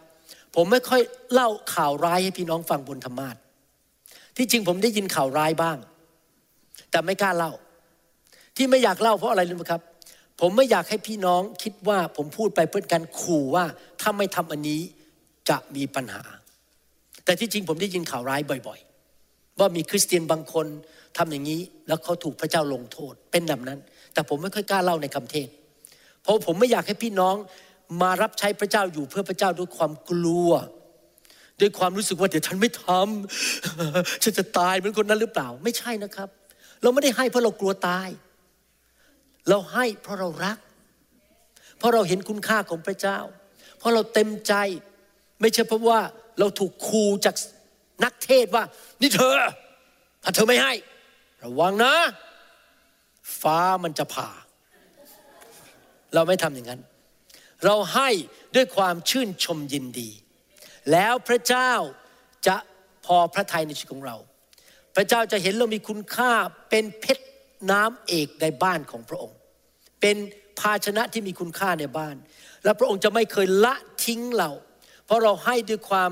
[0.54, 1.02] ผมไม่ค่อย
[1.32, 3.36] เล่าข่าวร้ายให้พี่น้องฟังบนธรรมาท
[4.36, 5.76] ที่จริงผมได้ยินข่าวร้ายบ้าง
[6.90, 7.52] แต่ไม่กล้าเล่า
[8.56, 9.82] ที่ไม่อยากเล่าเพราะอะไรรู้ไหมครับ
[10.40, 13.64] ผมไม่อยากให้พี่น้องคิดว่าผมพูดไปเพื่อการขู่ว่า
[14.00, 14.80] ถ้าไม่ทำอันนี้
[15.48, 16.22] จะมีปัญหา
[17.24, 18.80] แต่ที่จริงผมได้ยินข่าวร้ายบ่อย
[19.18, 20.66] ๆ ว่ามีคริสเตียนบางคน
[21.16, 23.78] ทำอย่างนี้ แล้วเขาถูกพระเจ้าลงโทษเป็นแบบนั้น
[24.12, 25.48] แต่ผมไม่ค่อยกล้าเล่าในคำเทศ
[26.22, 27.34] เพราะผมไม่อยากให้พี่น้อง
[28.02, 30.50] มารับใช้พระเจ้าอยู่เพื่อพระเจ้าด้วยความกลัว
[31.60, 36.28] ด้วยความรู้สึกว่าเดี๋ยวฉันไม่ทำฉันจะตายเหมือนคนนั้นหรือเปล่า ไม่ใช่นะครับ
[36.82, 38.08] เราไม่ได้ให้เพราะเรากลัวตาย
[39.48, 40.58] เราให้เพราะเรารัก
[41.78, 43.18] เพราะเราเห็นคุณค่าของพระเจ้า
[43.78, 44.54] เพราะเราเต็มใจ
[45.40, 46.00] ไม่ใช่เพราะว่า
[46.38, 47.34] เราถูกคูจาก
[48.04, 48.64] นักเทศว่า
[49.00, 49.32] นี่เธอ
[50.22, 50.72] ถ้าเธอไม่ให้
[51.42, 51.94] ระวังนะ
[53.40, 54.30] ฟ้ามันจะผ่า
[56.14, 56.80] เราไม่ทำอย่างนั้น
[57.64, 58.08] เราให้
[58.54, 60.10] ด้วยความชื่นชมยินดี
[60.92, 61.72] แล้วพระเจ้า
[62.46, 62.56] จะ
[63.06, 64.16] พอพระทัยในชีวิตของเรา
[64.96, 66.32] พระเจ้าจะเห็นเรามีคุณค่า
[66.70, 67.24] เป็นเพชร
[67.70, 69.38] น้ำเอกในบ้านของพระองค์
[70.00, 70.16] เป็น
[70.60, 72.16] ภาชนะที่มีคุณค่าในบ้าน
[72.64, 73.74] และพระองค์จะไม่เคยละ
[74.04, 74.50] ทิ้งเรา
[75.04, 76.10] เพราะเราให้ด้วยความ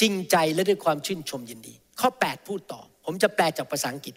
[0.00, 4.14] จริงใจและด้วยความชื่นชมยินดี ข้อ 8 พูดต่อ ผมจะแปลจากภาษาอังกฤษ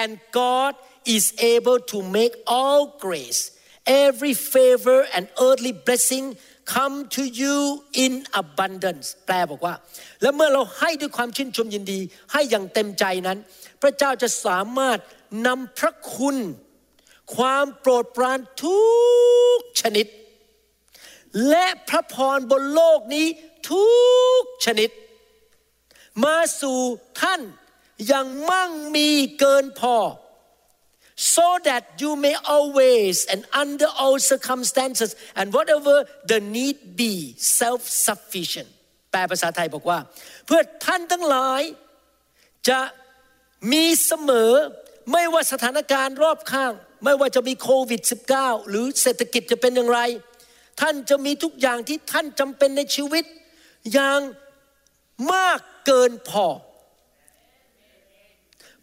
[0.00, 0.72] and God
[1.16, 3.40] is able to make all grace
[4.04, 6.26] every favor and earthly blessing
[6.74, 7.56] come to you
[8.04, 8.12] in
[8.42, 9.74] abundance แปลบอกว่า
[10.22, 12.00] และเมื่อเราให้ด้วยความชื่นชมยินดี
[12.32, 13.38] ให้อย่างเต็มใจนั้น
[13.82, 14.98] พระเจ้าจะสามารถ
[15.46, 16.36] นำพระคุณ
[17.36, 18.80] ความโปรดปรานทุ
[19.56, 20.06] กชนิด
[21.48, 23.26] และพระพรบนโลกนี้
[23.70, 23.88] ทุ
[24.40, 24.90] กชนิด
[26.24, 26.78] มาสู่
[27.20, 27.40] ท่าน
[28.06, 29.08] อย่างมั่งมี
[29.38, 29.96] เกินพอ
[31.18, 37.82] so that you may always and under all circumstances and whatever the need be self
[38.08, 38.68] sufficient
[39.10, 39.98] แปลภาษาไทยบอกว่า
[40.46, 41.62] เพื่อท่านทั้งหลาย
[42.68, 42.80] จะ
[43.72, 44.52] มีเสมอ
[45.12, 46.72] ไม่ว่าสถานการณ์รอบข้าง
[47.04, 48.02] ไม่ว่าจะมีโควิด
[48.36, 50.00] -19 หรือเศรษฐกิจจะเป็นอย่างไร
[50.80, 53.24] ท่านจะมีทุกอย่างที่ท่านจำเป็นในชีวิต
[53.92, 54.20] อย่าง
[55.32, 56.46] มากเกินพอ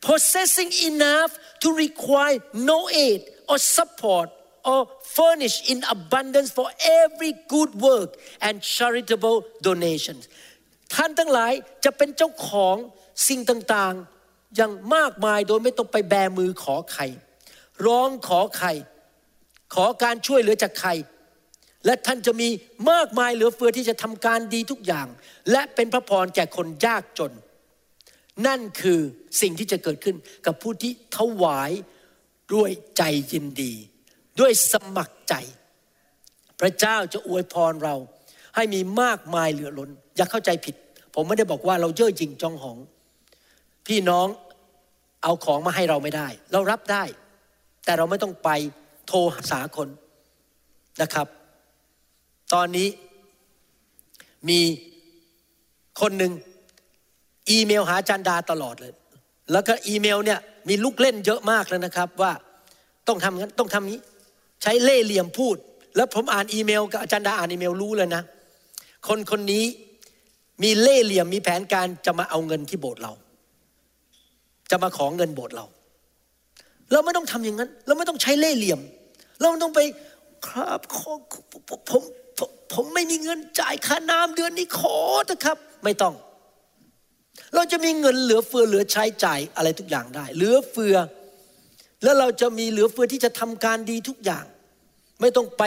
[0.10, 1.32] possessing enough
[1.64, 2.38] to require
[2.72, 4.28] no aid or support
[4.72, 4.80] or
[5.18, 6.68] furnish in abundance for
[7.03, 8.12] every good work
[8.45, 9.38] and charitable
[9.68, 10.24] donations
[10.95, 11.51] ท่านทั้งหลาย
[11.86, 12.76] จะเป็นเจ้าของ
[13.28, 17.03] สิ่งต่างๆ อย่างมากมายโดยไม่ต้องไปแบมือขอใคร
[17.86, 18.70] ร้องขอใคร
[19.76, 20.91] ขอการช่วยเหลือจากใคร
[21.86, 22.49] และท่านจะมี
[22.91, 25.08] มากมายเหลือเฟือที่จะทำการดีทุกอย่าง
[25.51, 27.32] และเป็นพระพรแก่คนยากจน
[28.47, 28.99] นั่นคือ
[29.41, 30.15] สิ่งที่จะเกิดขึ้น
[30.45, 31.71] กับผู้ที่ถวาย
[32.53, 33.73] ด้วยใจยินดี
[34.39, 35.33] ด้วยสมัครใจ
[36.59, 37.95] พระเจ้าจะอวยพรเรา
[38.55, 40.75] ให้มีมากมายเหลือล้น อย่าเข้าใจผิด
[41.13, 42.77] ผมไม่ได้บอกว่าเราเย่อหยิ่งจองหอง
[43.88, 44.27] พี่น้อง
[45.23, 47.03] เอาของมาให้เราไม่ได้ เรารับได้
[47.83, 48.49] แต่เราไม่ต้องไป
[49.07, 49.17] โทร
[49.49, 49.89] หาคน
[51.01, 51.27] นะครับ
[52.53, 52.88] ตอนนี้
[54.49, 54.61] มี
[56.01, 56.31] คนหนึ่ง
[57.49, 58.93] อีเมลหาจันดาตลอดเลย
[59.51, 60.39] แล้วก็อีเมลเนี่ย
[60.69, 62.31] มีลูกเล่นเยอะมากแล้วนะครับว่า
[63.07, 63.99] ต้องทำงั้นต้องทำนี้
[64.61, 65.55] ใช้เล่เหลี่ยมพูด
[65.95, 68.23] แล้วผมอ่านอีเมลกับอาจารย์ดาอ่านอีเมลรู้เลยนะ
[69.07, 69.65] คนคนนี้
[70.63, 73.11] มีเล่เหลี่ยมมีแผนการจะมาเอาเงินที่โบสถ์เรา
[74.71, 75.65] จะมาขอเงินโบสถ์เรา
[76.91, 78.79] เราไม่ต้องทำอย่างนั้น เราไม่ต้องใช้เล่เหลี่ยม
[79.39, 79.79] เราไม่ต้องไป
[80.47, 81.11] ครับขอ
[81.69, 82.01] ผมผม
[82.73, 86.13] ผมไม่มีเงินจ่ายค่าน้ำเดือนนี้ขอเถอะครับ ไม่ต้อง
[87.55, 90.95] เราจะมีเงินเหลือเฟือเหลือใช้จ่ายอะไรทุกอย่างได้ เหลือเฟือ
[92.03, 94.45] แล้วเราจะมีเหลือเฟือที่จะทำการดีทุกอย่าง
[95.21, 95.63] ไม่ต้องไป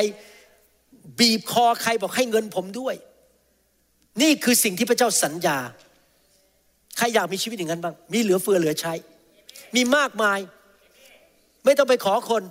[1.18, 2.94] บีบคอใครบอกให้เงินผมด้วย
[4.22, 5.58] นี่คือสิ่งที่พระเจ้าสัญญา
[6.98, 8.94] ใครอยากมีชีวิตอย่างนั้นบ้าง มีเหลือเฟือเหลือใช้
[9.76, 10.38] มีมากมาย
[11.64, 12.42] ไม่ต้องไปขอคน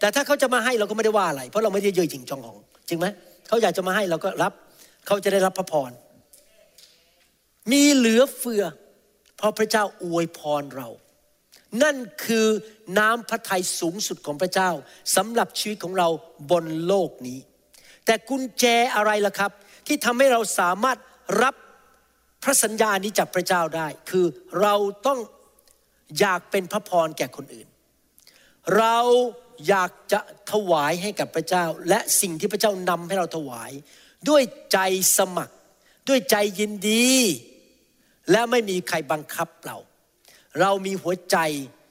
[0.00, 2.58] แต่ถ้าเขาจะมาให้เราก็ไม่ได้ว่าอะไร เพราะเราไม่ได้เย่อหยิ่งจองหอง
[2.88, 3.06] จริงไหม
[3.48, 4.52] เขาอยากจะมาให้เราก็รับ
[5.06, 5.90] เขาจะได้รับพระพร
[7.72, 8.64] มีเหลือเฟือ
[9.36, 10.88] เพราะพระเจ้าอวยพรเรา
[11.82, 12.46] นั่นคือ
[12.98, 14.70] น้ำพระทัยสูงสุดของพระเจ้า
[15.16, 16.08] สำหรับชีวิตของเรา
[16.50, 17.38] บนโลกนี้
[18.04, 18.64] แต่กุญแจ
[18.94, 19.52] อะไรล่ะครับ
[19.86, 20.98] ที่ทำให้เราสามารถ
[21.42, 21.54] รับ
[22.42, 24.26] พระสัญญานี้จากพระเจ้าได้ คือ
[24.62, 24.74] เรา
[25.06, 25.18] ต้อง
[26.18, 27.68] อยากเป็นพระพรแก่คนอื่น
[28.76, 28.98] เรา
[29.68, 30.20] อยากจะ
[30.52, 33.70] ถวายให้กับพระเจ้า และสิ่งที่พระเจ้านำให้เราถวาย
[34.28, 34.42] ด้วย
[34.72, 34.78] ใจ
[35.18, 35.54] สมัคร
[36.08, 37.10] ด้วยใจยินดี
[38.30, 39.76] และไม่มีใครบังคับเรา
[40.60, 41.36] เรามีหัวใจ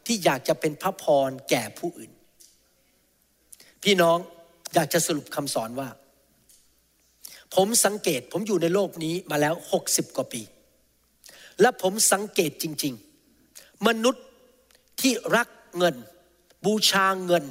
[0.06, 2.12] ที่อยากจะเป็นพระพรแก่ผู้อื่น
[3.84, 4.18] พี่น้อง
[4.74, 5.90] อยากจะสรุปคำสอนว่า
[7.56, 10.42] ผมสังเกตผมอยู่ในโลกนี้มาแล้วหกสิบกว่าปี
[11.62, 12.94] และผมสังเกตจริง
[13.40, 14.26] ๆ มนุษย์
[15.02, 15.96] ที่รักเงิน
[16.66, 17.46] บูชาเงิน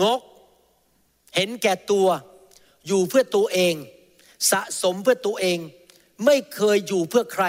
[0.00, 0.20] งก
[1.34, 2.08] เห็นแก่ตัว
[2.86, 3.74] อยู่เพื่อตัวเอง
[4.50, 5.58] สะสมเพื่อตัวเอง
[6.24, 7.44] ไม่เคยอยู่เพื่อใคร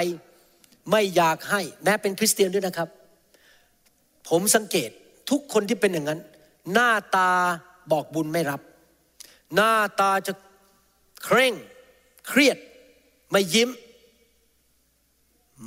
[0.91, 2.89] ไม่อยากให้แม้เป็นคริสเตียนด้วยนะครับ
[4.29, 4.89] ผมสังเกต
[5.29, 6.19] ทุกคนที่เป็นอย่างนั้น
[6.73, 7.31] หน้าตา
[7.91, 8.61] บอกบุญไม่รับ
[9.55, 10.33] หน้าตาจะ
[11.23, 11.53] เคร่ง
[12.27, 12.57] เครียด
[13.31, 13.69] ไม่ยิ้ม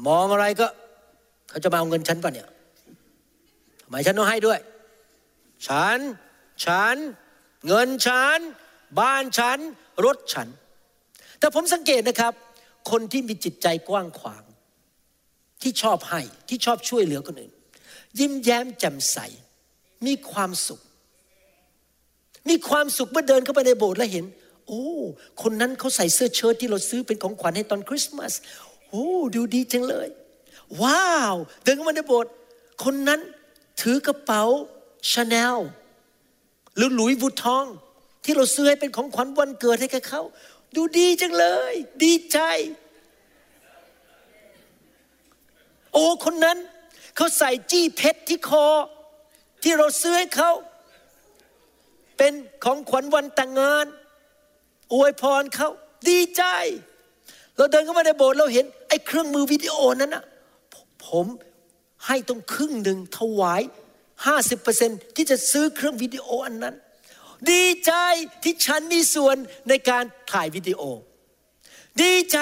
[0.07, 0.67] มองอะไรก็
[1.49, 2.49] เขาจะมาเอาเงินฉันป่ะเนี่ย
[3.83, 4.59] ทำไมฉันต้องให้ด้วย
[5.69, 5.99] ฉัน
[6.65, 6.97] ฉัน
[7.67, 8.39] เงินฉัน
[9.01, 9.59] บ้านฉัน
[10.05, 10.49] รถฉัน
[11.39, 12.33] แต่ผมสังเกตนะครับ
[12.91, 14.43] คนที่มีจิตใจกว้างขวาง
[15.63, 17.53] ที่ชอบให้ที่ชอบช่วยเหลือคนอื่น
[18.19, 19.19] ยิ้มแย้มแจ่มใส
[20.07, 20.81] มีความสุข
[22.49, 24.25] มีความสุขเมื่อเดินเข้าไปในโบสถ์แล้วเห็น
[24.67, 24.85] โอ้
[25.43, 28.33] คนนั้นเขาใส่เสื้อเชิ้ตที่เราซื้อเป็นของขวัญให้ตอนคริสต์มาส
[28.89, 30.09] โอ้ดูดีจังเลย
[30.83, 32.33] ว้าว เดินเข้ามาในโบสถ์
[32.85, 33.21] คนนั้น
[33.81, 34.45] ถือกระเป๋า
[35.13, 35.57] ชาแนล
[36.77, 37.65] หรือหลุยวูทอง
[38.25, 40.23] ที่เราซื้อให้เป็นของขวัญวันเกิดให้กับเขา
[40.77, 42.39] ดูดีจังเลย ดีใจ
[45.97, 46.59] โอ้คนนั้น
[47.17, 48.67] เขาใส่จี้เพชรที่คอ
[49.63, 50.53] ที่เราซื้อให้เขา
[52.17, 52.33] เป็น
[52.65, 53.87] ของขวัญวันแต่งงาน
[54.93, 55.69] อวยพรเขา
[56.09, 56.43] ดีใจ
[57.57, 60.25] เราเดินเข้ามาในโบสถ์เราเห็น ไอ้เครื่องมือวิดีโอนั้นอะ
[61.07, 61.27] ผม
[62.07, 63.63] ให้ต้องครึ่งหนึ่งถวาย
[64.27, 66.75] ห้าสิบเปอร์เซ็นที่จะซื้อเครื่องวิดีโออันนั้น
[67.51, 67.93] ดีใจ
[68.43, 69.37] ที่ฉันมีส่วน
[69.69, 70.83] ในการถ่ายวิดีโอ
[72.03, 72.39] ดีใจ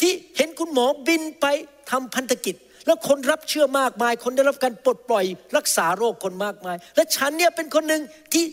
[0.00, 1.46] ที่เห็นคุณหมอบินไป
[1.90, 2.56] ทำพันธกิจ
[2.86, 5.24] แล้วคนรับเชื่อมากมาย คนได้รับการปลดปล่อย
[5.56, 8.44] รักษาโรคคนมากมาย และฉันเนี่ยเป็นคนหนึ่งที่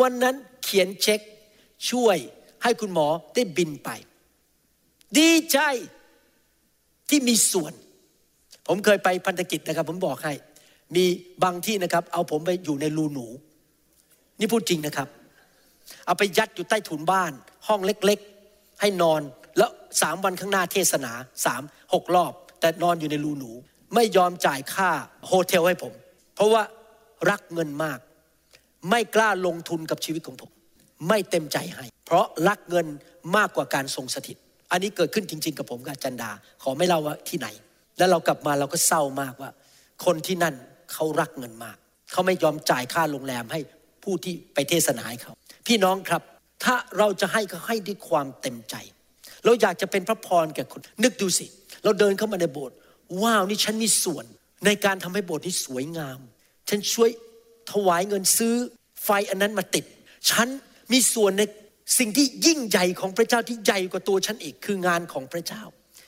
[0.00, 1.20] วันนั้นเขียนเช็ค
[1.90, 2.16] ช่วย
[2.62, 3.88] ให้คุณหมอได้บินไป
[5.18, 5.58] ดีใจ
[7.08, 7.72] ที่มีส่วน
[8.66, 10.32] ผมเคยไปพันธกิจนะครับ ผมบอกให้
[10.96, 11.04] มี
[11.42, 13.26] บางที่นะครับ เอาผมไปอยู่ในรูหนู
[14.38, 15.08] นี่พูดจริงนะครับ
[16.06, 17.32] เอาไปยัดอยู่ใต้ถุนบ้าน
[17.66, 19.22] ห้องเล็กๆ ให้นอน
[19.58, 19.70] แล้ว
[20.02, 21.12] สามวันข้างหน้าเทศนา
[21.46, 21.62] สาม
[21.94, 23.50] หกรอบ แต่นอนอยู่ในรูหนู
[23.94, 24.90] ไม่ยอมจ่ายค่า
[25.26, 25.92] โฮเทลให้ผม
[26.34, 26.62] เพราะว่า
[27.30, 27.98] รักเงินมาก
[28.90, 30.50] ไม่กล้าลงทุนกับชีวิตของผม
[31.08, 32.86] ไม่เต็มใจให้ เพราะรักเงิน
[33.36, 34.36] มากกว่าการทรงสถิต
[34.70, 36.30] อันนี้เกิดขึ้นจริง ๆ กับผมกับจันดา
[36.62, 37.48] ขอไม่เล่าว่าที่ไหน
[37.98, 39.50] แล้วเรากลับมาเราก็เศร้ามากว่า
[40.04, 40.54] คนที่นั่น
[40.92, 41.76] เขารักเงินมาก
[42.12, 43.60] เขาไม่ยอมจ่ายค่าโรงแรมให้
[44.04, 45.32] ผู้ที่ไปเทศนาให้เขา
[45.66, 46.22] พี่น้องครับ
[46.64, 48.74] ถ้าเราจะให้ก็ให้ด้วยความเต็มใจ
[49.44, 52.76] เราอยากจะเป็นพระพรแก่คน นึกดูสิเเราเดินเข้ามาในโบสถ์
[53.22, 54.24] ว้าวนี่ฉันมีส่วน
[54.66, 56.18] ในการทำให้โบสถ์นี้สวยงาม
[56.68, 57.10] ฉันช่วย
[57.72, 58.54] ถวายเงินซื้อ
[59.04, 59.84] ไฟอันนั้นมาติด
[60.30, 60.48] ฉัน
[60.92, 61.42] มีส่วนใน
[61.98, 65.62] สิ่งที่ยิ่งใหญ่ของพระเจ้าที่ใหญ่กว่าตัวฉันอีกคืองานของพระเจ้า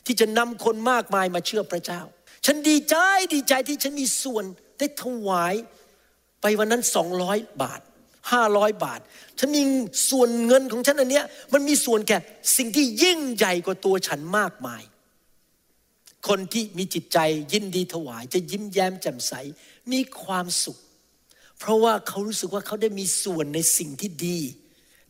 [0.07, 2.01] ที่จะนำคนมากมายมาเชื่อพระเจ้า
[2.47, 2.95] ฉันดีใจ
[3.35, 4.45] ดีใจที่ฉันมีส่วน
[4.79, 5.55] ได้ถวาย
[6.41, 7.81] ไปวันนั้นสองร้อยบาท
[8.33, 9.01] ห้าร้อยบาท
[9.39, 9.63] ฉันมี
[10.11, 12.19] ส่วนเงินของฉันอันเนี้ยมันมีส่วนแก่
[12.57, 14.83] สิ่งที่ยิ่งใหญ่กว่าตัวฉันมากมาย
[16.29, 17.19] คนที่มีจิตใจ
[17.53, 19.33] ยินดีถวาย จะยิ้มแย้มแจ่มใส
[19.93, 20.79] มีความสุข
[21.59, 24.39] เพราะว่าเขารู้สึกว่าเขาได้มีส่วนในสิ่งที่ดี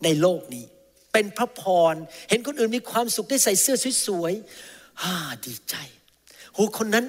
[0.04, 0.64] ในโลกนี้
[1.12, 1.94] เป็นพระพร
[2.28, 5.74] เห็นคนอื่นมีความสุขได้ใส่เสื้อสวยๆฮ่าดีใจ
[6.54, 7.06] โหคนนั้น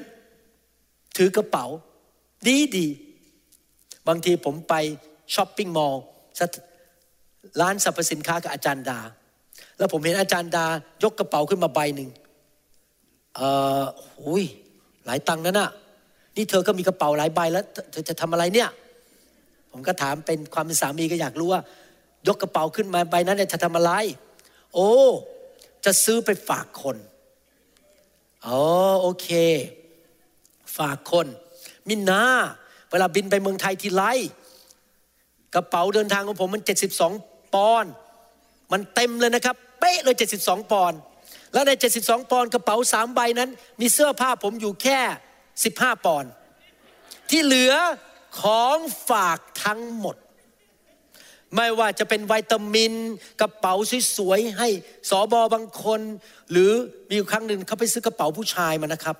[1.17, 1.65] ถือกระเป๋า
[2.47, 2.87] ดีดี
[4.07, 4.73] บางทีผมไป
[5.33, 6.03] ช้อปปิ้งมอลล์
[7.61, 8.99] ร้านสรรพสินค้ากับอาจารย์ดา
[9.77, 10.65] แล้วผมเห็นอาจารย์ดา
[11.03, 12.09] ยกกระเป๋าขึ้นมาใบหนึ่ง
[13.35, 13.41] เอ
[13.81, 13.83] อ
[14.25, 14.43] หุย
[15.05, 15.69] หลายตังค์นั่นน่ะ
[16.35, 18.69] นี่เธอก็มีกระเป๋าหลายใบแล้ว เธอจะทำอะไรเนี่ย
[19.71, 21.61] ผมก็ถามเป็นความเป็นสามีก็อยากรู้ว่า
[22.27, 23.91] ยกกระเป๋าขึ้นมาใบนั้นเนี่ยจะทำอะไร
[24.73, 24.91] โอ้
[25.85, 26.97] จะซื้อไปฝากคน
[28.45, 28.59] อ๋อ
[29.01, 29.27] โอเค
[30.77, 31.27] ฝากคน
[31.87, 32.23] มินา
[32.89, 34.03] เวลาบินไปเมืองไทยทีไร
[35.55, 36.63] กระเป๋าเดินทางของผมมัน
[37.07, 37.91] 72 ปอนด์
[38.71, 40.99] มันเต็มเลยนะครับ เป๊ะเลย 72 ปอนด์
[41.53, 41.71] แล้วใน
[42.01, 43.49] 72 ปอนด์กระเป๋าสามใบนั้น
[43.81, 44.99] มีเสื้อผ้าผมอยู่แค่
[45.53, 46.31] 15 ปอนด์
[47.29, 47.73] ที่เหลือ
[48.41, 48.77] ของ
[49.09, 50.15] ฝากทั้งหมด
[51.55, 52.93] ไม่ว่าจะเป็นวิตามิน
[53.41, 53.73] กระเป๋า
[54.17, 54.67] สวยๆให้
[55.09, 56.01] สอบอบางคน
[56.51, 56.71] หรือ
[57.11, 59.15] มีครั้งหนึ่งเขาไปซื้อกระเป๋าผู้ชายมานะครับ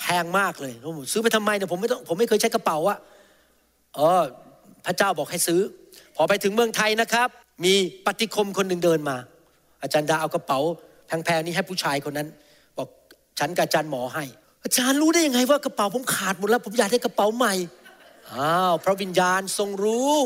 [0.00, 0.72] แพงมากเลย
[1.12, 2.98] ซื้อไปทำไมเนี่ยผมไม่ต้องผมไม่เคยใช้กระเป๋าอะ
[3.94, 4.22] เออ
[4.86, 5.60] พระเจ้าบอกให้ซื้อ
[6.16, 7.28] พอไปถึงเมืองไทยนะครับ
[7.64, 7.74] มี
[8.06, 9.16] ปฏิคมคนหนึ่งเดินมา
[9.82, 10.60] อาจารย์ดาเอากระเป๋า
[11.06, 12.28] แพงๆนี้ให้ผู้ชายคนนั้น
[12.76, 12.88] บอก
[13.38, 14.24] ฉันกับอาจารย์หมอให้
[14.64, 17.54] อาจารย์รู้ได้ยังไงว่ากระเป๋าผมขาดหมดแล้ว ผมอยากได้กระเป๋าใหม่
[18.32, 20.16] อ้าวพระวิญญาณทรงรู้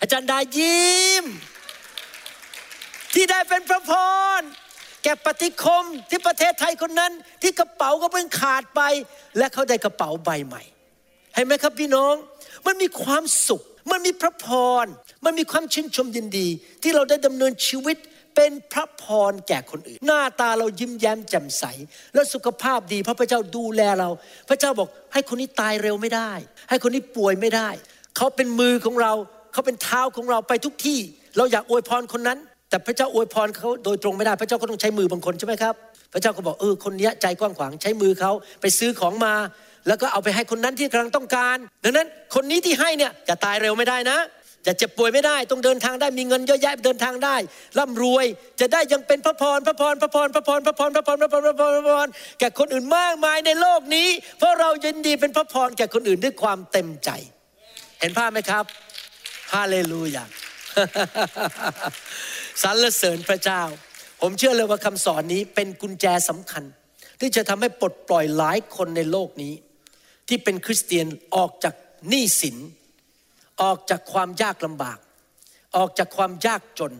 [0.00, 1.24] อาจารย์ดายิ้ม
[3.14, 3.92] ที่ได้เป็นพระพ
[4.38, 4.40] ร
[5.02, 7.12] แก่ปฏิคมที่ประเทศไทยคนนั้น
[7.42, 8.80] ที่กระเป๋าก็เพิ่งขาดไป
[9.38, 10.62] และเขาได้กระเป๋าใบใหม่
[11.34, 12.14] เห็นไหมครับพี่น้อง
[12.66, 14.46] มันมีความสุข มันมีพระพ
[14.84, 14.86] ร
[15.24, 16.48] มันมีความชื่นชมยินดี
[16.82, 17.96] ที่เราได้ดำเนินชีวิต
[18.38, 21.64] เป็นพระพรแก่คนอื่น หน้าตาเรายิ้มแย้มแจ่มใส
[22.14, 24.08] และสุขภาพดีพระพระเจ้าดูแลเรา
[24.48, 26.32] พระเจ้าบอกให้คนนี้ตายเร็วไม่ได้
[26.68, 27.68] ให้คนนี้ป่วยไม่ได้
[28.16, 29.12] เขาเป็นมือของเรา
[29.52, 31.00] เขาเป็นเท้าของเราไปทุกที่
[31.36, 32.38] เราอยากอวยพรคนนั้น
[32.70, 35.74] แต่พระเจ้าอวยพรเขาโดยตรงไม่ได้ พระเจ้าก็ต้องใช้มือบางคนใช่ไหมครับ
[36.12, 39.34] พระเจ้าก็บอกเออคนนี้ใจกว้างขวางใช้มือเขาไปซื้อของมา
[39.88, 44.18] แล้วก็เอาไปให้คนนั้นที่กำลังต้องการ ดังนั้นคนนี้ที่ให้เนี่ยจะตายเร็วไม่ได้นะ
[44.66, 47.36] จะเจ็บป่วยไม่ได้ต้องเดินทางได้มีเงินเยอะแยะเดินทางได้
[47.78, 48.26] ร่ำรวย
[48.60, 52.08] จะได้ยังเป็นพระพรพระพรพระพรพระพรพระพรพระพรพระพรพระพรพระพร
[52.38, 54.08] แก่คนอื่นมากมายในโลกนี้
[54.38, 57.10] เพราะเรายินดีเป็นพระพรแก่คนอื่นด้วยความเต็มใจ
[58.00, 58.64] เห็นภาพไหมครับ
[59.54, 60.24] ฮาเลลูยา
[62.62, 63.62] สรรเสริญพระเจ้า
[64.22, 66.64] ผมเชื่อเลยว่าคำสอนนี้เป็นกุญแจสำคัญ
[67.20, 69.54] ที่จะทำให้ปลดปล่อยหลายคนในโลกนี้
[70.28, 71.74] ที่เป็นคริสเตียนออกจาก
[72.08, 72.56] หนี้สิน
[73.62, 74.98] ออกจากความยากลำบาก
[75.76, 76.92] ออกจากความยากจน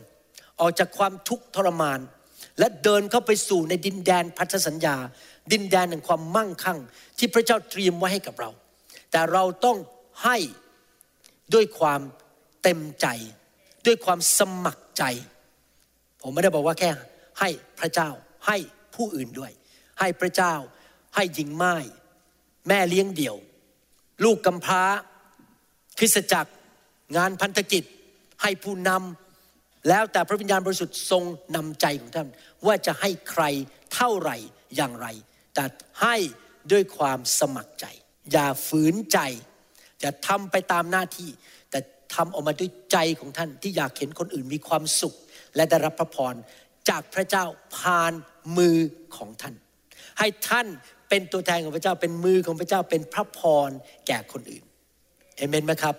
[0.59, 1.99] ออกจากความทุกข์ทรมาน
[2.59, 4.95] และเดินเข้าไปสู่ในดินแดนพันธสัญญา
[5.51, 6.79] ดินแดนแห่งความมั่งคั่ง
[7.17, 8.49] ที่พระเจ้าเตรียมไว้ให้กับเรา
[9.11, 9.77] แต่เราต้อง
[10.23, 10.37] ให้
[11.53, 12.01] ด้วยความ
[12.63, 13.07] เต็มใจ
[13.85, 15.03] ด้วยความสมัครใจ
[16.21, 16.91] ผมไม่ได้บอกว่าแค่
[17.39, 17.49] ให้
[17.79, 18.09] พระเจ้า
[18.47, 18.57] ให้
[18.95, 19.51] ผู้อื่นด้วย
[19.99, 20.53] ให้พระเจ้า
[21.15, 21.75] ให้หญิงไม้
[22.67, 23.35] แม่เลี้ยงเดี่ยว
[24.23, 24.83] ลูกกำพร้า
[25.99, 26.51] คริสตจักร
[27.17, 27.83] งานพันธกิจ
[28.41, 31.23] ให้ผู้นำแล้วแต่พระวิญญาณบริสุทธิ์ทรง
[31.55, 32.27] นำใจของท่าน
[32.65, 33.43] ว่าจะให้ใคร
[33.93, 34.37] เท่าไหร่
[34.75, 35.07] อย่างไร
[35.53, 35.63] แต่
[36.01, 36.15] ให้
[36.71, 37.85] ด้วยความสมัครใจ
[38.31, 39.19] อย่าฝืนใจ
[40.03, 41.29] จะทำไปตามหน้าที่
[41.71, 41.79] แต่
[42.15, 45.15] ทำออกมาด้วยใจของท่านที่อยากเห็นคนอื่นมีความสุข
[45.55, 46.35] และได้รับพระพร
[46.89, 47.45] จากพระเจ้า
[47.77, 48.13] ผ่าน
[48.57, 48.77] มือ
[49.15, 49.55] ของท่าน
[50.19, 50.67] ให้ท่าน
[51.09, 53.69] เป็นตัวแทนของพระเจ้าเป็นมือของพระเจ้าเป็นพระพร
[54.07, 54.63] แก่คนอื่น
[55.39, 55.95] เอเมนไหมครับ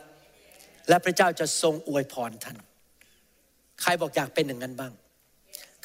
[0.89, 2.57] และพระเจ้าจะทรงอวยพรท่าน
[3.81, 4.93] ใครบอกอยากเป็นอย่างนั้นบ้าง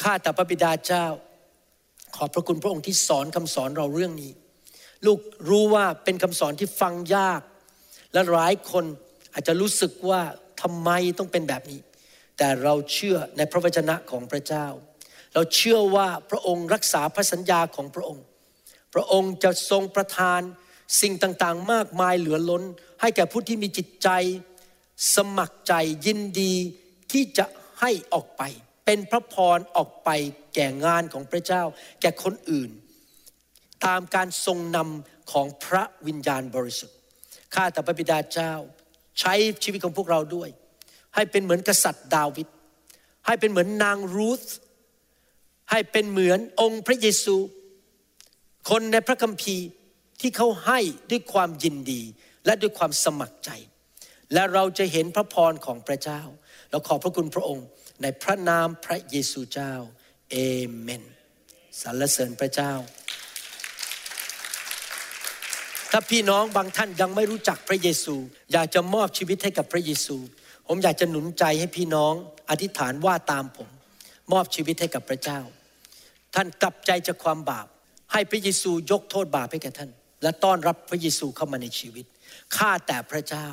[0.02, 1.06] ข้าแต่พระบิดาเจ้า
[2.16, 4.32] ขอบพระคุณพระองค์ที่สอนคำสอนเราเรื่องนี้
[5.06, 5.20] ลูก
[5.50, 7.42] รู้ว่าเป็นคำสอนที่ฟังยาก
[8.14, 8.86] และหลายคน
[9.34, 10.22] อาจจะรู้สึกว่า
[10.62, 11.80] ทำไมต้องเป็นแบบนี้
[12.38, 14.68] แต่เราเชื่อในพระวจนะของพระเจ้า
[15.34, 18.24] เราเชื่อว่าพระองค์รักษาพระสัญญาของพระองค์
[18.94, 20.42] พระองค์จะทรงประทาน
[21.02, 22.64] สิ่งต่างๆ มากมายเหลือล้น
[23.02, 24.10] ให้แก่ผู้ที่มีจิตใจ
[25.16, 25.74] สมัครใจ
[26.06, 26.54] ยินดี
[27.12, 27.46] ที่จะ
[27.80, 28.42] ให้ออกไป
[28.86, 30.10] เป็นพระพรออกไป
[30.54, 31.64] แก่งานของพระเจ้า
[32.02, 32.70] แก่คนอื่น
[33.86, 36.98] ตามการทรงนำของพระวิญญาณบริสุทธิ์
[37.54, 38.54] ข้าแต่พระบิดาเจ้า
[39.20, 40.50] ใช้ชีวิตของพวกเราด้วย
[41.16, 42.48] ให้เป็นเหมือนกษัตริย์ดาวิด
[43.26, 44.44] ให้เป็นเหมือนนางรูธ
[45.72, 47.36] ให้เป็นเหมือนองค์พระเยซู
[48.70, 49.68] คนในพระคัมภีร์
[50.22, 52.02] ที่เขาให้ด้วยความยินดี
[52.46, 53.50] และด้วยความสมัครใจ
[54.34, 56.22] และเราจะเห็นพระพรของพระเจ้า
[56.72, 57.68] เราขอบพระคุณพระองค์
[58.02, 59.74] ในพระนามพระเยซูเจ้า
[60.32, 60.36] เอ
[60.78, 61.04] เมน
[61.82, 62.74] สรรเสริญพระเจ้า
[65.92, 68.16] ถ้าพี่น้องบางท่านยังไม่รู้จักพระเยซู
[68.52, 70.18] อยากจะมอบชีวิตให้กับพระเยซู
[70.68, 72.14] ผมอยากจะหนุนใจให้พี่น้อง
[72.50, 73.70] อธิษฐานว่าตามผม
[74.32, 75.40] มอบชีวิตให้กับพระเจ้า
[76.36, 77.68] ท่านกลับใจจากความบาป
[78.12, 79.92] ให้พระเยซูยกโทษบาปให้แก่ท่าน
[80.24, 82.06] และต้อนรับพระเยซูเข้ามาในชีวิต
[82.58, 83.48] ข้าแต่พระเจ้า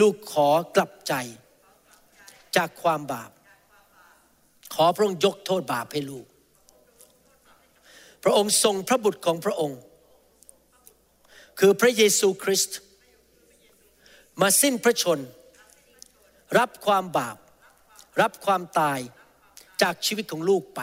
[0.00, 1.14] ลูกขอกลับใจ
[2.56, 3.30] จากความบาป
[4.74, 6.26] ขอพระองค์ยกโทษบาปให้ลูก
[8.22, 9.80] พระองค์ทรงพระบุตรของพระองค์
[11.58, 12.78] คือพระเยซูคริสต์
[14.40, 15.18] มาสิ้นพระชน
[16.58, 17.36] รับความบาป
[18.20, 18.98] รับความตาย
[19.82, 20.80] จากชีวิตของลูกไป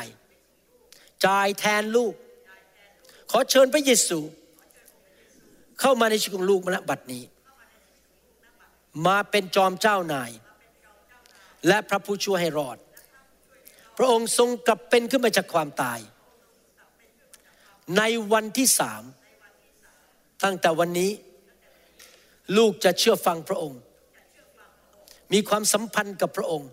[1.26, 2.14] จ่ายแทนลูก
[3.32, 4.20] ขอเชิญพระเยซู
[5.80, 7.24] เข้ามาในชีวิตของลูกมณบัดนี้
[9.08, 10.32] มาเป็นจอมเจ้านาย
[11.68, 12.78] และพระผู้ช่วยให้รอด
[13.98, 16.00] พระองค์ทรงกลับเป็นขึ้นมาจากความตาย
[17.98, 18.02] ใน
[18.32, 19.04] วันที่สาม
[20.44, 21.12] ตั้งแต่วันนี้
[22.58, 23.82] ลูกจะเชื่อฟังพระองค์
[25.34, 26.72] มีความสัมพันธ์กับพระองค์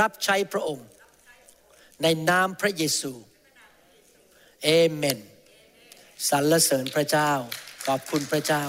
[0.00, 0.86] รับใช้พระองค์
[2.02, 3.12] ในนามพระเยซู
[4.62, 5.18] เอเมน
[6.28, 7.32] สรรเสริญพระเจ้า
[7.86, 8.64] ขอบคุณพระเจ้า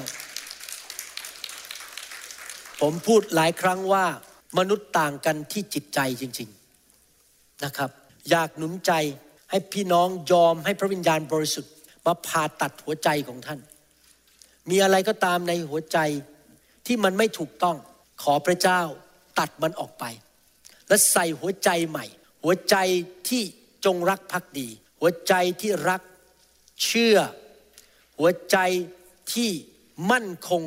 [2.81, 4.05] ผมพูดหลายครั้งว่า
[4.57, 6.49] มนุษย์ต่างกันที่จิตใจจริง
[7.05, 7.89] ๆนะครับ
[8.29, 8.91] อยากหนุนใจ
[9.49, 11.73] ให้พี่น้องยอมให้พระวิญญาณบริสุทธิ์
[12.05, 13.59] มาผ่าตัดหัวใจของท่าน
[14.69, 15.97] มีอะไรก็ตามในหัวใจ
[16.85, 17.77] ที่มันไม่ถูกต้อง
[18.23, 18.81] ขอพระเจ้า
[19.39, 20.03] ตัดมันออกไป
[20.87, 22.05] และใส่หัวใจใหม่
[22.43, 22.75] หัวใจ
[23.29, 23.43] ที่
[23.85, 24.67] จงรักภักดี
[24.99, 26.01] หัวใจที่รัก
[26.83, 27.17] เชื่อ
[28.17, 28.57] หัวใจ
[29.34, 29.52] ที่
[30.11, 30.64] มั่นคง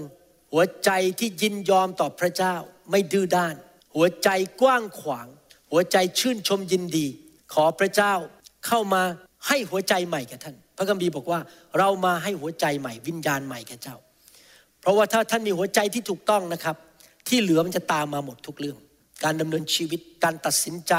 [0.53, 2.55] หัวใจที่ยินยอมต่อพระเจ้า
[2.91, 3.55] ไม่ดื้อด้าน
[3.95, 4.29] หัวใจ
[4.61, 5.27] กว้างขวาง
[5.71, 7.07] หัวใจชื่นชมยินดี
[7.53, 8.15] ขอพระเจ้า
[8.67, 9.03] เข้ามา
[9.47, 11.41] ให้หัวใจใหม่แก่ท่าน พระคัมภีร์บอกว่า
[11.79, 13.97] เรามาให้หัวใจใหม่ วิญญาณใหม่แก่เจ้า
[14.81, 16.77] เพราะว่าถ้าท่านมีหัวใจที่ถูกต้องนะครับ
[17.29, 18.79] ที่เหลือมันจะตามมาหมดทุกเรื่อง
[19.25, 20.95] การดำเนินชีวิตการตัดสินใจ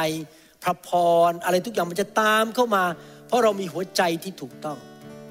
[0.64, 0.90] พระพ
[1.30, 2.84] รอะไรทุกอย่างมันจะตามเข้ามา
[3.28, 4.78] เพราะเรามีหัวใจที่ถูกต้อง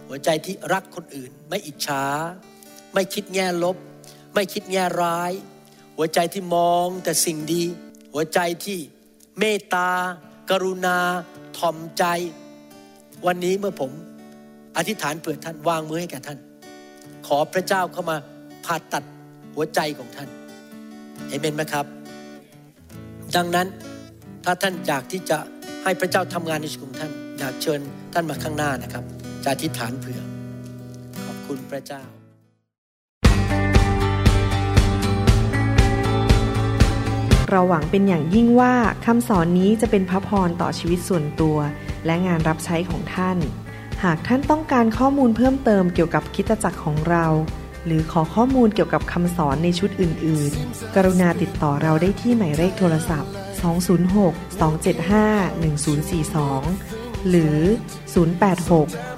[0.08, 2.04] หัวใจที่รักคนอื่น ไม่อิจฉา
[2.94, 3.76] ไม่คิดแง่ลบ
[4.34, 5.32] ไม่คิดแง่ร้าย
[5.96, 7.62] หัวใจที่มองแต่สิ่งดี
[8.12, 8.78] หัวใจที่
[9.38, 9.90] เมตตา
[10.50, 10.98] กรุณา
[11.58, 12.04] ถ่อมใจ
[13.26, 13.90] วันนี้เมื่อผม
[14.76, 16.38] อธิษฐานเปิดท่านวางมือให้แก่ท่าน
[17.26, 18.16] ขอพระเจ้าเข้ามา
[18.64, 19.04] ผ่าตัด
[19.54, 20.28] หัวใจของท่าน
[21.28, 21.86] เอเมนไหมครับ
[23.36, 23.66] ดังนั้น
[24.44, 25.38] ถ้าท่านอยากที่จะ
[25.84, 27.80] ให้พระเจ้าทำงานในชีวิตของท่าน อยากเชิญ
[28.12, 29.04] ท่านมาข้างหน้านะครับ
[29.44, 30.20] จะอธิษฐานเผื่อ
[31.24, 32.02] ขอบคุณพระเจ้า
[37.50, 38.74] เราหวังเป็นอย่างยิ่งว่า
[39.06, 41.58] คำสอนนี้จะเป็นพระพรต่อชีวิตส่วนตัว
[42.06, 43.36] และงานรับใช้ของท่าน
[44.04, 47.26] หากท่านต้องการข้อมูลเพิ่มเติมเกี่ยวกับคิตจักรของเรา
[47.86, 53.30] หรือขอข้อมูลเกี่ยวกับคำสอนในชุดอื่น ๆ กรุณาติดต่อเราได้ที่หมายเลขโทรศัพท์
[54.12, 57.58] 206 275 1042 หรือ
[58.22, 59.17] 086